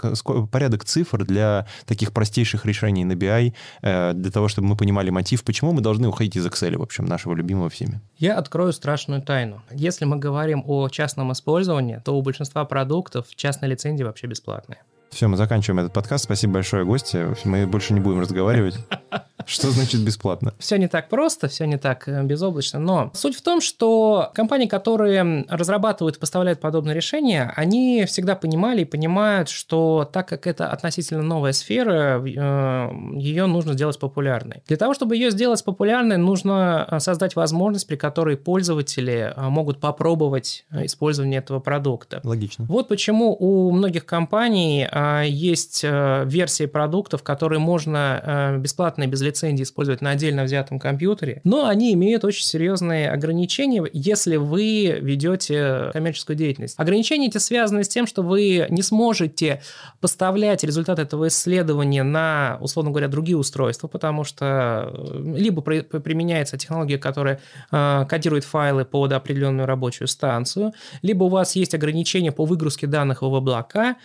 порядок 0.50 0.84
цифр 0.84 1.24
для 1.24 1.66
таких 1.86 2.12
простейших 2.12 2.66
решений 2.66 3.04
на 3.04 3.14
BI, 3.14 3.52
э, 3.82 4.12
для 4.14 4.30
того, 4.30 4.48
чтобы 4.48 4.68
мы 4.68 4.76
понимали 4.76 5.10
мотив, 5.10 5.42
почему 5.42 5.72
мы 5.72 5.80
должны 5.80 6.08
уходить 6.08 6.36
из 6.36 6.46
Excel, 6.46 6.76
в 6.76 6.82
общем, 6.82 7.06
нашего 7.06 7.34
любимого 7.34 7.68
всеми. 7.68 8.00
Я 8.18 8.38
открою 8.38 8.72
страшную 8.72 9.22
тайну. 9.22 9.60
Если 9.72 10.04
мы 10.06 10.16
говорим 10.18 10.62
о 10.66 10.88
частном 10.88 11.32
использовании, 11.32 12.00
то 12.04 12.16
у 12.16 12.22
большинства 12.22 12.64
продуктов 12.64 13.26
частные 13.34 13.70
лицензии 13.70 14.04
вообще 14.04 14.28
бесплатные. 14.28 14.78
Все, 15.12 15.28
мы 15.28 15.36
заканчиваем 15.36 15.80
этот 15.80 15.92
подкаст. 15.92 16.24
Спасибо 16.24 16.54
большое, 16.54 16.86
гости. 16.86 17.26
Мы 17.44 17.66
больше 17.66 17.92
не 17.92 18.00
будем 18.00 18.20
разговаривать. 18.20 18.76
Что 19.46 19.70
значит 19.70 20.00
бесплатно? 20.00 20.54
Все 20.58 20.76
не 20.76 20.88
так 20.88 21.08
просто, 21.08 21.48
все 21.48 21.66
не 21.66 21.76
так 21.76 22.08
э, 22.08 22.22
безоблачно, 22.22 22.78
но 22.78 23.10
суть 23.12 23.36
в 23.36 23.42
том, 23.42 23.60
что 23.60 24.30
компании, 24.34 24.66
которые 24.66 25.44
разрабатывают 25.48 26.16
и 26.16 26.20
поставляют 26.20 26.60
подобные 26.60 26.94
решения, 26.94 27.52
они 27.56 28.04
всегда 28.06 28.36
понимали 28.36 28.82
и 28.82 28.84
понимают, 28.84 29.48
что 29.48 30.08
так 30.10 30.28
как 30.28 30.46
это 30.46 30.68
относительно 30.68 31.22
новая 31.22 31.52
сфера, 31.52 32.22
э, 32.24 32.90
ее 33.16 33.46
нужно 33.46 33.74
сделать 33.74 33.98
популярной. 33.98 34.62
Для 34.66 34.76
того, 34.76 34.94
чтобы 34.94 35.16
ее 35.16 35.30
сделать 35.30 35.62
популярной, 35.64 36.16
нужно 36.16 36.86
э, 36.90 37.00
создать 37.00 37.36
возможность, 37.36 37.86
при 37.86 37.96
которой 37.96 38.36
пользователи 38.36 39.34
могут 39.36 39.80
попробовать 39.80 40.64
использование 40.72 41.38
этого 41.38 41.60
продукта. 41.60 42.20
Логично. 42.22 42.64
Вот 42.68 42.88
почему 42.88 43.36
у 43.38 43.70
многих 43.72 44.06
компаний 44.06 44.86
есть 45.24 45.82
версии 45.82 46.66
продуктов, 46.66 47.22
которые 47.22 47.58
можно 47.58 48.56
бесплатно 48.58 49.04
и 49.04 49.06
без 49.06 49.20
лицензии 49.20 49.62
использовать 49.62 50.00
на 50.00 50.10
отдельно 50.10 50.44
взятом 50.44 50.78
компьютере, 50.78 51.40
но 51.44 51.66
они 51.66 51.92
имеют 51.94 52.24
очень 52.24 52.44
серьезные 52.44 53.10
ограничения, 53.10 53.84
если 53.92 54.36
вы 54.36 54.98
ведете 55.00 55.90
коммерческую 55.92 56.36
деятельность. 56.36 56.78
Ограничения 56.78 57.28
эти 57.28 57.38
связаны 57.38 57.84
с 57.84 57.88
тем, 57.88 58.06
что 58.06 58.22
вы 58.22 58.66
не 58.68 58.82
сможете 58.82 59.62
поставлять 60.00 60.64
результат 60.64 60.98
этого 60.98 61.28
исследования 61.28 62.02
на, 62.02 62.58
условно 62.60 62.90
говоря, 62.90 63.08
другие 63.08 63.36
устройства, 63.36 63.88
потому 63.88 64.24
что 64.24 64.90
э, 64.92 65.34
либо 65.36 65.62
применяется 65.62 66.58
технология, 66.58 66.98
которая 66.98 67.40
э, 67.70 68.06
кодирует 68.08 68.44
файлы 68.44 68.84
под 68.84 69.12
определенную 69.12 69.66
рабочую 69.66 70.08
станцию, 70.08 70.72
либо 71.02 71.24
у 71.24 71.28
вас 71.28 71.56
есть 71.56 71.74
ограничения 71.74 72.32
по 72.32 72.44
выгрузке 72.44 72.86
данных 72.86 73.22
в 73.22 73.34
облака. 73.34 73.96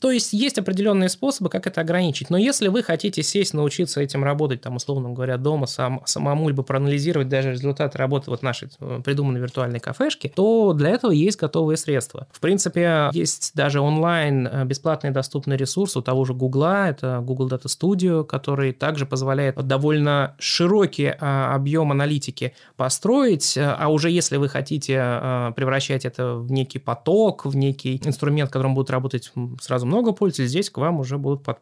То 0.00 0.10
есть 0.10 0.21
есть 0.30 0.58
определенные 0.58 1.08
способы, 1.08 1.48
как 1.50 1.66
это 1.66 1.80
ограничить. 1.80 2.30
Но 2.30 2.36
если 2.36 2.68
вы 2.68 2.82
хотите 2.82 3.22
сесть, 3.22 3.54
научиться 3.54 4.00
этим 4.00 4.24
работать, 4.24 4.52
работать, 4.52 4.60
там, 4.62 4.76
условно 4.76 5.10
говоря, 5.10 5.36
дома 5.36 5.66
сам, 5.66 6.02
самому, 6.04 6.48
либо 6.48 6.62
проанализировать 6.62 7.28
даже 7.28 7.52
результаты 7.52 7.98
работы 7.98 8.30
вот 8.30 8.42
нашей 8.42 8.68
э, 8.80 9.00
придуманной 9.04 9.40
виртуальной 9.40 9.78
кафешки, 9.78 10.32
то 10.34 10.72
для 10.72 10.90
этого 10.90 11.12
есть 11.12 11.38
готовые 11.38 11.76
средства. 11.76 12.26
В 12.32 12.40
принципе, 12.40 13.10
есть 13.12 13.52
даже 13.54 13.80
онлайн 13.80 14.46
э, 14.46 14.64
бесплатный 14.64 15.10
доступный 15.10 15.56
ресурс 15.56 15.96
у 15.96 16.02
того 16.02 16.24
же 16.24 16.34
Гугла, 16.34 16.88
это 16.88 17.20
Google 17.22 17.48
Data 17.48 17.66
Studio, 17.66 18.24
который 18.24 18.72
также 18.72 19.06
позволяет 19.06 19.54
довольно 19.66 20.34
широкий 20.38 21.12
а, 21.20 21.54
объем 21.54 21.92
аналитики 21.92 22.54
построить, 22.76 23.56
э, 23.56 23.64
а 23.64 23.88
уже 23.88 24.10
если 24.10 24.36
вы 24.36 24.48
хотите 24.48 24.92
превращать 25.56 26.04
это 26.04 26.34
в 26.34 26.50
некий 26.50 26.78
поток, 26.78 27.46
в 27.46 27.56
некий 27.56 28.00
инструмент, 28.04 28.50
которым 28.50 28.74
будут 28.74 28.90
работать 28.90 29.32
сразу 29.60 29.86
много 29.86 30.01
пользователей, 30.10 30.48
здесь 30.48 30.70
к 30.70 30.78
вам 30.78 30.98
уже 30.98 31.18
будут 31.18 31.44
под, 31.44 31.58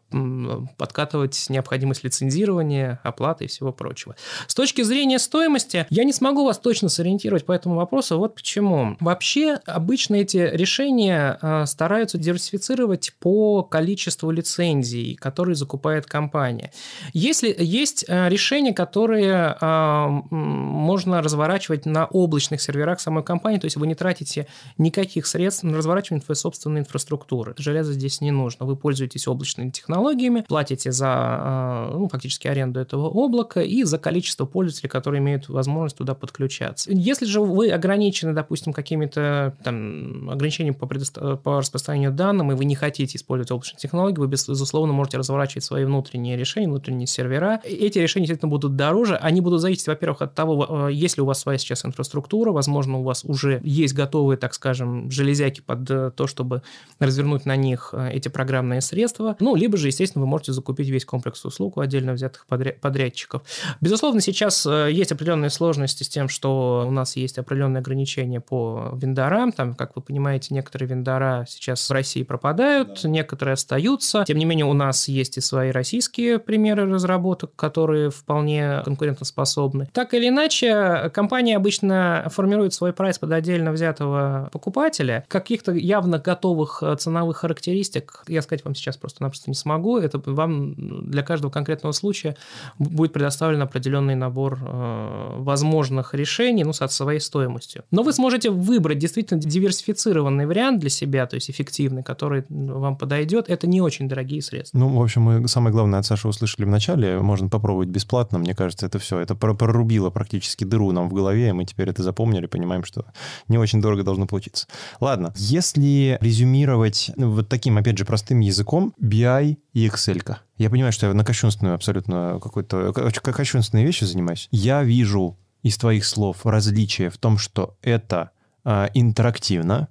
подкатывать 0.79 1.47
необходимость 1.51 2.03
лицензирования, 2.03 2.99
оплаты 3.03 3.45
и 3.45 3.49
всего 3.49 3.73
прочего. 3.73 4.17
С 4.47 4.55
точки 4.55 4.81
зрения 4.81 5.19
стоимости, 5.19 5.87
я 5.91 6.05
не 6.05 6.13
смогу 6.15 6.47
вас 6.47 6.59
точно 6.59 6.89
сориентировать 6.89 7.45
по 7.45 7.53
этому 7.53 7.77
вопросу. 7.77 8.19
Вот 8.19 8.35
почему. 8.35 8.97
Вообще, 9.01 9.61
обычно 9.67 10.17
эти 10.17 10.39
решения 10.39 11.39
э, 11.43 11.67
стараются 11.67 12.17
диверсифицировать 12.17 13.13
по 13.21 13.63
количеству 13.63 14.31
лицензий, 14.31 15.15
которые 15.15 15.55
закупает 15.55 16.07
компания. 16.07 16.73
Если 17.13 17.55
есть 17.59 18.05
э, 18.09 18.29
решения, 18.29 18.73
которые 18.73 19.57
э, 19.61 20.07
можно 20.31 21.23
разворачивать 21.23 21.87
на 21.87 22.07
облачных 22.07 22.61
серверах 22.61 23.01
самой 23.01 23.25
компании, 23.25 23.59
то 23.59 23.67
есть 23.67 23.77
вы 23.77 23.87
не 23.87 23.95
тратите 23.95 24.47
никаких 24.79 25.27
средств 25.27 25.65
на 25.65 25.77
разворачивание 25.77 26.25
своей 26.25 26.39
собственной 26.39 26.81
инфраструктуры. 26.81 27.55
Железо 27.59 27.93
здесь 27.93 28.21
не 28.21 28.30
нужно. 28.31 28.67
Вы 28.67 28.77
пользуетесь 28.77 29.27
облачными 29.29 29.71
технологиями, 29.71 30.45
платите 30.47 30.93
за 30.93 31.89
ну, 31.93 32.09
фактически 32.09 32.49
аренду 32.49 32.81
этого 32.81 33.09
облака 33.09 33.63
и 33.63 33.85
за 33.85 33.99
количество 33.99 34.47
пользователей, 34.47 34.89
которые 34.89 35.21
имеют 35.21 35.49
возможность 35.49 35.97
туда 35.97 36.15
подключаться. 36.15 36.91
Если 36.93 37.27
же 37.27 37.41
вы 37.41 37.71
ограничены, 37.71 38.33
допустим, 38.33 38.73
какими-то 38.73 39.57
там 39.63 40.31
ограничениями 40.31 40.75
по, 40.75 40.87
предо... 40.87 41.37
по 41.37 41.59
распространению 41.59 42.13
данных, 42.13 42.53
и 42.53 42.55
вы 42.55 42.65
не 42.65 42.75
хотите 42.75 43.17
использовать 43.17 43.51
облачные 43.51 43.79
технологии, 43.79 44.19
вы, 44.19 44.29
безусловно, 44.29 44.93
можете 44.93 45.19
разворачивать 45.19 45.65
свои 45.65 45.85
внутренние 45.85 46.37
решения, 46.37 46.69
внутренние 46.69 47.07
сервера. 47.07 47.61
Эти 47.65 47.99
решения, 47.99 48.25
естественно, 48.25 48.51
будут 48.51 48.77
дороже. 48.77 49.17
Они 49.17 49.41
будут 49.41 49.61
зависеть, 49.61 49.87
во-первых, 49.87 50.23
от 50.23 50.35
того, 50.35 50.89
э, 50.89 50.93
есть 50.93 51.17
ли 51.17 51.23
у 51.23 51.27
вас 51.27 51.41
своя 51.41 51.59
сейчас 51.59 51.85
инфраструктура, 51.85 52.53
возможно, 52.53 52.99
у 52.99 53.03
вас 53.03 53.25
уже 53.25 53.61
есть 53.65 53.95
готовые, 53.95 54.37
так 54.37 54.55
скажем, 54.55 55.11
железяки 55.11 55.61
под 55.61 55.91
э, 55.91 56.11
то, 56.15 56.27
чтобы 56.27 56.63
развернуть 56.99 57.47
на 57.47 57.57
них 57.57 57.91
э, 57.93 58.17
эти 58.21 58.29
программные 58.29 58.81
средства. 58.81 59.37
Ну, 59.41 59.55
либо 59.57 59.77
же, 59.77 59.89
естественно, 59.89 60.25
вы 60.25 60.29
можете 60.29 60.53
закупить 60.53 60.89
весь 60.89 61.05
комплекс 61.05 61.45
услуг 61.45 61.77
у 61.77 61.81
отдельно 61.81 62.13
взятых 62.13 62.47
подрядчиков. 62.47 63.43
Безусловно, 63.81 64.21
сейчас 64.21 64.67
э, 64.67 64.91
есть 64.93 65.13
определенные 65.13 65.51
сложности 65.51 66.03
с 66.03 66.09
тем, 66.09 66.29
что 66.29 66.85
у 66.87 66.91
нас 66.91 67.17
есть 67.17 67.39
определенные 67.39 67.81
ограничения 67.81 68.41
по 68.41 68.91
вендорам. 68.95 69.53
Там, 69.53 69.75
как 69.75 69.97
вы 69.97 70.03
понимаете, 70.03 70.55
некоторые 70.55 70.89
вендора 70.89 71.47
сейчас 71.49 71.89
в 71.89 71.93
России 71.93 72.23
пропадают, 72.23 73.01
да. 73.03 73.09
некоторые 73.09 73.55
остаются. 73.55 74.25
Тем 74.27 74.39
не 74.39 74.45
менее, 74.45 74.67
у 74.67 74.73
нас 74.73 75.09
есть 75.09 75.39
и 75.39 75.41
свои 75.41 75.71
российские 75.71 76.39
примеры 76.39 76.91
разработок, 76.91 77.55
которые 77.57 78.11
вполне 78.11 78.83
конкурентоспособны. 78.85 79.89
Так 79.93 80.15
или 80.15 80.29
иначе, 80.29 81.11
компания 81.15 81.57
обычно 81.57 82.27
формирует 82.31 82.75
свой 82.75 82.93
прайс 82.93 83.19
под 83.19 83.33
отдельно 83.33 83.73
взятого 83.73 84.49
покупателя. 84.53 85.25
Каких-то 85.29 85.73
явно 85.73 86.19
готовых 86.19 86.83
э, 86.83 86.97
ценовых 86.97 87.39
характеристик 87.39 88.10
я 88.29 88.43
сказать 88.43 88.65
вам 88.65 88.75
сейчас 88.75 88.97
просто-напросто 88.97 89.51
не 89.51 89.55
смогу. 89.55 89.99
Это 89.99 90.21
вам 90.25 90.75
для 91.11 91.23
каждого 91.23 91.51
конкретного 91.51 91.93
случая 91.93 92.37
будет 92.79 93.13
предоставлен 93.13 93.63
определенный 93.63 94.15
набор 94.15 94.59
э, 94.63 95.35
возможных 95.39 96.15
решений, 96.15 96.65
ну, 96.65 96.73
со 96.73 96.89
своей 96.89 97.21
стоимостью. 97.21 97.85
Но 97.91 98.03
вы 98.03 98.13
сможете 98.13 98.51
выбрать 98.51 98.99
действительно 98.99 99.41
диверсифицированный 99.41 100.47
вариант 100.47 100.81
для 100.81 100.91
себя, 100.91 101.27
то 101.27 101.35
есть 101.35 101.51
эффективный, 101.51 102.03
который 102.03 102.45
вам 102.49 102.97
подойдет. 102.97 103.49
Это 103.49 103.67
не 103.67 103.81
очень 103.81 104.09
дорогие 104.09 104.43
средства. 104.43 104.79
Ну, 104.79 104.89
в 104.99 105.03
общем, 105.03 105.23
мы 105.23 105.49
самое 105.49 105.73
главное 105.73 105.99
от 105.99 106.07
Саши 106.07 106.29
услышали 106.29 106.65
в 106.65 106.69
начале. 106.69 107.19
Можно 107.21 107.49
попробовать 107.49 107.89
бесплатно. 107.89 108.39
Мне 108.39 108.55
кажется, 108.55 108.87
это 108.87 108.99
все. 108.99 109.19
Это 109.19 109.35
прорубило 109.35 110.11
практически 110.11 110.65
дыру 110.65 110.93
нам 110.93 111.09
в 111.09 111.13
голове, 111.13 111.49
и 111.49 111.53
мы 111.53 111.65
теперь 111.65 111.89
это 111.89 112.03
запомнили, 112.03 112.47
понимаем, 112.47 112.85
что 112.85 113.05
не 113.49 113.59
очень 113.59 113.81
дорого 113.81 114.03
должно 114.03 114.27
получиться. 114.27 114.67
Ладно, 115.01 115.33
если 115.37 116.19
резюмировать 116.21 117.11
вот 117.17 117.49
таким, 117.49 117.79
опять 117.79 117.99
же, 117.99 118.00
простым 118.05 118.41
языком, 118.41 118.95
BI 119.01 119.59
и 119.73 119.87
Excel. 119.87 120.23
-ка. 120.23 120.37
Я 120.57 120.71
понимаю, 120.71 120.93
что 120.93 121.07
я 121.07 121.15
на 121.15 121.25
кощунственную 121.25 121.75
абсолютно 121.75 122.39
какой-то 122.43 122.93
кощунственные 122.93 123.87
вещи 123.87 124.05
занимаюсь. 124.05 124.49
Я 124.51 124.83
вижу 124.83 125.39
из 125.63 125.77
твоих 125.77 126.05
слов 126.05 126.45
различие 126.47 127.11
в 127.11 127.19
том, 127.19 127.39
что 127.39 127.77
это 127.83 128.31
э, 128.65 128.89
интерактивно, 128.95 129.89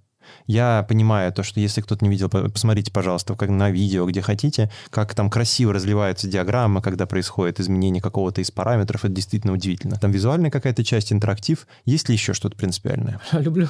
я 0.49 0.83
понимаю 0.89 1.31
то, 1.31 1.43
что 1.43 1.59
если 1.59 1.81
кто-то 1.81 2.03
не 2.03 2.09
видел, 2.09 2.27
посмотрите, 2.27 2.91
пожалуйста, 2.91 3.35
как 3.35 3.49
на 3.49 3.69
видео, 3.69 4.07
где 4.07 4.19
хотите, 4.21 4.71
как 4.89 5.13
там 5.13 5.29
красиво 5.29 5.73
разливается 5.73 6.27
диаграмма, 6.27 6.81
когда 6.81 7.05
происходит 7.05 7.59
изменение 7.59 8.01
какого-то 8.01 8.41
из 8.41 8.49
параметров. 8.49 9.05
Это 9.05 9.13
действительно 9.13 9.53
удивительно. 9.53 9.97
Там 9.97 10.09
визуальная 10.09 10.49
какая-то 10.49 10.83
часть, 10.83 11.13
интерактив. 11.13 11.67
Есть 11.85 12.09
ли 12.09 12.15
еще 12.15 12.33
что-то 12.33 12.57
принципиальное? 12.57 13.21
Люблю 13.31 13.67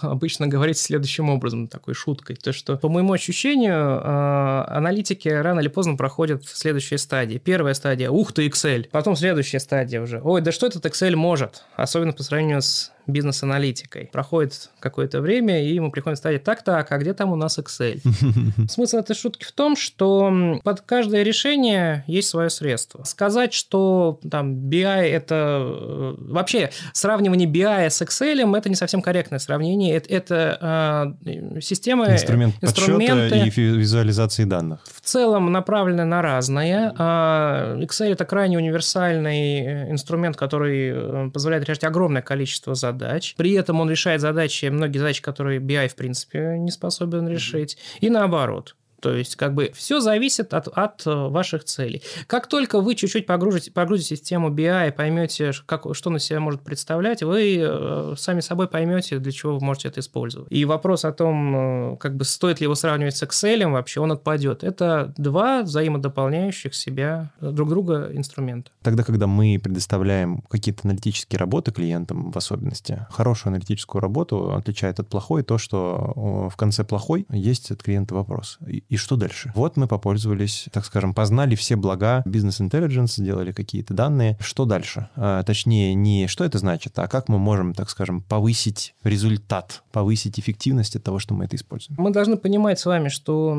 обычно 0.00 0.48
говорить 0.48 0.78
следующим 0.78 1.30
образом, 1.30 1.68
такой 1.68 1.94
шуткой. 1.94 2.34
То, 2.34 2.52
что, 2.52 2.76
по 2.76 2.88
моему 2.88 3.12
ощущению, 3.12 4.00
а, 4.02 4.66
аналитики 4.68 5.28
рано 5.28 5.60
или 5.60 5.68
поздно 5.68 5.94
проходят 5.94 6.44
в 6.44 6.58
следующие 6.58 6.98
стадии. 6.98 7.38
Первая 7.38 7.74
стадия– 7.74 8.10
ух 8.10 8.32
ты, 8.32 8.48
Excel. 8.48 8.88
Потом 8.90 9.14
следующая 9.14 9.60
стадия 9.60 10.02
уже– 10.02 10.20
ой, 10.24 10.40
да 10.40 10.50
что 10.50 10.66
этот 10.66 10.84
Excel 10.86 11.14
может? 11.14 11.62
Особенно 11.76 12.12
по 12.12 12.24
сравнению 12.24 12.62
с 12.62 12.90
бизнес-аналитикой. 13.06 14.10
Проходит 14.12 14.70
какое-то 14.80 15.20
время, 15.20 15.64
и 15.64 15.74
ему 15.74 15.90
приходится 15.90 16.22
сказать, 16.22 16.44
так-так, 16.44 16.90
а 16.90 16.98
где 16.98 17.14
там 17.14 17.32
у 17.32 17.36
нас 17.36 17.58
Excel? 17.58 18.00
Смысл 18.68 18.98
этой 18.98 19.14
шутки 19.14 19.44
в 19.44 19.52
том, 19.52 19.76
что 19.76 20.60
под 20.62 20.80
каждое 20.82 21.22
решение 21.22 22.04
есть 22.06 22.28
свое 22.28 22.50
средство. 22.50 23.04
Сказать, 23.04 23.52
что 23.52 24.20
там 24.30 24.68
BI 24.68 24.84
это... 24.84 25.60
Э, 25.60 26.14
вообще, 26.18 26.70
сравнивание 26.92 27.48
BI 27.48 27.90
с 27.90 28.02
Excel 28.02 28.56
это 28.56 28.68
не 28.68 28.76
совсем 28.76 29.02
корректное 29.02 29.38
сравнение. 29.38 29.96
Это, 29.96 30.08
это 30.10 31.16
э, 31.24 31.60
системы... 31.60 32.06
Инструмент 32.06 32.54
инструменты 32.60 33.38
и 33.38 33.50
визуализации 33.50 34.44
данных. 34.44 34.80
В 34.92 35.00
целом 35.00 35.50
направлены 35.52 36.04
на 36.04 36.22
разное. 36.22 36.92
А 36.98 37.76
Excel 37.80 38.12
это 38.12 38.24
крайне 38.24 38.58
универсальный 38.58 39.60
э, 39.60 39.90
инструмент, 39.90 40.36
который 40.36 40.90
э, 40.90 41.30
позволяет 41.30 41.64
решать 41.64 41.84
огромное 41.84 42.22
количество 42.22 42.74
задач. 42.74 42.95
При 43.36 43.52
этом 43.52 43.80
он 43.80 43.90
решает 43.90 44.20
задачи, 44.20 44.66
многие 44.66 44.98
задачи, 44.98 45.22
которые 45.22 45.60
BI, 45.60 45.88
в 45.88 45.94
принципе, 45.94 46.56
не 46.58 46.70
способен 46.70 47.28
решить. 47.28 47.78
И 48.00 48.10
наоборот. 48.10 48.76
То 49.00 49.14
есть, 49.14 49.36
как 49.36 49.54
бы 49.54 49.70
все 49.74 50.00
зависит 50.00 50.54
от, 50.54 50.68
от 50.68 51.06
э, 51.06 51.28
ваших 51.28 51.64
целей. 51.64 52.02
Как 52.26 52.46
только 52.46 52.80
вы 52.80 52.94
чуть-чуть 52.94 53.26
погрузите, 53.26 53.70
погрузите 53.70 54.16
в 54.16 54.22
тему 54.22 54.50
BI 54.50 54.88
и 54.88 54.92
поймете, 54.92 55.52
как, 55.66 55.86
что 55.92 56.10
на 56.10 56.18
себя 56.18 56.40
может 56.40 56.62
представлять, 56.62 57.22
вы 57.22 57.58
э, 57.60 58.14
сами 58.16 58.40
собой 58.40 58.68
поймете, 58.68 59.18
для 59.18 59.32
чего 59.32 59.58
вы 59.58 59.64
можете 59.64 59.88
это 59.88 60.00
использовать. 60.00 60.50
И 60.50 60.64
вопрос 60.64 61.04
о 61.04 61.12
том, 61.12 61.94
э, 61.94 61.96
как 61.98 62.16
бы 62.16 62.24
стоит 62.24 62.60
ли 62.60 62.64
его 62.64 62.74
сравнивать 62.74 63.16
с 63.16 63.22
Excel, 63.22 63.70
вообще 63.70 64.00
он 64.00 64.12
отпадет. 64.12 64.64
Это 64.64 65.12
два 65.16 65.62
взаимодополняющих 65.62 66.74
себя 66.74 67.30
друг 67.40 67.68
друга 67.68 68.10
инструмента. 68.12 68.70
Тогда, 68.82 69.02
когда 69.02 69.26
мы 69.26 69.60
предоставляем 69.62 70.42
какие-то 70.48 70.82
аналитические 70.84 71.38
работы 71.38 71.72
клиентам 71.72 72.30
в 72.30 72.36
особенности, 72.36 73.06
хорошую 73.10 73.50
аналитическую 73.50 74.00
работу 74.00 74.54
отличает 74.54 75.00
от 75.00 75.08
плохой 75.08 75.42
то, 75.42 75.58
что 75.58 76.48
в 76.50 76.56
конце 76.56 76.84
плохой 76.84 77.26
есть 77.30 77.70
от 77.70 77.82
клиента 77.82 78.14
вопрос 78.14 78.58
и 78.66 78.95
что 78.96 79.16
дальше? 79.16 79.52
Вот 79.54 79.76
мы 79.76 79.86
попользовались, 79.86 80.66
так 80.72 80.84
скажем, 80.84 81.14
познали 81.14 81.54
все 81.54 81.76
блага 81.76 82.22
бизнес-интеллигенс, 82.24 83.16
сделали 83.16 83.52
какие-то 83.52 83.94
данные. 83.94 84.36
Что 84.40 84.64
дальше? 84.64 85.08
А, 85.16 85.42
точнее, 85.42 85.94
не 85.94 86.26
что 86.26 86.44
это 86.44 86.58
значит, 86.58 86.98
а 86.98 87.08
как 87.08 87.28
мы 87.28 87.38
можем, 87.38 87.74
так 87.74 87.90
скажем, 87.90 88.20
повысить 88.22 88.94
результат, 89.02 89.82
повысить 89.92 90.38
эффективность 90.38 90.96
от 90.96 91.02
того, 91.02 91.18
что 91.18 91.34
мы 91.34 91.44
это 91.44 91.56
используем. 91.56 91.96
Мы 92.00 92.10
должны 92.10 92.36
понимать 92.36 92.78
с 92.78 92.86
вами, 92.86 93.08
что 93.08 93.56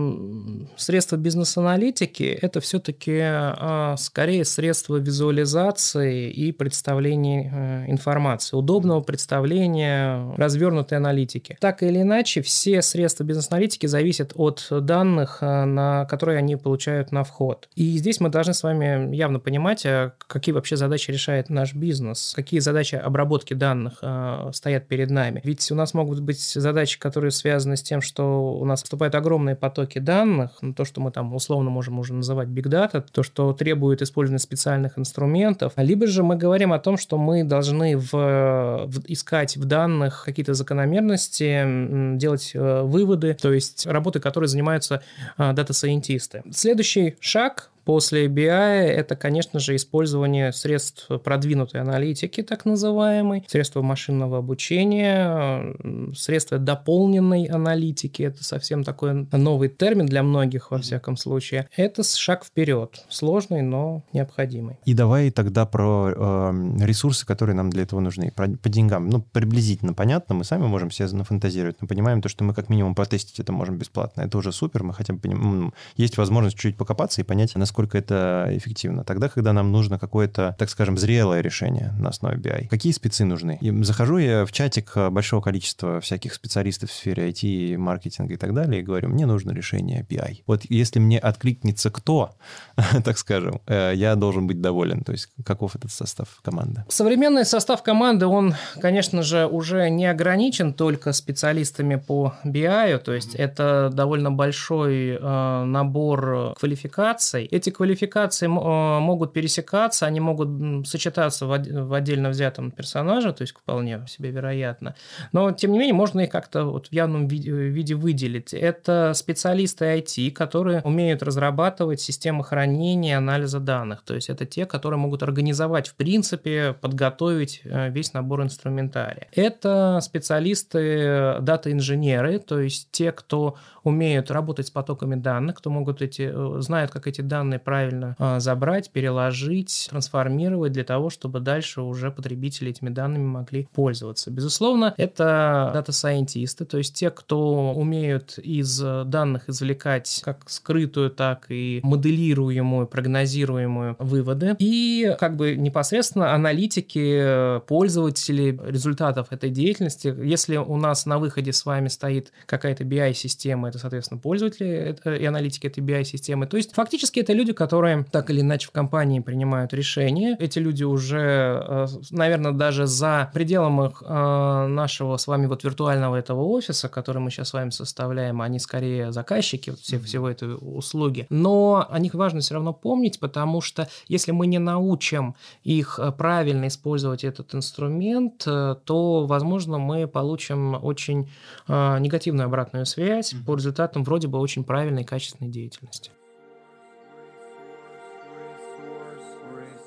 средства 0.76 1.16
бизнес-аналитики– 1.18 2.24
это 2.42 2.60
все-таки 2.62 3.20
а, 3.22 3.96
скорее 3.98 4.46
средства 4.46 4.98
визуализации 4.98 6.30
и 6.32 6.52
представления 6.52 7.52
э, 7.88 7.92
информации, 7.92 8.56
удобного 8.56 9.02
представления, 9.02 10.34
развернутой 10.38 10.98
аналитики. 10.98 11.58
Так 11.60 11.84
или 11.84 12.02
иначе, 12.02 12.42
все 12.42 12.82
средства 12.82 13.24
бизнес-аналитики 13.24 13.86
зависят 13.86 14.34
от 14.36 14.68
данных, 14.70 15.17
данных, 15.18 15.38
э, 15.42 15.66
на 15.66 16.06
которые 16.06 16.38
они 16.38 16.56
получают 16.56 17.12
на 17.12 17.24
вход. 17.24 17.70
И 17.76 17.98
здесь 17.98 18.20
мы 18.20 18.30
должны 18.30 18.54
с 18.54 18.64
вами 18.64 19.16
явно 19.16 19.40
понимать, 19.40 19.86
э, 19.86 20.12
какие 20.28 20.54
вообще 20.54 20.76
задачи 20.76 21.12
решает 21.12 21.50
наш 21.50 21.74
бизнес, 21.74 22.34
какие 22.36 22.60
задачи 22.60 22.96
обработки 22.96 23.54
данных 23.54 24.00
э, 24.02 24.52
стоят 24.54 24.88
перед 24.88 25.10
нами. 25.10 25.42
Ведь 25.44 25.72
у 25.72 25.76
нас 25.76 25.94
могут 25.94 26.20
быть 26.20 26.40
задачи, 26.40 27.00
которые 27.00 27.32
связаны 27.32 27.78
с 27.78 27.82
тем, 27.82 28.02
что 28.02 28.54
у 28.54 28.66
нас 28.66 28.82
поступают 28.82 29.16
огромные 29.16 29.56
потоки 29.56 30.00
данных, 30.00 30.52
ну, 30.62 30.74
то, 30.74 30.86
что 30.86 31.02
мы 31.02 31.12
там 31.12 31.34
условно 31.34 31.70
можем 31.70 32.00
уже 32.00 32.14
называть 32.14 32.48
big 32.50 32.68
data, 32.70 33.04
то, 33.12 33.24
что 33.24 33.54
требует 33.54 34.02
использования 34.02 34.40
специальных 34.40 34.98
инструментов, 34.98 35.74
либо 35.78 36.08
же 36.08 36.24
мы 36.24 36.36
говорим 36.36 36.74
о 36.74 36.80
том, 36.80 36.98
что 36.98 37.18
мы 37.18 37.44
должны 37.44 37.98
в, 37.98 38.12
в, 38.12 39.02
искать 39.08 39.58
в 39.58 39.66
данных 39.66 40.24
какие-то 40.26 40.54
закономерности, 40.54 42.18
делать 42.18 42.52
выводы, 42.54 43.34
то 43.34 43.52
есть 43.54 43.86
работы, 43.86 44.20
которые 44.20 44.48
занимаются 44.48 45.02
дата-сайентисты. 45.38 46.44
Следующий 46.52 47.18
шаг 47.20 47.72
После 47.88 48.28
BI 48.28 48.50
это, 48.50 49.16
конечно 49.16 49.62
же, 49.62 49.74
использование 49.78 50.52
средств 50.52 51.08
продвинутой 51.24 51.80
аналитики, 51.80 52.44
так 52.44 52.66
называемой, 52.66 53.46
средства 53.48 53.82
машинного 53.82 54.40
обучения, 54.40 55.74
средства 56.14 56.58
дополненной 56.58 57.46
аналитики. 57.46 58.24
Это 58.24 58.44
совсем 58.44 58.84
такой 58.84 59.26
новый 59.32 59.70
термин 59.70 60.06
для 60.06 60.22
многих, 60.22 60.72
во 60.72 60.80
всяком 60.80 61.16
случае. 61.16 61.70
Это 61.78 62.04
шаг 62.04 62.44
вперед. 62.44 63.06
Сложный, 63.08 63.62
но 63.62 64.04
необходимый. 64.12 64.76
И 64.84 64.94
давай 64.94 65.32
тогда 65.32 65.66
про 65.66 66.12
э, 66.14 66.52
ресурсы, 66.82 67.26
которые 67.26 67.56
нам 67.56 67.70
для 67.70 67.84
этого 67.84 68.02
нужны. 68.02 68.34
Про, 68.36 68.50
по 68.50 68.68
деньгам. 68.68 69.10
Ну, 69.10 69.22
приблизительно 69.22 69.94
понятно, 69.94 70.36
мы 70.36 70.44
сами 70.44 70.68
можем 70.68 70.92
себе 70.92 71.08
нафантазировать, 71.14 71.78
но 71.80 71.88
понимаем 71.88 72.22
то, 72.22 72.28
что 72.28 72.44
мы 72.44 72.54
как 72.54 72.68
минимум 72.68 72.96
потестить 72.96 73.40
это 73.40 73.54
можем 73.54 73.78
бесплатно. 73.78 74.24
Это 74.24 74.38
уже 74.38 74.52
супер, 74.52 74.84
мы 74.84 74.94
хотя 74.94 75.14
бы 75.14 75.22
понимаем, 75.22 75.74
есть 75.96 76.18
возможность 76.18 76.58
чуть-чуть 76.58 76.76
покопаться 76.76 77.22
и 77.22 77.24
понять, 77.24 77.56
насколько 77.56 77.77
насколько 77.78 77.98
это 78.00 78.48
эффективно. 78.58 79.04
Тогда, 79.04 79.30
когда 79.30 79.54
нам 79.54 79.72
нужно 79.72 80.00
какое-то, 80.00 80.56
так 80.58 80.70
скажем, 80.70 80.98
зрелое 80.98 81.42
решение 81.42 81.94
на 82.00 82.10
основе 82.10 82.38
BI. 82.38 82.68
Какие 82.70 82.92
спецы 82.92 83.24
нужны? 83.24 83.60
И 83.62 83.84
захожу 83.84 84.18
я 84.18 84.46
в 84.46 84.52
чатик 84.52 84.98
большого 85.12 85.42
количества 85.42 86.00
всяких 86.00 86.34
специалистов 86.34 86.90
в 86.90 86.94
сфере 86.94 87.30
IT, 87.30 87.78
маркетинга 87.78 88.34
и 88.34 88.38
так 88.38 88.56
далее, 88.56 88.82
и 88.82 88.84
говорю, 88.84 89.10
мне 89.10 89.28
нужно 89.28 89.52
решение 89.52 90.04
BI. 90.10 90.42
Вот 90.48 90.64
если 90.70 91.00
мне 91.00 91.20
откликнется 91.20 91.92
кто, 91.92 92.32
так 93.04 93.18
скажем, 93.20 93.62
э, 93.68 93.94
я 93.96 94.16
должен 94.16 94.48
быть 94.48 94.60
доволен. 94.60 95.04
То 95.04 95.12
есть 95.12 95.30
каков 95.46 95.76
этот 95.76 95.92
состав 95.92 96.28
команды? 96.42 96.84
Современный 96.90 97.46
состав 97.46 97.84
команды, 97.84 98.26
он, 98.26 98.56
конечно 98.82 99.22
же, 99.22 99.46
уже 99.46 99.90
не 99.92 100.08
ограничен 100.08 100.74
только 100.74 101.14
специалистами 101.14 101.96
по 101.96 102.34
BI, 102.44 102.98
то 102.98 103.14
есть 103.14 103.36
это 103.36 103.92
довольно 103.94 104.32
большой 104.32 105.20
э, 105.22 105.64
набор 105.66 106.56
квалификаций. 106.60 107.46
Эти 107.46 107.67
эти 107.68 107.76
квалификации 107.76 108.46
э, 108.46 109.00
могут 109.00 109.34
пересекаться, 109.34 110.06
они 110.06 110.20
могут 110.20 110.88
сочетаться 110.88 111.46
в 111.46 111.94
отдельно 111.94 112.30
взятом 112.30 112.72
персонаже, 112.72 113.34
то 113.34 113.42
есть 113.42 113.54
вполне 113.56 114.06
себе 114.08 114.32
вероятно. 114.32 114.96
Но, 115.34 115.52
тем 115.52 115.72
не 115.72 115.80
менее, 115.80 115.94
можно 115.94 116.22
их 116.22 116.30
как-то 116.30 116.66
вот 116.66 116.88
в 116.88 116.94
явном 116.94 117.28
виде, 117.28 117.52
виде 117.52 117.96
выделить. 117.96 118.54
Это 118.54 119.14
специалисты 119.14 119.86
IT, 119.86 120.32
которые 120.32 120.82
умеют 120.82 121.24
разрабатывать 121.24 122.00
системы 122.00 122.44
хранения, 122.44 123.18
анализа 123.18 123.60
данных. 123.60 124.04
То 124.04 124.16
есть 124.16 124.30
это 124.30 124.46
те, 124.46 124.66
которые 124.66 125.00
могут 125.00 125.24
организовать, 125.24 125.88
в 125.90 125.96
принципе, 125.96 126.74
подготовить 126.80 127.62
э, 127.64 127.90
весь 127.90 128.14
набор 128.14 128.44
инструментария. 128.44 129.28
Это 129.34 130.00
специалисты 130.02 131.38
дата-инженеры, 131.42 132.40
то 132.40 132.60
есть 132.60 132.90
те, 132.92 133.12
кто 133.12 133.58
умеют 133.88 134.30
работать 134.32 134.68
с 134.68 134.72
потоками 134.72 135.16
данных, 135.16 135.58
кто 135.58 135.70
могут 135.70 136.02
эти, 136.02 136.30
э, 136.32 136.62
знают, 136.62 136.92
как 136.92 137.08
эти 137.08 137.22
данные 137.22 137.47
правильно 137.56 138.16
а, 138.20 138.40
забрать, 138.40 138.92
переложить, 138.92 139.88
трансформировать 139.90 140.74
для 140.74 140.84
того, 140.84 141.10
чтобы 141.10 141.40
дальше 141.40 141.82
уже 141.82 142.12
потребители 142.12 142.70
этими 142.70 142.90
данными 142.90 143.26
могли 143.26 143.68
пользоваться. 143.74 144.30
Безусловно, 144.30 144.94
это 144.98 145.72
дата-сайентисты, 145.74 146.66
то 146.66 146.78
есть 146.78 146.94
те, 146.94 147.10
кто 147.10 147.72
умеют 147.74 148.38
из 148.38 148.80
данных 148.80 149.50
извлекать 149.50 150.22
как 150.24 150.50
скрытую, 150.50 151.10
так 151.10 151.46
и 151.50 151.80
моделируемую, 151.84 152.88
прогнозируемую 152.88 153.96
выводы. 154.00 154.56
И 154.60 155.16
как 155.20 155.36
бы 155.36 155.56
непосредственно 155.56 156.34
аналитики, 156.34 157.60
пользователи 157.68 158.60
результатов 158.66 159.28
этой 159.32 159.50
деятельности. 159.50 160.14
Если 160.24 160.58
у 160.58 160.78
нас 160.78 161.06
на 161.06 161.20
выходе 161.20 161.54
с 161.54 161.66
вами 161.66 161.88
стоит 161.88 162.32
какая-то 162.46 162.84
BI-система, 162.84 163.70
это, 163.70 163.80
соответственно, 163.80 164.20
пользователи 164.20 164.98
и 165.06 165.26
аналитики 165.26 165.68
этой 165.68 165.84
BI-системы. 165.84 166.48
То 166.48 166.58
есть 166.58 166.74
фактически 166.74 167.20
это 167.20 167.34
люди, 167.38 167.54
которые 167.54 168.04
так 168.12 168.30
или 168.30 168.42
иначе 168.42 168.68
в 168.68 168.72
компании 168.72 169.20
принимают 169.20 169.74
решения. 169.74 170.36
Эти 170.40 170.60
люди 170.60 170.84
уже, 170.84 171.64
э, 171.68 171.86
наверное, 172.12 172.52
даже 172.52 172.88
за 172.88 173.32
пределом 173.34 173.82
их, 173.84 174.04
э, 174.06 174.68
нашего 174.68 175.18
с 175.18 175.28
вами 175.28 175.46
вот 175.46 175.64
виртуального 175.64 176.16
этого 176.16 176.44
офиса, 176.44 176.90
который 176.90 177.20
мы 177.20 177.32
сейчас 177.32 177.50
с 177.50 177.54
вами 177.54 177.70
составляем, 177.70 178.42
они 178.42 178.60
скорее 178.60 179.12
заказчики 179.12 179.70
вот 179.70 179.80
всех, 179.80 180.04
всего 180.04 180.30
этой 180.30 180.58
услуги. 180.60 181.28
Но 181.30 181.88
о 181.90 182.00
них 182.00 182.14
важно 182.14 182.42
все 182.42 182.56
равно 182.56 182.74
помнить, 182.74 183.20
потому 183.20 183.62
что 183.62 183.88
если 184.08 184.32
мы 184.32 184.48
не 184.48 184.60
научим 184.60 185.36
их 185.64 186.00
э, 186.00 186.12
правильно 186.12 186.68
использовать 186.68 187.24
этот 187.24 187.56
инструмент, 187.56 188.44
то, 188.44 189.26
возможно, 189.26 189.78
мы 189.78 190.08
получим 190.08 190.78
очень 190.82 191.30
негативную 191.68 192.46
обратную 192.46 192.86
связь 192.86 193.36
по 193.46 193.56
результатам 193.56 194.04
вроде 194.04 194.28
бы 194.28 194.40
очень 194.40 194.64
правильной 194.64 195.04
и 195.04 195.06
качественной 195.06 195.52
деятельности. 195.52 196.12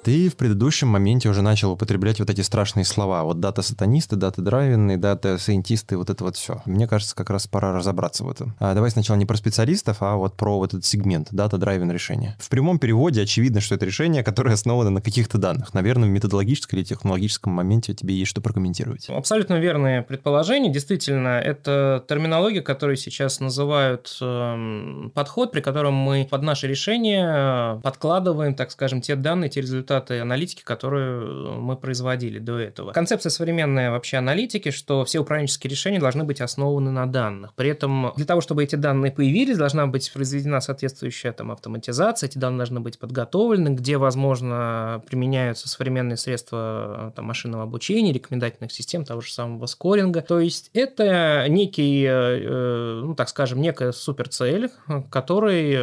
Ты 0.02 0.30
в 0.30 0.36
предыдущем 0.36 0.88
моменте 0.88 1.28
уже 1.28 1.42
начал 1.42 1.72
употреблять 1.72 2.20
вот 2.20 2.30
эти 2.30 2.40
страшные 2.40 2.84
слова. 2.84 3.22
Вот 3.22 3.38
data-сатанисты, 3.38 4.16
data-driven 4.16 4.75
ные, 4.75 4.96
data 4.96 5.23
scientist 5.23 5.84
ы, 5.84 5.98
вот 5.98 6.08
это 6.08 6.24
вот 6.24 6.36
все. 6.36 6.62
Мне 6.64 6.88
кажется, 6.88 7.14
как 7.14 7.28
раз 7.28 7.46
пора 7.46 7.74
разобраться 7.74 8.24
в 8.24 8.30
этом. 8.30 8.54
А 8.58 8.72
давай 8.72 8.90
сначала 8.90 9.18
не 9.18 9.26
про 9.26 9.36
специалистов, 9.36 9.98
а 10.00 10.16
вот 10.16 10.36
про 10.36 10.56
вот 10.56 10.72
этот 10.72 10.86
сегмент 10.86 11.28
data-driven 11.32 11.90
решения. 11.90 12.34
В 12.38 12.48
прямом 12.48 12.78
переводе 12.78 13.20
очевидно, 13.20 13.60
что 13.60 13.74
это 13.74 13.84
решение, 13.84 14.24
которое 14.24 14.54
основано 14.54 14.88
на 14.88 15.02
каких-то 15.02 15.36
данных. 15.36 15.74
Наверное, 15.74 16.08
в 16.08 16.12
методологическом 16.12 16.78
или 16.78 16.86
технологическом 16.86 17.52
моменте 17.52 17.92
тебе 17.92 18.14
есть 18.14 18.30
что 18.30 18.40
прокомментировать. 18.40 19.06
Абсолютно 19.10 19.60
верное 19.60 20.02
предположение. 20.02 20.72
Действительно, 20.72 21.40
это 21.40 22.02
терминология, 22.08 22.62
которую 22.62 22.96
сейчас 22.96 23.38
называют 23.40 24.16
э, 24.22 25.10
подход, 25.12 25.52
при 25.52 25.60
котором 25.60 25.92
мы 25.92 26.26
под 26.30 26.42
наше 26.42 26.68
решение 26.68 27.76
э, 27.76 27.80
подкладываем, 27.82 28.54
так 28.54 28.70
скажем, 28.70 29.02
те 29.02 29.14
данные, 29.14 29.50
те 29.50 29.60
результаты, 29.60 29.89
результаты 29.90 30.20
аналитики, 30.20 30.62
которые 30.62 31.22
э, 31.22 31.58
мы 31.58 31.76
производили 31.76 32.38
до 32.38 32.58
этого. 32.58 32.92
Концепция 32.92 33.30
современной 33.30 33.90
вообще 33.90 34.18
аналитики, 34.18 34.70
что 34.70 35.04
все 35.04 35.18
управленческие 35.18 35.70
решения 35.70 35.98
должны 35.98 36.24
быть 36.24 36.40
основаны 36.40 36.90
на 36.90 37.06
данных. 37.06 37.54
При 37.54 37.70
этом 37.70 38.12
для 38.16 38.24
того, 38.24 38.40
чтобы 38.40 38.62
эти 38.62 38.76
данные 38.76 39.12
появились, 39.12 39.58
должна 39.58 39.86
быть 39.86 40.10
произведена 40.12 40.60
соответствующая 40.60 41.32
там 41.32 41.50
автоматизация, 41.50 42.28
эти 42.28 42.38
данные 42.38 42.58
должны 42.58 42.80
быть 42.80 42.98
подготовлены, 42.98 43.70
где, 43.70 43.96
возможно, 43.96 45.02
применяются 45.06 45.68
современные 45.68 46.16
средства 46.16 47.10
э, 47.10 47.12
там, 47.16 47.24
машинного 47.24 47.64
обучения, 47.64 48.12
рекомендательных 48.12 48.72
систем, 48.72 49.04
того 49.04 49.20
же 49.20 49.32
самого 49.32 49.66
скоринга. 49.66 50.22
То 50.22 50.40
есть 50.40 50.70
это 50.72 51.46
некий, 51.48 52.04
э, 52.06 53.00
ну 53.02 53.14
так 53.14 53.28
скажем, 53.28 53.60
некая 53.60 53.92
суперцель, 53.92 54.70
к 54.86 55.10
которой 55.10 55.74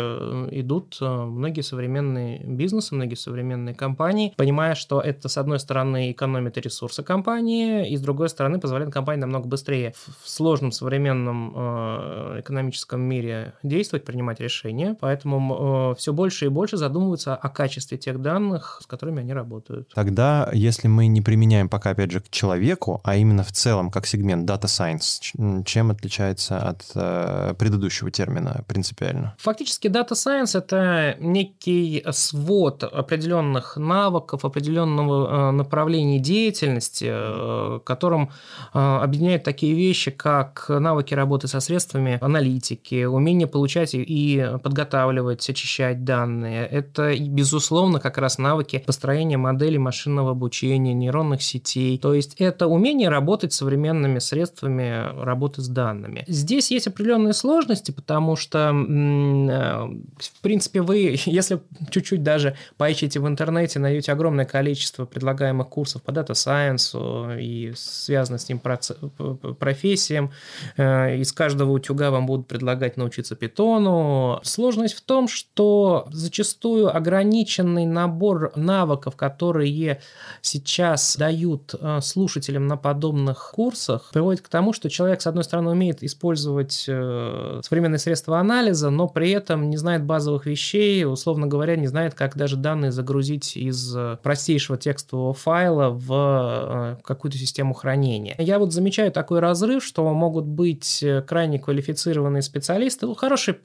идут 0.59 0.97
многие 1.01 1.61
современные 1.61 2.39
бизнесы, 2.43 2.95
многие 2.95 3.15
современные 3.15 3.75
компании, 3.75 3.96
компаний, 3.97 4.33
понимая, 4.37 4.75
что 4.75 5.01
это, 5.01 5.27
с 5.27 5.37
одной 5.37 5.59
стороны, 5.59 6.11
экономит 6.11 6.57
ресурсы 6.57 7.01
компании, 7.01 7.89
и 7.89 7.97
с 7.97 8.01
другой 8.01 8.29
стороны, 8.29 8.59
позволяет 8.59 8.93
компании 8.93 9.21
намного 9.21 9.47
быстрее 9.47 9.93
в 10.23 10.29
сложном 10.29 10.71
современном 10.71 11.53
э, 11.55 12.41
экономическом 12.41 13.01
мире 13.01 13.53
действовать, 13.63 14.05
принимать 14.05 14.39
решения. 14.39 14.95
Поэтому 14.99 15.93
э, 15.93 15.95
все 15.99 16.13
больше 16.13 16.45
и 16.45 16.49
больше 16.49 16.77
задумываются 16.77 17.35
о 17.35 17.49
качестве 17.49 17.97
тех 17.97 18.21
данных, 18.21 18.79
с 18.83 18.85
которыми 18.85 19.21
они 19.21 19.33
работают. 19.33 19.91
Тогда, 19.95 20.49
если 20.53 20.87
мы 20.87 21.07
не 21.07 21.21
применяем 21.21 21.67
пока, 21.69 21.91
опять 21.91 22.11
же, 22.11 22.19
к 22.19 22.29
человеку, 22.29 23.01
а 23.03 23.15
именно 23.15 23.43
в 23.43 23.51
целом 23.51 23.89
как 23.89 24.05
сегмент 24.05 24.47
Data 24.47 24.65
Science, 24.65 25.63
чем 25.65 25.89
отличается 25.91 26.59
от 26.59 26.83
э, 26.93 27.55
предыдущего 27.57 28.11
термина 28.11 28.63
принципиально? 28.67 29.35
Фактически 29.39 29.87
Data 29.87 30.11
Science– 30.11 30.51
это 30.57 31.15
некий 31.19 32.03
свод 32.11 32.83
определенных 32.83 33.77
навыков, 33.87 34.45
определенного 34.45 35.49
э, 35.49 35.51
направления 35.51 36.19
деятельности, 36.19 37.07
э, 37.09 37.79
которым 37.83 38.29
э, 38.73 38.79
объединяют 38.79 39.43
такие 39.43 39.73
вещи, 39.73 40.11
как 40.11 40.65
навыки 40.69 41.13
работы 41.13 41.47
со 41.47 41.59
средствами 41.59 42.17
аналитики, 42.21 43.05
умение 43.05 43.47
получать 43.47 43.91
и 43.93 44.45
подготавливать, 44.61 45.49
очищать 45.49 46.03
данные. 46.03 46.65
Это, 46.65 47.17
безусловно, 47.17 47.99
как 47.99 48.17
раз 48.17 48.37
навыки 48.37 48.83
построения 48.85 49.37
моделей 49.37 49.77
машинного 49.77 50.31
обучения, 50.31 50.93
нейронных 50.93 51.41
сетей. 51.41 51.97
То 51.97 52.13
есть 52.13 52.35
это 52.39 52.67
умение 52.67 53.09
работать 53.09 53.53
современными 53.53 54.19
средствами 54.19 55.23
работы 55.23 55.61
с 55.61 55.67
данными. 55.67 56.23
Здесь 56.27 56.71
есть 56.71 56.87
определенные 56.87 57.33
сложности, 57.33 57.91
потому 57.91 58.35
что, 58.35 58.71
в 58.71 60.41
принципе, 60.41 60.81
вы, 60.81 61.17
если 61.25 61.61
чуть-чуть 61.89 62.23
даже 62.23 62.55
поищите 62.77 63.19
в 63.19 63.27
интернете, 63.27 63.76
интернете 63.77 63.87
найдете 63.97 64.11
огромное 64.11 64.45
количество 64.45 65.05
предлагаемых 65.05 65.67
курсов 65.67 66.01
по 66.01 66.11
Data 66.11 66.31
Science 66.31 67.41
и 67.41 67.73
связанным 67.75 68.39
с 68.39 68.49
ним 68.49 68.59
профессиям. 68.59 70.31
Э, 70.77 71.17
из 71.17 71.31
каждого 71.31 71.71
утюга 71.71 72.11
вам 72.11 72.25
будут 72.25 72.47
предлагать 72.47 72.97
научиться 72.97 73.35
питону. 73.35 74.39
Сложность 74.43 74.95
в 74.95 75.01
том, 75.01 75.27
что 75.27 76.07
зачастую 76.11 76.95
ограниченный 76.95 77.85
набор 77.85 78.51
навыков, 78.55 79.15
которые 79.15 79.99
сейчас 80.41 81.15
дают 81.17 81.73
э, 81.79 81.99
слушателям 82.01 82.67
на 82.67 82.77
подобных 82.77 83.51
курсах, 83.53 84.09
приводит 84.13 84.41
к 84.41 84.49
тому, 84.49 84.73
что 84.73 84.89
человек, 84.89 85.21
с 85.21 85.27
одной 85.27 85.43
стороны, 85.43 85.71
умеет 85.71 86.03
использовать 86.03 86.85
э, 86.87 87.61
современные 87.63 87.99
средства 87.99 88.39
анализа, 88.39 88.89
но 88.89 89.07
при 89.07 89.31
этом 89.31 89.69
не 89.69 89.77
знает 89.77 90.03
базовых 90.03 90.45
вещей, 90.45 91.05
условно 91.05 91.47
говоря, 91.47 91.75
не 91.75 91.87
знает, 91.87 92.13
как 92.13 92.35
даже 92.37 92.55
данные 92.57 92.91
загрузить 92.91 93.55
из 93.67 93.95
э, 93.95 94.17
простейшего 94.21 94.77
текстового 94.77 95.33
файла 95.33 95.89
в 95.89 96.97
э, 96.99 97.03
какую-то 97.03 97.37
систему 97.37 97.73
хранения. 97.73 98.35
Я 98.37 98.59
вот 98.59 98.73
замечаю 98.73 99.11
такой 99.11 99.39
разрыв, 99.39 99.83
что 99.83 100.07
могут 100.13 100.45
быть 100.45 101.01
э, 101.03 101.21
крайне 101.21 101.59
квалифицированные 101.59 102.41
специалисты. 102.41 103.05
Ну, 103.05 103.15
хороший, 103.15 103.55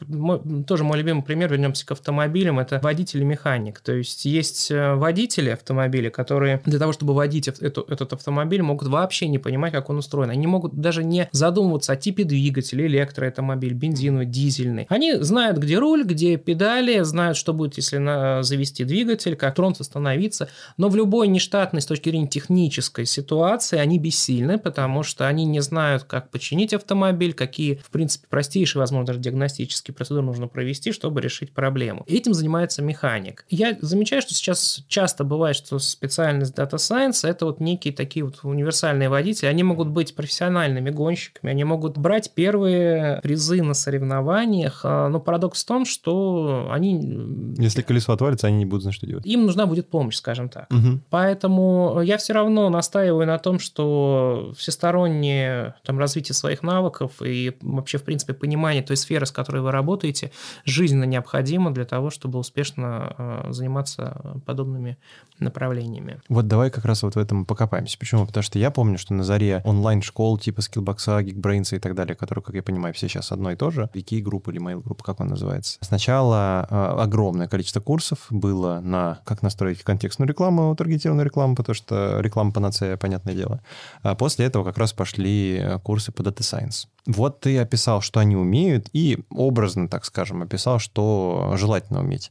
тоже 0.66 0.84
мой 0.84 0.98
любимый 0.98 1.22
пример, 1.22 1.50
вернемся 1.50 1.86
к 1.86 1.92
автомобилям, 1.92 2.58
это 2.58 2.80
водитель 2.82 3.22
и 3.22 3.24
механик. 3.24 3.80
То 3.80 3.92
есть 3.92 4.24
есть 4.24 4.70
водители 4.70 5.50
автомобиля, 5.50 6.10
которые 6.10 6.60
для 6.64 6.78
того, 6.78 6.92
чтобы 6.92 7.14
водить 7.14 7.48
эту, 7.48 7.82
этот 7.82 8.12
автомобиль, 8.12 8.62
могут 8.62 8.88
вообще 8.88 9.28
не 9.28 9.38
понимать, 9.38 9.72
как 9.72 9.90
он 9.90 9.98
устроен. 9.98 10.30
Они 10.30 10.46
могут 10.46 10.74
даже 10.74 11.04
не 11.04 11.28
задумываться 11.32 11.92
о 11.92 11.96
типе 11.96 12.24
двигателя, 12.24 12.86
электроавтомобиль, 12.86 13.74
бензиновый, 13.74 14.26
дизельный. 14.26 14.86
Они 14.88 15.14
знают, 15.14 15.58
где 15.58 15.78
руль, 15.78 16.04
где 16.04 16.36
педали, 16.36 17.00
знают, 17.02 17.36
что 17.36 17.52
будет, 17.52 17.76
если 17.76 17.98
на, 17.98 18.42
завести 18.42 18.84
двигатель, 18.84 19.36
как 19.36 19.54
тронут 19.54 19.78
остановиться. 19.92 20.48
Но 20.78 20.88
в 20.88 20.96
любой 20.96 21.28
нештатной 21.28 21.82
с 21.82 21.86
точки 21.86 22.08
зрения 22.08 22.26
технической 22.26 23.04
ситуации 23.04 23.78
они 23.78 23.98
бессильны, 23.98 24.58
потому 24.58 25.02
что 25.02 25.28
они 25.28 25.44
не 25.44 25.60
знают, 25.60 26.04
как 26.04 26.30
починить 26.30 26.72
автомобиль, 26.72 27.34
какие, 27.34 27.74
в 27.74 27.90
принципе, 27.90 28.26
простейшие, 28.28 28.80
возможно, 28.80 29.06
даже 29.06 29.20
диагностические 29.20 29.94
процедуры 29.94 30.24
нужно 30.24 30.48
провести, 30.48 30.92
чтобы 30.92 31.20
решить 31.20 31.52
проблему. 31.52 32.04
Этим 32.06 32.34
занимается 32.34 32.82
механик. 32.82 33.44
Я 33.50 33.76
замечаю, 33.80 34.22
что 34.22 34.34
сейчас 34.34 34.84
часто 34.88 35.24
бывает, 35.24 35.56
что 35.56 35.78
специальность 35.78 36.56
Data 36.56 36.76
Science– 36.76 37.20
это 37.28 37.46
вот 37.46 37.60
некие 37.60 37.92
такие 37.92 38.24
вот 38.24 38.40
универсальные 38.42 39.08
водители. 39.08 39.46
Они 39.46 39.62
могут 39.62 39.88
быть 39.88 40.14
профессиональными 40.14 40.90
гонщиками, 40.90 41.50
они 41.50 41.64
могут 41.64 41.98
брать 41.98 42.32
первые 42.34 43.20
призы 43.22 43.62
на 43.62 43.74
соревнованиях, 43.74 44.80
а, 44.84 45.08
но 45.08 45.20
парадокс 45.20 45.62
в 45.62 45.66
том, 45.66 45.84
что 45.84 46.68
они... 46.70 47.54
Если 47.58 47.82
колесо 47.82 48.12
отвалится, 48.12 48.46
они 48.46 48.58
не 48.58 48.64
будут 48.64 48.82
знать, 48.82 48.94
что 48.94 49.06
делать. 49.06 49.26
Им 49.26 49.46
нужна 49.46 49.66
будет 49.66 49.81
помощь, 49.90 50.16
скажем 50.16 50.48
так. 50.48 50.70
Угу. 50.70 51.00
Поэтому 51.10 52.00
я 52.02 52.16
все 52.16 52.32
равно 52.32 52.68
настаиваю 52.68 53.26
на 53.26 53.38
том, 53.38 53.58
что 53.58 54.52
всестороннее 54.56 55.74
там, 55.84 55.98
развитие 55.98 56.34
своих 56.34 56.62
навыков 56.62 57.22
и 57.22 57.56
вообще, 57.60 57.98
в 57.98 58.04
принципе, 58.04 58.34
понимание 58.34 58.82
той 58.82 58.96
сферы, 58.96 59.26
с 59.26 59.32
которой 59.32 59.62
вы 59.62 59.70
работаете, 59.70 60.32
жизненно 60.64 61.04
необходимо 61.04 61.72
для 61.72 61.84
того, 61.84 62.10
чтобы 62.10 62.38
успешно 62.38 63.14
э, 63.16 63.52
заниматься 63.52 64.40
подобными 64.46 64.98
направлениями. 65.38 66.20
Вот 66.28 66.46
давай 66.46 66.70
как 66.70 66.84
раз 66.84 67.02
вот 67.02 67.14
в 67.14 67.18
этом 67.18 67.44
покопаемся. 67.44 67.98
Почему? 67.98 68.26
Потому 68.26 68.42
что 68.42 68.58
я 68.58 68.70
помню, 68.70 68.98
что 68.98 69.14
на 69.14 69.24
заре 69.24 69.62
онлайн-школ 69.64 70.38
типа 70.38 70.60
Skillbox, 70.60 71.24
Geekbrains 71.24 71.74
и 71.76 71.78
так 71.78 71.94
далее, 71.94 72.14
которые, 72.14 72.42
как 72.42 72.54
я 72.54 72.62
понимаю, 72.62 72.94
все 72.94 73.08
сейчас 73.08 73.32
одно 73.32 73.50
и 73.52 73.56
то 73.56 73.70
же, 73.70 73.90
Вики 73.94 74.20
группа 74.20 74.50
или 74.50 74.60
mail 74.60 74.82
группа, 74.82 75.04
как 75.04 75.20
он 75.20 75.28
называется. 75.28 75.78
Сначала 75.80 76.66
э, 76.68 76.74
огромное 77.02 77.48
количество 77.48 77.80
курсов 77.80 78.26
было 78.30 78.80
на 78.80 79.20
как 79.24 79.42
настроить 79.42 79.61
настроить 79.62 79.82
контекстную 79.82 80.28
рекламу, 80.28 80.74
таргетированную 80.74 81.24
рекламу, 81.24 81.54
потому 81.54 81.74
что 81.74 82.20
реклама 82.20 82.52
панацея, 82.52 82.96
понятное 82.96 83.34
дело. 83.34 83.60
А 84.02 84.14
после 84.14 84.46
этого 84.46 84.64
как 84.64 84.78
раз 84.78 84.92
пошли 84.92 85.78
курсы 85.82 86.12
по 86.12 86.22
Data 86.22 86.40
Science. 86.40 86.86
Вот 87.06 87.40
ты 87.40 87.58
описал, 87.58 88.00
что 88.00 88.20
они 88.20 88.36
умеют, 88.36 88.88
и 88.92 89.18
образно, 89.30 89.88
так 89.88 90.04
скажем, 90.04 90.42
описал, 90.42 90.78
что 90.78 91.54
желательно 91.56 92.00
уметь. 92.00 92.30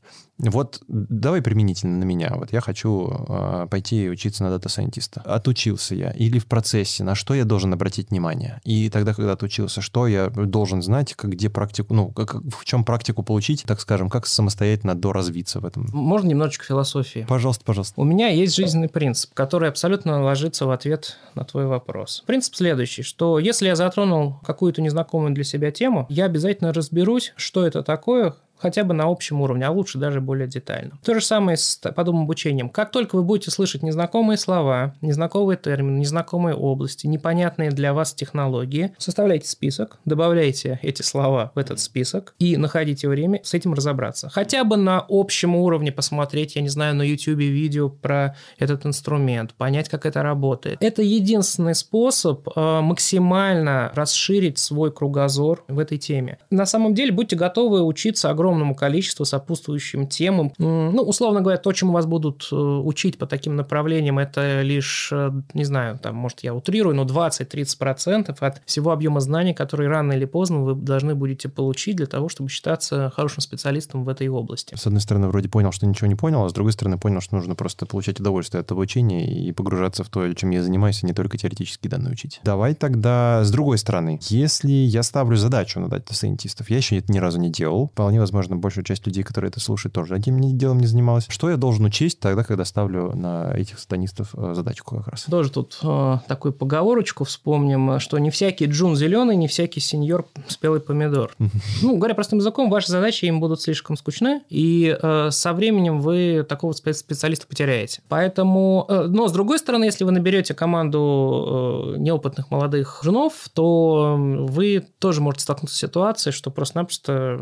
Вот 0.49 0.81
давай 0.87 1.41
применительно 1.41 1.99
на 1.99 2.03
меня. 2.03 2.33
Вот 2.35 2.51
я 2.51 2.61
хочу 2.61 3.25
э, 3.29 3.67
пойти 3.69 4.09
учиться 4.09 4.43
на 4.43 4.49
data 4.49 4.68
scientist 4.68 5.12
а. 5.12 5.21
Отучился 5.21 5.93
я 5.93 6.11
или 6.11 6.39
в 6.39 6.47
процессе, 6.47 7.03
на 7.03 7.13
что 7.13 7.35
я 7.35 7.45
должен 7.45 7.71
обратить 7.73 8.09
внимание? 8.09 8.59
И 8.63 8.89
тогда, 8.89 9.13
когда 9.13 9.33
отучился, 9.33 9.81
что 9.81 10.07
я 10.07 10.29
должен 10.29 10.81
знать, 10.81 11.13
как, 11.13 11.31
где 11.31 11.49
практику, 11.49 11.93
ну, 11.93 12.09
как, 12.09 12.35
в 12.35 12.65
чем 12.65 12.83
практику 12.83 13.21
получить, 13.21 13.63
так 13.67 13.79
скажем, 13.79 14.09
как 14.09 14.25
самостоятельно 14.25 14.95
доразвиться 14.95 15.59
в 15.59 15.65
этом? 15.65 15.87
Можно 15.91 16.29
немножечко 16.29 16.65
философии? 16.65 17.25
Пожалуйста, 17.29 17.63
пожалуйста. 17.63 18.01
У 18.01 18.03
меня 18.03 18.29
есть 18.29 18.55
жизненный 18.55 18.89
принцип, 18.89 19.33
который 19.35 19.69
абсолютно 19.69 20.23
ложится 20.23 20.65
в 20.65 20.71
ответ 20.71 21.17
на 21.35 21.45
твой 21.45 21.67
вопрос. 21.67 22.23
Принцип 22.25 22.55
следующий, 22.55 23.03
что 23.03 23.37
если 23.37 23.67
я 23.67 23.75
затронул 23.75 24.39
какую-то 24.61 24.83
незнакомую 24.83 25.33
для 25.33 25.43
себя 25.43 25.71
тему, 25.71 26.05
я 26.07 26.25
обязательно 26.25 26.71
разберусь, 26.71 27.33
что 27.35 27.65
это 27.65 27.81
такое, 27.81 28.35
хотя 28.61 28.83
бы 28.83 28.93
на 28.93 29.05
общем 29.05 29.41
уровне, 29.41 29.65
а 29.65 29.71
лучше 29.71 29.97
даже 29.97 30.21
более 30.21 30.47
детально. 30.47 30.99
То 31.03 31.13
же 31.13 31.21
самое 31.21 31.57
с 31.57 31.77
подобным 31.95 32.23
обучением. 32.23 32.69
Как 32.69 32.91
только 32.91 33.15
вы 33.15 33.23
будете 33.23 33.51
слышать 33.51 33.83
незнакомые 33.83 34.37
слова, 34.37 34.95
незнакомые 35.01 35.57
термины, 35.57 35.99
незнакомые 35.99 36.55
области, 36.55 37.07
непонятные 37.07 37.71
для 37.71 37.93
вас 37.93 38.13
технологии, 38.13 38.93
составляйте 38.97 39.47
список, 39.47 39.99
добавляйте 40.05 40.79
эти 40.81 41.01
слова 41.01 41.51
в 41.55 41.57
этот 41.57 41.79
список 41.79 42.35
и 42.39 42.57
находите 42.57 43.09
время 43.09 43.41
с 43.43 43.53
этим 43.53 43.73
разобраться. 43.73 44.29
Хотя 44.29 44.63
бы 44.63 44.77
на 44.77 45.03
общем 45.09 45.55
уровне 45.55 45.91
посмотреть, 45.91 46.55
я 46.55 46.61
не 46.61 46.69
знаю, 46.69 46.95
на 46.95 47.03
YouTube 47.03 47.39
видео 47.39 47.89
про 47.89 48.35
этот 48.59 48.85
инструмент, 48.85 49.53
понять, 49.55 49.89
как 49.89 50.05
это 50.05 50.21
работает. 50.21 50.77
Это 50.81 51.01
единственный 51.01 51.75
способ 51.75 52.47
э, 52.55 52.81
максимально 52.81 53.91
расширить 53.95 54.59
свой 54.59 54.91
кругозор 54.91 55.63
в 55.67 55.79
этой 55.79 55.97
теме. 55.97 56.37
На 56.49 56.65
самом 56.65 56.93
деле, 56.93 57.11
будьте 57.11 57.35
готовы 57.35 57.81
учиться 57.81 58.29
огромному 58.29 58.50
количеству 58.75 59.25
сопутствующим 59.25 60.07
темам. 60.07 60.53
Ну, 60.57 61.01
условно 61.01 61.41
говоря, 61.41 61.57
то, 61.57 61.71
чему 61.71 61.93
вас 61.93 62.05
будут 62.05 62.47
э, 62.51 62.55
учить 62.55 63.17
по 63.17 63.25
таким 63.25 63.55
направлениям, 63.55 64.19
это 64.19 64.61
лишь, 64.61 65.09
э, 65.11 65.31
не 65.53 65.63
знаю, 65.63 65.99
там, 65.99 66.15
может, 66.15 66.41
я 66.43 66.53
утрирую, 66.53 66.95
но 66.95 67.05
20-30% 67.05 68.35
от 68.39 68.61
всего 68.65 68.91
объема 68.91 69.19
знаний, 69.19 69.53
которые 69.53 69.89
рано 69.89 70.13
или 70.13 70.25
поздно 70.25 70.63
вы 70.63 70.75
должны 70.75 71.15
будете 71.15 71.49
получить 71.49 71.95
для 71.95 72.07
того, 72.07 72.29
чтобы 72.29 72.49
считаться 72.49 73.11
хорошим 73.15 73.41
специалистом 73.41 74.03
в 74.03 74.09
этой 74.09 74.27
области. 74.27 74.75
С 74.75 74.87
одной 74.87 75.01
стороны, 75.01 75.27
вроде 75.27 75.49
понял, 75.49 75.71
что 75.71 75.85
ничего 75.85 76.07
не 76.07 76.15
понял, 76.15 76.43
а 76.45 76.49
с 76.49 76.53
другой 76.53 76.73
стороны, 76.73 76.97
понял, 76.97 77.21
что 77.21 77.35
нужно 77.35 77.55
просто 77.55 77.85
получать 77.85 78.19
удовольствие 78.19 78.61
от 78.61 78.71
обучения 78.71 79.27
и 79.27 79.51
погружаться 79.51 80.03
в 80.03 80.09
то, 80.09 80.31
чем 80.33 80.49
я 80.51 80.63
занимаюсь, 80.63 81.03
а 81.03 81.07
не 81.07 81.13
только 81.13 81.37
теоретические 81.37 81.89
данные 81.89 82.13
учить. 82.13 82.39
Давай 82.43 82.73
тогда 82.73 83.43
с 83.43 83.51
другой 83.51 83.77
стороны. 83.77 84.19
Если 84.29 84.71
я 84.71 85.03
ставлю 85.03 85.37
задачу 85.37 85.79
на 85.79 85.87
дата-сайентистов, 85.87 86.69
я 86.69 86.77
еще 86.77 86.97
это 86.97 87.11
ни 87.11 87.19
разу 87.19 87.39
не 87.39 87.49
делал, 87.49 87.89
вполне 87.89 88.19
возможно, 88.19 88.40
большая 88.49 88.83
часть 88.83 89.05
людей, 89.05 89.23
которые 89.23 89.49
это 89.49 89.59
слушают, 89.59 89.93
тоже 89.93 90.17
этим 90.17 90.39
делом 90.57 90.79
не 90.79 90.87
занималась. 90.87 91.25
Что 91.29 91.49
я 91.49 91.57
должен 91.57 91.85
учесть 91.85 92.19
тогда, 92.19 92.43
когда 92.43 92.65
ставлю 92.65 93.15
на 93.15 93.53
этих 93.53 93.79
сатанистов 93.79 94.29
э, 94.33 94.53
задачку 94.55 94.97
как 94.97 95.07
раз? 95.09 95.23
Тоже 95.23 95.51
тут 95.51 95.79
э, 95.83 96.17
такую 96.27 96.53
поговорочку 96.53 97.23
вспомним, 97.23 97.99
что 97.99 98.17
не 98.19 98.29
всякий 98.29 98.65
джун 98.65 98.95
зеленый, 98.95 99.35
не 99.35 99.47
всякий 99.47 99.79
сеньор 99.79 100.27
спелый 100.47 100.81
помидор. 100.81 101.33
Ну, 101.81 101.97
говоря 101.97 102.15
простым 102.15 102.39
языком, 102.39 102.69
ваши 102.69 102.91
задачи 102.91 103.25
им 103.25 103.39
будут 103.39 103.61
слишком 103.61 103.97
скучны, 103.97 104.41
и 104.49 104.95
э, 105.01 105.29
со 105.31 105.53
временем 105.53 105.99
вы 105.99 106.45
такого 106.47 106.73
специалиста 106.73 107.47
потеряете. 107.47 108.01
Поэтому, 108.07 108.85
э, 108.87 109.07
но 109.07 109.27
с 109.27 109.31
другой 109.31 109.59
стороны, 109.59 109.85
если 109.85 110.03
вы 110.03 110.11
наберете 110.11 110.53
команду 110.53 111.93
э, 111.95 111.97
неопытных 111.97 112.51
молодых 112.51 112.99
женов, 113.03 113.33
то 113.53 114.15
вы 114.17 114.85
тоже 114.99 115.21
можете 115.21 115.43
столкнуться 115.43 115.75
с 115.75 115.79
ситуацией, 115.79 116.33
что 116.33 116.51
просто-напросто 116.51 117.39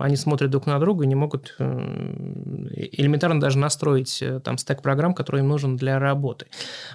они 0.00 0.16
смотрят 0.16 0.41
друг 0.48 0.66
на 0.66 0.78
друга 0.78 1.04
и 1.04 1.06
не 1.06 1.14
могут 1.14 1.54
э, 1.58 1.64
элементарно 2.92 3.40
даже 3.40 3.58
настроить 3.58 4.22
э, 4.22 4.40
там 4.40 4.58
стек 4.58 4.82
программ, 4.82 5.14
который 5.14 5.40
им 5.40 5.48
нужен 5.48 5.76
для 5.76 5.98
работы. 5.98 6.46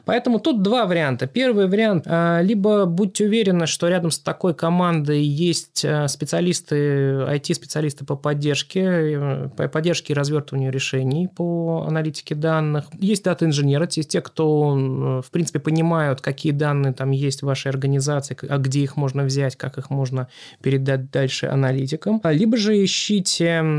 Поэтому 0.06 0.40
тут 0.40 0.62
два 0.62 0.86
варианта. 0.86 1.28
Первый 1.28 1.68
вариант, 1.68 2.04
э, 2.06 2.40
либо 2.44 2.86
будьте 2.86 3.26
уверены, 3.26 3.68
что 3.68 3.88
рядом 3.88 4.12
с 4.12 4.20
такой 4.20 4.54
командой 4.54 5.24
есть 5.24 5.86
специалисты, 6.08 6.76
IT-специалисты 6.76 8.06
по 8.06 8.16
поддержке, 8.16 9.50
по 9.56 9.68
поддержке 9.68 10.14
и 10.14 10.16
развертыванию 10.16 10.72
решений 10.72 11.28
по 11.28 11.86
аналитике 11.88 12.36
данных. 12.36 12.86
Есть 13.00 13.24
дата-инженеры, 13.24 13.88
есть 13.96 14.10
те, 14.10 14.22
кто, 14.22 15.22
в 15.26 15.32
принципе, 15.32 15.60
понимают, 15.60 16.22
какие 16.22 16.52
данные 16.52 16.94
там 16.94 17.12
есть 17.12 17.42
в 17.42 17.46
вашей 17.46 17.70
организации, 17.70 18.38
а 18.48 18.58
где 18.58 18.82
их 18.82 18.98
можно 18.98 19.24
взять, 19.24 19.56
как 19.56 19.78
их 19.78 19.90
можно 19.90 20.28
передать 20.62 21.12
дальше 21.12 21.48
аналитикам. 21.48 22.22
Либо 22.24 22.58
же 22.58 22.84
ищите 22.84 23.27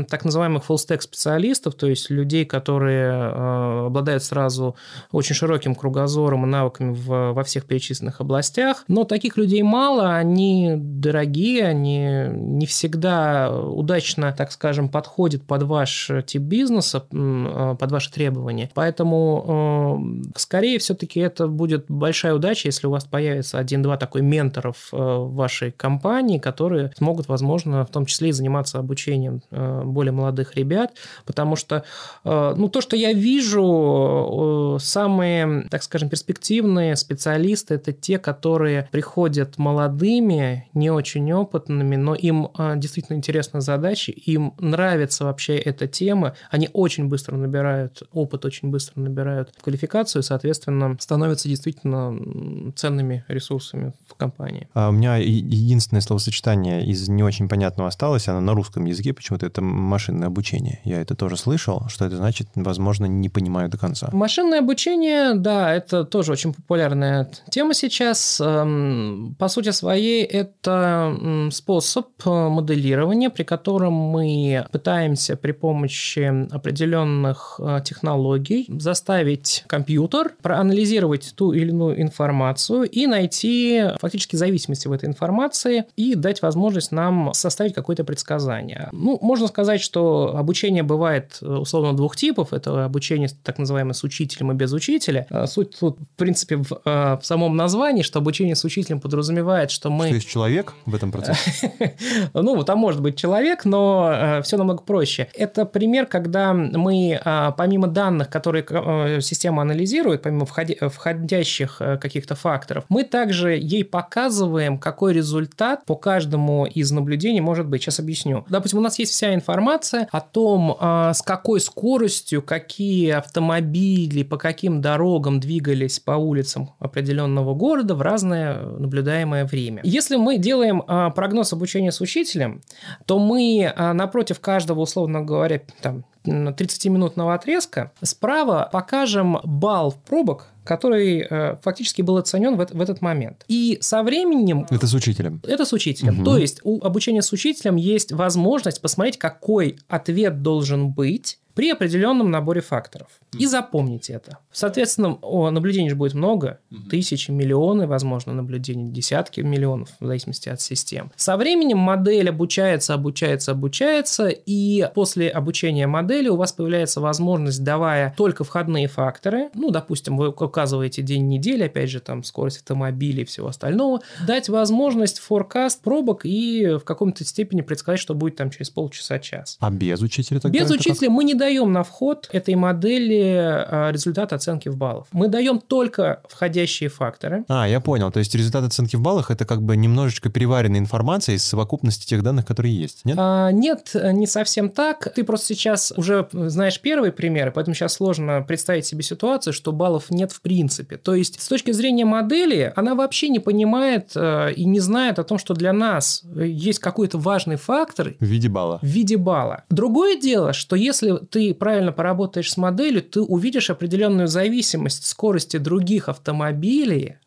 так 0.09 0.25
называемых 0.25 0.63
full-stack 0.67 1.01
специалистов, 1.01 1.75
то 1.75 1.87
есть 1.87 2.09
людей, 2.09 2.45
которые 2.45 3.11
э, 3.11 3.85
обладают 3.87 4.23
сразу 4.23 4.75
очень 5.11 5.35
широким 5.35 5.75
кругозором 5.75 6.45
и 6.45 6.47
навыками 6.47 6.93
в, 6.93 7.33
во 7.33 7.43
всех 7.43 7.65
перечисленных 7.65 8.21
областях. 8.21 8.83
Но 8.87 9.03
таких 9.03 9.37
людей 9.37 9.63
мало, 9.63 10.15
они 10.15 10.73
дорогие, 10.77 11.65
они 11.65 12.27
не 12.29 12.65
всегда 12.65 13.51
удачно, 13.51 14.33
так 14.37 14.51
скажем, 14.51 14.89
подходят 14.89 15.43
под 15.43 15.63
ваш 15.63 16.11
тип 16.25 16.41
бизнеса, 16.41 17.03
э, 17.11 17.75
под 17.79 17.91
ваши 17.91 18.11
требования. 18.11 18.69
Поэтому, 18.73 20.23
э, 20.35 20.39
скорее, 20.39 20.79
все-таки 20.79 21.19
это 21.19 21.47
будет 21.47 21.85
большая 21.87 22.33
удача, 22.33 22.67
если 22.67 22.87
у 22.87 22.91
вас 22.91 23.05
появится 23.05 23.57
один-два 23.57 23.97
такой 23.97 24.21
менторов 24.21 24.89
вашей 24.91 25.71
компании, 25.71 26.37
которые 26.37 26.91
смогут, 26.97 27.27
возможно, 27.27 27.85
в 27.85 27.89
том 27.89 28.05
числе 28.05 28.29
и 28.29 28.31
заниматься 28.31 28.79
обучением 28.79 29.38
более 29.51 30.11
молодых 30.11 30.55
ребят, 30.55 30.93
потому 31.25 31.55
что, 31.55 31.83
ну, 32.23 32.69
то, 32.69 32.81
что 32.81 32.95
я 32.95 33.13
вижу, 33.13 34.77
самые, 34.79 35.67
так 35.69 35.83
скажем, 35.83 36.09
перспективные 36.09 36.95
специалисты– 36.95 37.73
это 37.75 37.93
те, 37.93 38.19
которые 38.19 38.87
приходят 38.91 39.57
молодыми, 39.57 40.69
не 40.73 40.89
очень 40.89 41.31
опытными, 41.31 41.95
но 41.95 42.15
им 42.15 42.49
действительно 42.75 43.17
интересны 43.17 43.61
задачи, 43.61 44.11
им 44.11 44.53
нравится 44.59 45.25
вообще 45.25 45.57
эта 45.57 45.87
тема, 45.87 46.35
они 46.51 46.69
очень 46.73 47.07
быстро 47.07 47.35
набирают 47.35 48.03
опыт, 48.11 48.45
очень 48.45 48.69
быстро 48.69 48.99
набирают 49.01 49.53
квалификацию, 49.61 50.23
соответственно, 50.23 50.97
становятся 50.99 51.47
действительно 51.47 52.71
ценными 52.75 53.25
ресурсами 53.27 53.93
в 54.07 54.15
компании. 54.15 54.67
А 54.73 54.89
у 54.89 54.91
меня 54.91 55.17
единственное 55.17 56.01
словосочетание 56.01 56.85
из 56.85 57.07
не 57.09 57.23
очень 57.23 57.47
понятного 57.47 57.89
осталось, 57.89 58.27
оно 58.27 58.41
на 58.41 58.53
русском 58.53 58.85
языке, 58.85 59.13
почему-то 59.29 59.45
это 59.45 59.61
машинное 59.61 60.27
обучение. 60.27 60.79
Я 60.83 61.01
это 61.01 61.13
тоже 61.15 61.37
слышал, 61.37 61.83
что 61.87 62.05
это 62.05 62.17
значит, 62.17 62.47
возможно, 62.55 63.05
не 63.05 63.29
понимаю 63.29 63.69
до 63.69 63.77
конца. 63.77 64.09
Машинное 64.11 64.59
обучение, 64.59 65.35
да, 65.35 65.71
это 65.73 66.03
тоже 66.03 66.31
очень 66.31 66.53
популярная 66.53 67.29
тема 67.51 67.75
сейчас. 67.75 68.41
Эм, 68.41 69.35
по 69.37 69.47
сути 69.47 69.69
своей, 69.69 70.23
это 70.23 71.49
способ 71.51 72.07
э, 72.25 72.29
моделирования, 72.29 73.29
при 73.29 73.43
котором 73.43 73.93
мы 73.93 74.65
пытаемся 74.71 75.35
при 75.35 75.51
помощи 75.51 76.51
определенных 76.51 77.59
э, 77.59 77.81
технологий 77.85 78.65
заставить 78.79 79.63
компьютер 79.67 80.33
проанализировать 80.41 81.33
ту 81.35 81.51
или 81.51 81.69
иную 81.69 82.01
информацию 82.01 82.89
и 82.89 83.05
найти 83.05 83.83
фактически 83.99 84.35
зависимости 84.35 84.87
в 84.87 84.91
этой 84.91 85.07
информации 85.07 85.85
и 85.95 86.15
дать 86.15 86.41
возможность 86.41 86.91
нам 86.91 87.31
составить 87.33 87.75
какое-то 87.75 88.03
предсказание. 88.03 88.89
Ну, 88.91 89.18
можно 89.21 89.47
сказать, 89.47 89.81
что 89.81 90.35
обучение 90.35 90.83
бывает 90.83 91.37
э, 91.41 91.45
условно 91.45 91.95
двух 91.95 92.15
типов. 92.15 92.53
Это 92.53 92.85
обучение 92.85 93.29
так 93.43 93.57
называемое 93.57 93.93
с 93.93 94.03
учителем 94.03 94.51
и 94.51 94.55
без 94.55 94.73
учителя. 94.73 95.27
А 95.29 95.47
суть 95.47 95.77
тут, 95.79 95.99
в 95.99 96.17
принципе, 96.17 96.57
в, 96.57 96.81
э, 96.85 97.17
в 97.21 97.21
самом 97.23 97.55
названии, 97.55 98.01
что 98.01 98.19
обучение 98.19 98.55
с 98.55 98.63
учителем 98.63 98.99
подразумевает, 98.99 99.71
что 99.71 99.89
мы... 99.89 100.07
Что 100.07 100.15
есть 100.15 100.29
человек 100.29 100.73
в 100.85 100.95
этом 100.95 101.11
процессе? 101.11 101.73
Ну, 102.33 102.63
там 102.63 102.79
может 102.79 103.01
быть 103.01 103.17
человек, 103.17 103.65
но 103.65 104.09
э, 104.11 104.41
все 104.41 104.57
намного 104.57 104.83
проще. 104.83 105.27
Это 105.33 105.65
пример, 105.65 106.05
когда 106.05 106.53
мы, 106.53 107.19
помимо 107.57 107.87
данных, 107.87 108.29
которые 108.29 109.21
система 109.21 109.61
анализирует, 109.61 110.21
помимо 110.21 110.45
входящих 110.45 111.81
каких-то 112.01 112.35
факторов, 112.35 112.85
мы 112.89 113.03
также 113.03 113.55
ей 113.55 113.83
показываем, 113.83 114.77
какой 114.77 115.13
результат 115.13 115.85
по 115.85 115.95
каждому 115.95 116.65
из 116.65 116.91
наблюдений 116.91 117.41
может 117.41 117.67
быть. 117.67 117.81
Сейчас 117.83 117.99
объясню. 117.99 118.45
Допустим, 118.49 118.79
у 118.79 118.81
нас 118.81 118.99
есть 118.99 119.08
вся 119.09 119.33
информация 119.33 120.07
о 120.11 120.21
том, 120.21 120.75
а, 120.79 121.13
с 121.13 121.21
какой 121.21 121.59
скоростью 121.59 122.41
какие 122.41 123.11
автомобили 123.11 124.23
по 124.23 124.37
каким 124.37 124.81
дорогам 124.81 125.39
двигались 125.39 125.99
по 125.99 126.11
улицам 126.11 126.71
определенного 126.79 127.53
города 127.53 127.95
в 127.95 128.01
разное 128.01 128.59
наблюдаемое 128.59 129.45
время. 129.45 129.81
Если 129.83 130.15
мы 130.15 130.37
делаем 130.37 130.83
а, 130.87 131.09
прогноз 131.09 131.53
обучения 131.53 131.91
с 131.91 132.01
учителем, 132.01 132.61
то 133.05 133.19
мы 133.19 133.71
а, 133.75 133.93
напротив 133.93 134.39
каждого, 134.39 134.81
условно 134.81 135.21
говоря, 135.21 135.61
там, 135.81 136.05
30-минутного 136.25 137.33
отрезка 137.33 137.91
справа 138.01 138.69
покажем 138.71 139.39
балл 139.43 139.95
пробок, 140.05 140.47
который 140.63 141.25
э, 141.27 141.57
фактически 141.63 142.01
был 142.01 142.17
оценен 142.17 142.55
в, 142.55 142.65
в 142.65 142.81
этот 142.81 143.01
момент. 143.01 143.43
И 143.47 143.77
со 143.81 144.03
временем... 144.03 144.67
Это 144.69 144.87
с 144.87 144.93
учителем. 144.93 145.41
Это 145.47 145.65
с 145.65 145.73
учителем. 145.73 146.19
Угу. 146.19 146.25
То 146.25 146.37
есть 146.37 146.59
у 146.63 146.83
обучения 146.83 147.21
с 147.21 147.31
учителем 147.31 147.75
есть 147.75 148.11
возможность 148.11 148.81
посмотреть, 148.81 149.17
какой 149.17 149.79
ответ 149.87 150.41
должен 150.41 150.89
быть 150.91 151.39
при 151.59 151.71
определенном 151.71 152.31
наборе 152.31 152.61
факторов. 152.61 153.07
И 153.37 153.45
запомните 153.45 154.13
это. 154.13 154.37
Соответственно, 154.49 155.17
о, 155.21 155.51
наблюдений 155.51 155.89
же 155.89 155.97
будет 155.97 156.13
много, 156.13 156.59
тысячи, 156.89 157.31
миллионы, 157.31 157.85
возможно, 157.85 158.33
наблюдений, 158.33 158.89
десятки 158.89 159.41
миллионов, 159.41 159.89
в 159.99 160.05
зависимости 160.05 160.47
от 160.47 160.61
систем. 160.61 161.11
Со 161.17 161.35
временем 161.35 161.77
модель 161.77 162.29
обучается, 162.29 162.93
обучается, 162.93 163.51
обучается, 163.51 164.29
и 164.29 164.89
после 164.95 165.27
обучения 165.27 165.85
модели 165.85 166.29
у 166.29 166.37
вас 166.37 166.53
появляется 166.53 167.01
возможность, 167.01 167.61
давая 167.61 168.13
только 168.15 168.45
входные 168.45 168.87
факторы, 168.87 169.49
ну, 169.53 169.69
допустим, 169.69 170.15
вы 170.15 170.29
указываете 170.29 171.01
день 171.01 171.27
недели, 171.27 171.63
опять 171.63 171.89
же, 171.89 171.99
там, 171.99 172.23
скорость 172.23 172.59
автомобиля 172.59 173.23
и 173.23 173.25
всего 173.25 173.49
остального, 173.49 173.99
дать 174.25 174.47
возможность 174.47 175.19
форкаст 175.19 175.81
пробок 175.81 176.21
и 176.23 176.77
в 176.77 176.85
каком-то 176.85 177.25
степени 177.25 177.59
предсказать, 177.59 177.99
что 177.99 178.13
будет 178.13 178.37
там 178.37 178.49
через 178.49 178.69
полчаса-час. 178.69 179.57
А 179.59 179.69
без 179.69 179.99
учителя 179.99 180.39
тогда? 180.39 180.57
Без 180.57 180.71
учителя 180.71 181.07
как? 181.07 181.09
мы 181.09 181.25
не 181.25 181.33
даем 181.33 181.48
на 181.49 181.83
вход 181.83 182.29
этой 182.31 182.55
модели 182.55 183.35
а, 183.37 183.91
результат 183.91 184.33
оценки 184.33 184.69
в 184.69 184.77
баллах. 184.77 185.07
Мы 185.11 185.27
даем 185.27 185.59
только 185.59 186.21
входящие 186.27 186.89
факторы. 186.89 187.43
А, 187.47 187.67
я 187.67 187.79
понял. 187.79 188.11
То 188.11 188.19
есть 188.19 188.33
результат 188.35 188.63
оценки 188.63 188.95
в 188.95 189.01
баллах 189.01 189.31
это 189.31 189.45
как 189.45 189.61
бы 189.61 189.75
немножечко 189.75 190.29
переваренная 190.29 190.79
информация 190.79 191.35
из 191.35 191.43
совокупности 191.43 192.05
тех 192.05 192.23
данных, 192.23 192.45
которые 192.45 192.75
есть, 192.75 193.05
нет? 193.05 193.17
А, 193.19 193.51
нет, 193.51 193.91
не 193.93 194.27
совсем 194.27 194.69
так. 194.69 195.11
Ты 195.13 195.23
просто 195.23 195.47
сейчас 195.47 195.93
уже 195.95 196.27
знаешь 196.31 196.79
первый 196.79 197.11
пример, 197.11 197.51
поэтому 197.51 197.75
сейчас 197.75 197.93
сложно 197.93 198.43
представить 198.47 198.85
себе 198.85 199.03
ситуацию, 199.03 199.53
что 199.53 199.71
баллов 199.71 200.09
нет 200.09 200.31
в 200.31 200.41
принципе. 200.41 200.97
То 200.97 201.15
есть 201.15 201.41
с 201.41 201.47
точки 201.47 201.71
зрения 201.71 202.05
модели, 202.05 202.71
она 202.75 202.95
вообще 202.95 203.29
не 203.29 203.39
понимает 203.39 204.11
э, 204.15 204.53
и 204.53 204.65
не 204.65 204.79
знает 204.79 205.19
о 205.19 205.23
том, 205.23 205.37
что 205.37 205.53
для 205.53 205.73
нас 205.73 206.23
есть 206.35 206.79
какой-то 206.79 207.17
важный 207.17 207.55
фактор. 207.55 208.15
В 208.19 208.25
виде 208.25 208.49
балла. 208.49 208.79
В 208.81 208.87
виде 208.87 209.17
балла. 209.17 209.63
Другое 209.69 210.19
дело, 210.19 210.53
что 210.53 210.75
если 210.75 211.17
ты 211.17 211.38
правильно 211.53 211.91
поработаешь 211.91 212.51
с 212.51 212.57
моделью, 212.57 213.01
ты 213.01 213.21
увидишь 213.21 213.69
определенную 213.69 214.27
зависимость 214.27 215.05
скорости 215.05 215.57
других 215.57 216.09
автомобилей 216.09 217.17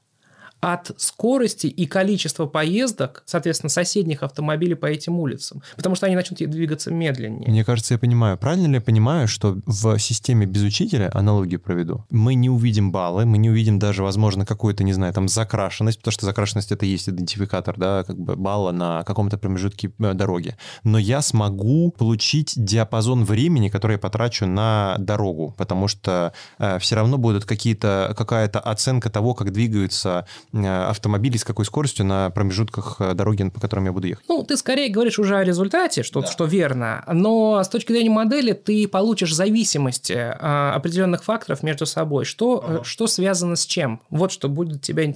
от 0.62 0.92
скорости 0.96 1.66
и 1.66 1.86
количества 1.86 2.46
поездок, 2.46 3.24
соответственно, 3.26 3.68
соседних 3.68 4.22
автомобилей 4.22 4.76
по 4.76 4.86
этим 4.86 5.18
улицам, 5.18 5.60
потому 5.76 5.96
что 5.96 6.06
они 6.06 6.14
начнут 6.14 6.38
двигаться 6.38 6.92
медленнее. 6.92 7.50
Мне 7.50 7.64
кажется, 7.64 7.94
я 7.94 7.98
понимаю. 7.98 8.38
Правильно 8.38 8.68
ли 8.68 8.74
я 8.74 8.80
понимаю, 8.80 9.26
что 9.26 9.58
в 9.66 9.98
системе 9.98 10.46
без 10.46 10.62
учителя, 10.62 11.10
аналогию 11.14 11.58
проведу, 11.58 12.04
мы 12.10 12.34
не 12.34 12.48
увидим 12.48 12.92
баллы, 12.92 13.26
мы 13.26 13.38
не 13.38 13.50
увидим 13.50 13.80
даже, 13.80 14.04
возможно, 14.04 14.46
какую-то, 14.46 14.84
не 14.84 14.92
знаю, 14.92 15.12
там, 15.12 15.26
закрашенность, 15.26 15.98
потому 15.98 16.12
что 16.12 16.26
закрашенность— 16.26 16.70
это 16.72 16.86
есть 16.86 17.08
идентификатор, 17.08 17.76
да, 17.76 18.04
как 18.04 18.16
бы 18.16 18.36
балла 18.36 18.70
на 18.70 19.02
каком-то 19.02 19.38
промежутке 19.38 19.92
э, 19.98 20.14
дороги. 20.14 20.56
Но 20.84 20.96
я 20.96 21.22
смогу 21.22 21.90
получить 21.90 22.52
диапазон 22.56 23.24
времени, 23.24 23.68
который 23.68 23.94
я 23.94 23.98
потрачу 23.98 24.46
на 24.46 24.94
дорогу, 24.98 25.56
потому 25.58 25.88
что 25.88 26.32
э, 26.60 26.78
все 26.78 26.94
равно 26.94 27.18
будут 27.18 27.46
какие-то, 27.46 28.14
какая-то 28.16 28.60
оценка 28.60 29.10
того, 29.10 29.34
как 29.34 29.52
двигаются 29.52 30.24
автомобилей 30.53 31.38
с 31.38 31.44
какой 31.44 31.64
скоростью 31.64 32.05
на 32.07 32.30
промежутках 32.30 32.96
э, 33.00 33.14
дороги, 33.14 33.48
по 33.48 33.61
которым 33.61 33.86
я 33.86 33.92
буду 33.92 34.07
ехать. 34.09 34.24
Ну, 34.28 34.42
ты 34.42 34.57
скорее 34.57 34.90
говоришь 34.90 35.18
уже 35.18 35.36
о 35.36 35.44
результате, 35.44 36.03
что, 36.03 36.20
да. 36.20 36.26
что 36.26 36.44
верно, 36.44 37.05
но 37.11 37.62
с 37.62 37.68
точки 37.68 37.92
зрения 37.92 38.11
модели 38.11 38.53
ты 38.53 38.86
получишь 38.86 39.34
зависимости 39.34 40.12
э, 40.12 40.72
определенных 40.74 41.24
факторов 41.24 41.62
между 41.62 41.86
собой. 41.86 42.24
Что, 42.24 42.64
ага. 42.64 42.84
что 42.84 43.07
связано 43.07 43.57
с 43.57 43.64
чем? 43.64 44.00
Вот 44.11 44.32
что 44.32 44.48
будет 44.48 44.82
тебя, 44.82 45.12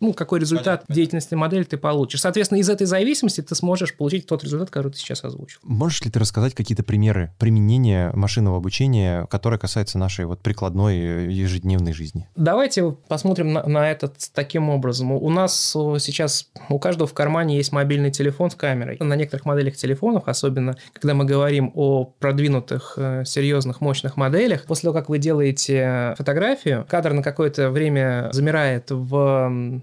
ну, 0.00 0.12
какой 0.12 0.40
результат 0.40 0.80
Понятно. 0.80 0.94
деятельности 0.94 1.34
модели 1.34 1.64
ты 1.64 1.76
получишь. 1.78 2.20
Соответственно, 2.20 2.58
из 2.58 2.68
этой 2.68 2.86
зависимости 2.86 3.40
ты 3.40 3.54
сможешь 3.54 3.96
получить 3.96 4.26
тот 4.26 4.44
результат, 4.44 4.70
который 4.70 4.92
ты 4.92 4.98
сейчас 4.98 5.24
озвучил. 5.24 5.60
Можешь 5.62 6.02
ли 6.02 6.10
ты 6.10 6.18
рассказать 6.18 6.54
какие-то 6.54 6.82
примеры 6.82 7.32
применения 7.38 8.12
машинного 8.12 8.58
обучения, 8.58 9.26
которые 9.26 9.58
касаются 9.58 9.98
нашей 9.98 10.26
вот 10.26 10.40
прикладной 10.40 11.32
ежедневной 11.32 11.92
жизни? 11.92 12.28
Давайте 12.36 12.90
посмотрим 13.08 13.52
на, 13.52 13.66
на 13.66 13.90
это 13.90 14.12
таким 14.34 14.65
образом. 14.70 15.12
У 15.12 15.30
нас 15.30 15.72
сейчас 15.98 16.50
у 16.68 16.78
каждого 16.78 17.06
в 17.06 17.14
кармане 17.14 17.56
есть 17.56 17.72
мобильный 17.72 18.10
телефон 18.10 18.50
с 18.50 18.54
камерой. 18.54 18.96
На 19.00 19.14
некоторых 19.16 19.46
моделях 19.46 19.76
телефонов, 19.76 20.24
особенно 20.26 20.76
когда 20.92 21.14
мы 21.14 21.24
говорим 21.24 21.72
о 21.74 22.04
продвинутых, 22.04 22.94
э, 22.96 23.24
серьезных, 23.24 23.80
мощных 23.80 24.16
моделях, 24.16 24.64
после 24.64 24.82
того, 24.88 24.94
как 24.94 25.08
вы 25.08 25.18
делаете 25.18 26.14
фотографию, 26.16 26.86
кадр 26.88 27.12
на 27.12 27.22
какое-то 27.22 27.70
время 27.70 28.28
замирает 28.32 28.90
в 28.90 29.80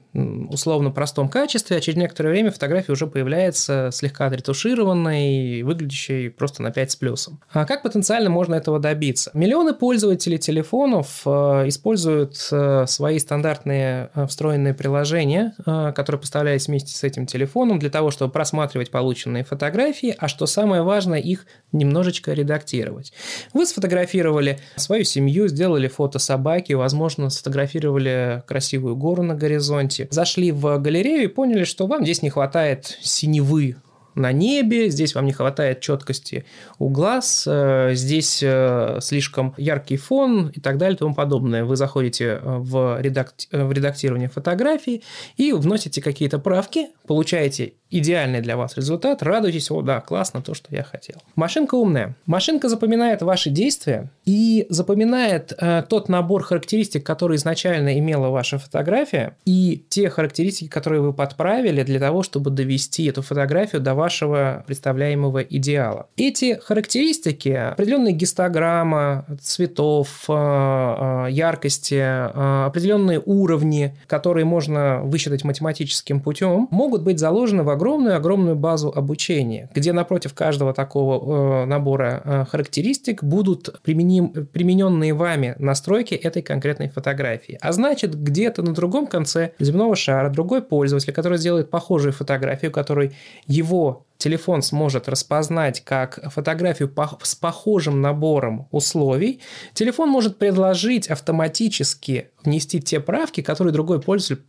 условно 0.50 0.92
простом 0.92 1.30
качестве, 1.30 1.78
а 1.78 1.82
через 1.82 1.98
некоторое 1.98 2.30
время 2.30 2.52
фотография 2.52 2.92
уже 2.92 3.08
появляется 3.08 3.90
слегка 3.92 4.28
отретушированной, 4.28 5.64
выглядящей 5.64 6.30
просто 6.30 6.62
на 6.62 6.72
5 6.72 6.92
с 6.92 6.96
плюсом. 6.96 7.40
А 7.52 7.66
как 7.66 7.84
потенциально 7.84 8.30
можно 8.30 8.56
этого 8.56 8.80
добиться? 8.80 9.32
Миллионы 9.34 9.74
пользователей 9.74 10.38
телефонов 10.38 11.22
э, 11.26 11.68
используют 11.68 12.36
э, 12.52 12.86
свои 12.88 13.20
стандартные 13.20 14.10
встроенные 14.28 14.73
специальное 14.74 14.76
приложение, 14.76 15.54
а, 15.66 15.92
которое 15.92 16.18
поставляется 16.18 16.72
вместе 16.72 16.96
с 16.96 17.04
этим 17.04 17.26
телефоном 17.26 17.80
для 17.80 17.90
того, 17.90 18.12
чтобы 18.12 18.32
просматривать 18.32 18.92
полученные 18.92 19.44
фотографии, 19.44 20.16
а 20.18 20.28
что 20.28 20.46
самое 20.46 20.82
важное, 20.82 21.20
их 21.20 21.46
немножечко 21.72 22.34
редактировать. 22.34 23.14
Вы 23.54 23.66
сфотографировали 23.66 24.60
свою 24.76 25.04
семью, 25.04 25.48
сделали 25.48 25.88
фото 25.88 26.20
собаки, 26.20 26.74
возможно, 26.74 27.30
сфотографировали 27.30 28.44
красивую 28.48 28.96
гору 28.96 29.24
на 29.24 29.36
горизонте, 29.36 30.08
зашли 30.12 30.52
в 30.52 30.78
галерею 30.80 31.24
и 31.24 31.28
поняли, 31.28 31.64
что 31.64 31.88
вам 31.88 32.04
здесь 32.04 32.22
не 32.22 32.30
хватает 32.30 32.98
синевы 33.02 33.76
на 34.16 34.32
небе, 34.32 34.89
здесь 34.89 35.16
вам 35.16 35.26
не 35.26 35.34
хватает 35.34 35.82
четкости 35.82 36.45
у 36.80 36.89
глаз, 36.89 37.45
э, 37.47 37.91
здесь 37.93 38.41
э, 38.43 38.99
слишком 39.01 39.53
яркий 39.57 39.97
фон 39.97 40.49
и 40.49 40.59
так 40.59 40.78
далее 40.78 40.95
и 40.95 40.99
тому 40.99 41.16
подобное. 41.16 41.64
Вы 41.66 41.76
заходите 41.76 42.26
э, 42.26 42.39
в, 42.43 43.01
редакти... 43.01 43.47
в 43.51 43.72
редактирование 43.72 44.30
фотографии 44.30 45.03
и 45.38 45.51
вносите 45.53 46.01
какие-то 46.01 46.39
правки, 46.39 46.88
получаете 47.07 47.74
идеальный 47.93 48.41
для 48.41 48.57
вас 48.57 48.76
результат, 48.76 49.22
радуйтесь, 49.22 49.70
о, 49.70 49.82
да, 49.82 50.01
классно, 50.01 50.41
то, 50.41 50.53
что 50.55 50.76
я 50.76 50.84
хотел. 50.84 51.18
Машинка 51.36 51.76
умная. 51.76 52.16
Машинка 52.26 52.68
запоминает 52.68 53.22
ваши 53.22 53.51
действия 53.51 54.09
и 54.26 54.66
запоминает 54.70 55.53
э, 55.57 55.84
тот 55.88 56.09
набор 56.09 56.43
характеристик, 56.43 57.05
который 57.05 57.38
изначально 57.38 57.99
имела 57.99 58.30
ваша 58.30 58.57
фотография, 58.57 59.38
и 59.45 59.84
те 59.89 60.09
характеристики, 60.09 60.68
которые 60.68 61.01
вы 61.01 61.14
подправили 61.14 61.84
для 61.84 61.99
того, 61.99 62.24
чтобы 62.24 62.49
довести 62.49 63.05
эту 63.05 63.22
фотографию 63.22 63.82
до 63.82 63.93
вашего 64.04 64.64
представляемого 64.68 65.39
идеала. 65.39 66.08
Эти 66.18 66.60
характеристики, 66.62 67.49
определенные 67.49 68.14
гистограмма, 68.14 69.26
цветов, 69.41 70.26
э, 70.28 70.34
э, 70.34 71.28
яркости, 71.32 71.95
э, 71.95 72.66
определенные 72.66 73.22
уровни, 73.26 73.95
которые 74.08 74.43
можно 74.43 74.99
высчитать 75.04 75.45
математическим 75.45 76.20
путем, 76.20 76.68
могут 76.70 77.04
быть 77.04 77.18
заложены 77.18 77.64
в 77.64 77.70
огромную-огромную 77.70 78.58
базу 78.58 78.91
обучения, 78.93 79.70
где 79.74 79.93
напротив 79.93 80.34
каждого 80.34 80.74
такого 80.74 81.66
набора 81.66 82.45
характеристик 82.51 83.24
будут 83.24 83.82
применим, 83.84 84.30
примененные 84.51 85.14
вами 85.14 85.56
настройки 85.60 86.14
этой 86.14 86.41
конкретной 86.41 86.89
фотографии. 86.89 87.58
А 87.62 87.72
значит, 87.72 88.22
где-то 88.22 88.64
на 88.64 88.74
другом 88.74 89.08
конце 89.08 89.54
земного 89.60 89.95
шара 89.95 90.30
другой 90.30 90.62
пользователь, 90.62 91.14
который 91.14 91.38
сделает 91.38 91.70
похожую 91.70 92.12
фотографию, 92.12 92.72
которой 92.72 93.14
его 93.47 93.93
телефон 94.18 94.62
сможет 94.62 95.10
распознать 95.10 95.82
как 95.82 96.32
фотографию 96.32 96.94
с 97.24 97.36
похожим 97.36 98.02
набором 98.02 98.68
условий, 98.72 99.41
телефон 99.74 100.10
может 100.10 100.38
предложить 100.38 101.08
автоматически 101.08 102.30
внести 102.44 102.82
те 102.82 103.00
правки, 103.00 103.41
которые 103.41 103.74
другой 103.74 104.02
пользователь 104.02 104.46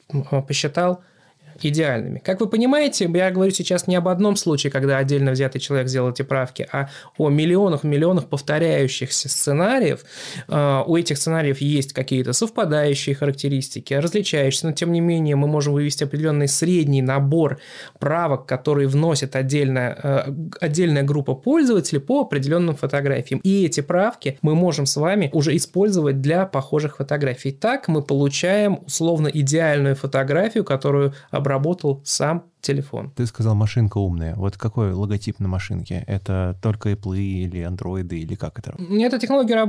посчитал 0.47 1.03
идеальными. 1.63 2.19
Как 2.19 2.41
вы 2.41 2.49
понимаете, 2.49 3.11
я 3.13 3.31
говорю 3.31 3.51
сейчас 3.53 3.87
не 3.87 3.97
об 3.97 4.09
одном 4.09 4.37
случае, 4.37 4.71
когда 4.71 4.99
отдельно 4.99 5.31
взятый 5.33 5.61
человек 5.61 5.89
сделал 5.89 6.11
эти 6.11 6.23
правки, 6.23 6.67
а 6.71 6.89
о 7.17 7.29
миллионах 7.29 7.85
миллионах 7.85 8.27
повторяющихся 8.27 9.29
сценариев. 9.29 10.05
А, 10.49 10.85
у 10.87 10.97
этих 10.97 11.19
сценариев 11.19 11.61
есть 11.61 11.93
какие-то 11.93 12.33
совпадающие 12.33 13.15
характеристики, 13.15 13.95
различающиеся, 13.95 14.67
но 14.67 14.73
тем 14.73 14.93
не 14.93 15.01
менее 15.01 15.37
мы 15.37 15.47
можем 15.47 15.73
вывести 15.73 16.05
определенный 16.05 16.49
средний 16.49 17.03
набор 17.03 17.59
правок, 17.99 18.47
которые 18.47 18.89
вносит 18.89 19.37
отдельная, 19.37 19.99
э, 20.03 20.33
отдельная 20.61 21.03
группа 21.03 21.35
пользователей 21.35 22.01
по 22.01 22.23
определенным 22.23 22.77
фотографиям. 22.77 23.41
И 23.45 23.65
эти 23.65 23.81
правки 23.81 24.39
мы 24.43 24.55
можем 24.55 24.87
с 24.87 24.97
вами 24.97 25.31
уже 25.33 25.57
использовать 25.57 26.21
для 26.21 26.47
похожих 26.47 26.97
фотографий. 26.97 27.53
Так 27.53 27.89
мы 27.89 28.03
получаем 28.03 28.81
условно 28.87 29.29
идеальную 29.29 29.97
фотографию, 29.97 30.65
которую 30.65 31.15
обработал 31.45 32.01
сам 32.05 32.51
телефон. 32.65 33.13
Ты 33.15 33.27
сказал 33.27 33.55
машинка 33.55 33.99
умная. 33.99 34.35
Вот 34.35 34.57
какой 34.57 34.93
логотип 34.93 35.39
на 35.39 35.49
машинке? 35.49 36.05
Это 36.07 36.57
только 36.63 36.91
Apple 36.91 37.17
или 37.17 37.61
Android 37.67 38.09
или 38.09 38.35
как 38.35 38.59
это? 38.59 38.75
Эта 38.91 39.19
технология 39.19 39.65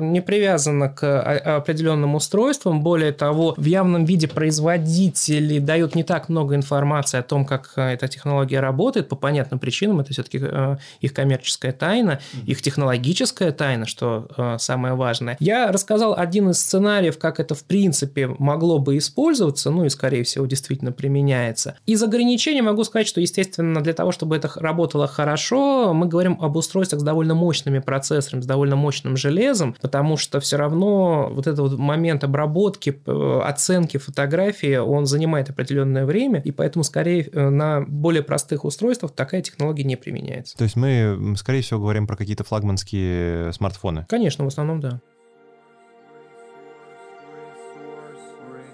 не 0.00 0.20
привязана 0.20 0.88
к 0.88 1.22
определенным 1.56 2.14
устройствам. 2.14 2.82
Более 2.82 3.12
того, 3.12 3.54
в 3.56 3.64
явном 3.64 4.04
виде 4.04 4.26
производители 4.26 5.58
дают 5.58 5.94
не 5.94 6.02
так 6.02 6.28
много 6.28 6.54
информации 6.54 7.18
о 7.18 7.22
том, 7.22 7.44
как 7.44 7.72
эта 7.76 8.08
технология 8.08 8.60
работает. 8.60 9.08
По 9.08 9.16
понятным 9.16 9.60
причинам 9.60 10.00
это 10.00 10.12
все-таки 10.12 10.40
э, 10.42 10.76
их 11.00 11.14
коммерческая 11.14 11.72
тайна, 11.72 12.20
их 12.46 12.62
технологическая 12.62 13.52
тайна, 13.52 13.86
что 13.86 14.28
э, 14.36 14.56
самое 14.58 14.94
важное. 14.94 15.36
Я 15.40 15.70
рассказал 15.70 16.14
один 16.16 16.50
из 16.50 16.58
сценариев, 16.60 17.18
как 17.18 17.40
это 17.40 17.54
в 17.54 17.64
принципе 17.64 18.26
могло 18.26 18.78
бы 18.78 18.96
использоваться, 18.96 19.70
ну 19.70 19.84
и 19.84 19.88
скорее 19.88 20.24
всего 20.24 20.46
действительно 20.46 20.92
применяется. 20.92 21.76
Из 21.86 22.02
ограничений 22.30 22.62
могу 22.62 22.84
сказать, 22.84 23.08
что 23.08 23.20
естественно 23.20 23.80
для 23.80 23.92
того, 23.92 24.12
чтобы 24.12 24.36
это 24.36 24.50
работало 24.54 25.08
хорошо, 25.08 25.92
мы 25.92 26.06
говорим 26.06 26.38
об 26.40 26.56
устройствах 26.56 27.00
с 27.00 27.04
довольно 27.04 27.34
мощными 27.34 27.80
процессорами, 27.80 28.42
с 28.42 28.46
довольно 28.46 28.76
мощным 28.76 29.16
железом, 29.16 29.74
потому 29.80 30.16
что 30.16 30.38
все 30.38 30.56
равно 30.56 31.28
вот 31.32 31.46
этот 31.46 31.58
вот 31.58 31.78
момент 31.78 32.22
обработки, 32.22 33.00
оценки 33.42 33.96
фотографии, 33.96 34.76
он 34.76 35.06
занимает 35.06 35.50
определенное 35.50 36.06
время, 36.06 36.40
и 36.44 36.52
поэтому 36.52 36.84
скорее 36.84 37.28
э, 37.32 37.48
на 37.50 37.80
более 37.80 38.22
простых 38.22 38.64
устройствах 38.64 39.12
такая 39.12 39.42
технология 39.42 39.84
не 39.84 39.96
применяется. 39.96 40.56
То 40.56 40.64
есть 40.64 40.76
мы, 40.76 41.34
скорее 41.36 41.62
всего, 41.62 41.80
говорим 41.80 42.06
про 42.06 42.16
какие-то 42.16 42.44
флагманские 42.44 43.52
смартфоны? 43.52 44.06
Конечно, 44.08 44.44
в 44.44 44.48
основном 44.48 44.80
да. 44.80 45.00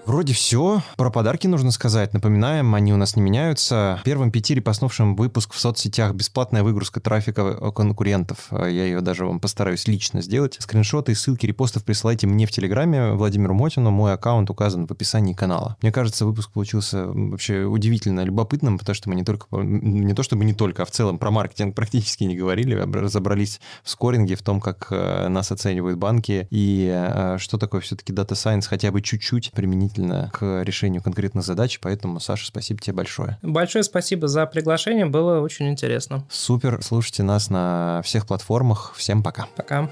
Вроде 0.06 0.34
все. 0.34 0.82
Про 0.96 1.10
подарки 1.10 1.48
нужно 1.48 1.72
сказать. 1.72 2.14
Напоминаем, 2.14 2.76
они 2.76 2.94
у 2.94 2.96
нас 2.96 3.16
не 3.16 3.22
меняются. 3.22 4.00
Первым 4.04 4.30
пяти 4.30 4.54
репостнувшим 4.54 5.16
выпуск 5.16 5.52
в 5.52 5.58
соцсетях 5.58 6.14
бесплатная 6.14 6.62
выгрузка 6.62 7.00
трафика 7.00 7.72
конкурентов. 7.72 8.46
Я 8.52 8.68
ее 8.68 9.00
даже 9.00 9.26
вам 9.26 9.40
постараюсь 9.40 9.88
лично 9.88 10.22
сделать. 10.22 10.58
Скриншоты 10.60 11.10
и 11.10 11.14
ссылки 11.16 11.44
репостов 11.46 11.82
присылайте 11.82 12.28
мне 12.28 12.46
в 12.46 12.52
Телеграме 12.52 13.14
Владимиру 13.14 13.52
Мотину. 13.52 13.90
Мой 13.90 14.12
аккаунт 14.12 14.48
указан 14.48 14.86
в 14.86 14.92
описании 14.92 15.34
канала. 15.34 15.76
Мне 15.82 15.90
кажется, 15.90 16.24
выпуск 16.24 16.52
получился 16.52 17.06
вообще 17.08 17.64
удивительно 17.64 18.20
любопытным, 18.20 18.78
потому 18.78 18.94
что 18.94 19.08
мы 19.08 19.16
не 19.16 19.24
только, 19.24 19.48
не 19.56 20.14
то 20.14 20.22
чтобы 20.22 20.44
не 20.44 20.54
только, 20.54 20.84
а 20.84 20.86
в 20.86 20.92
целом 20.92 21.18
про 21.18 21.32
маркетинг 21.32 21.74
практически 21.74 22.22
не 22.22 22.36
говорили, 22.36 22.74
разобрались 22.74 23.60
в 23.82 23.90
скоринге, 23.90 24.36
в 24.36 24.42
том, 24.42 24.60
как 24.60 24.86
э, 24.90 25.26
нас 25.26 25.50
оценивают 25.50 25.98
банки 25.98 26.46
и 26.52 26.92
э, 26.94 27.38
что 27.38 27.58
такое 27.58 27.80
все-таки 27.80 28.12
Science 28.12 28.66
хотя 28.68 28.92
бы 28.92 29.02
чуть-чуть 29.02 29.50
применить 29.52 29.95
применительно 29.96 30.30
к 30.32 30.62
решению 30.62 31.02
конкретных 31.02 31.44
задач, 31.44 31.78
поэтому, 31.80 32.20
Саша, 32.20 32.46
спасибо 32.46 32.80
тебе 32.80 32.94
большое. 32.94 33.38
Большое 33.42 33.84
спасибо 33.84 34.28
за 34.28 34.46
приглашение, 34.46 35.06
было 35.06 35.40
очень 35.40 35.68
интересно. 35.68 36.24
Супер, 36.30 36.80
слушайте 36.82 37.22
нас 37.22 37.50
на 37.50 38.02
всех 38.04 38.26
платформах. 38.26 38.92
Всем 38.96 39.22
пока. 39.22 39.46
Пока. 39.56 39.90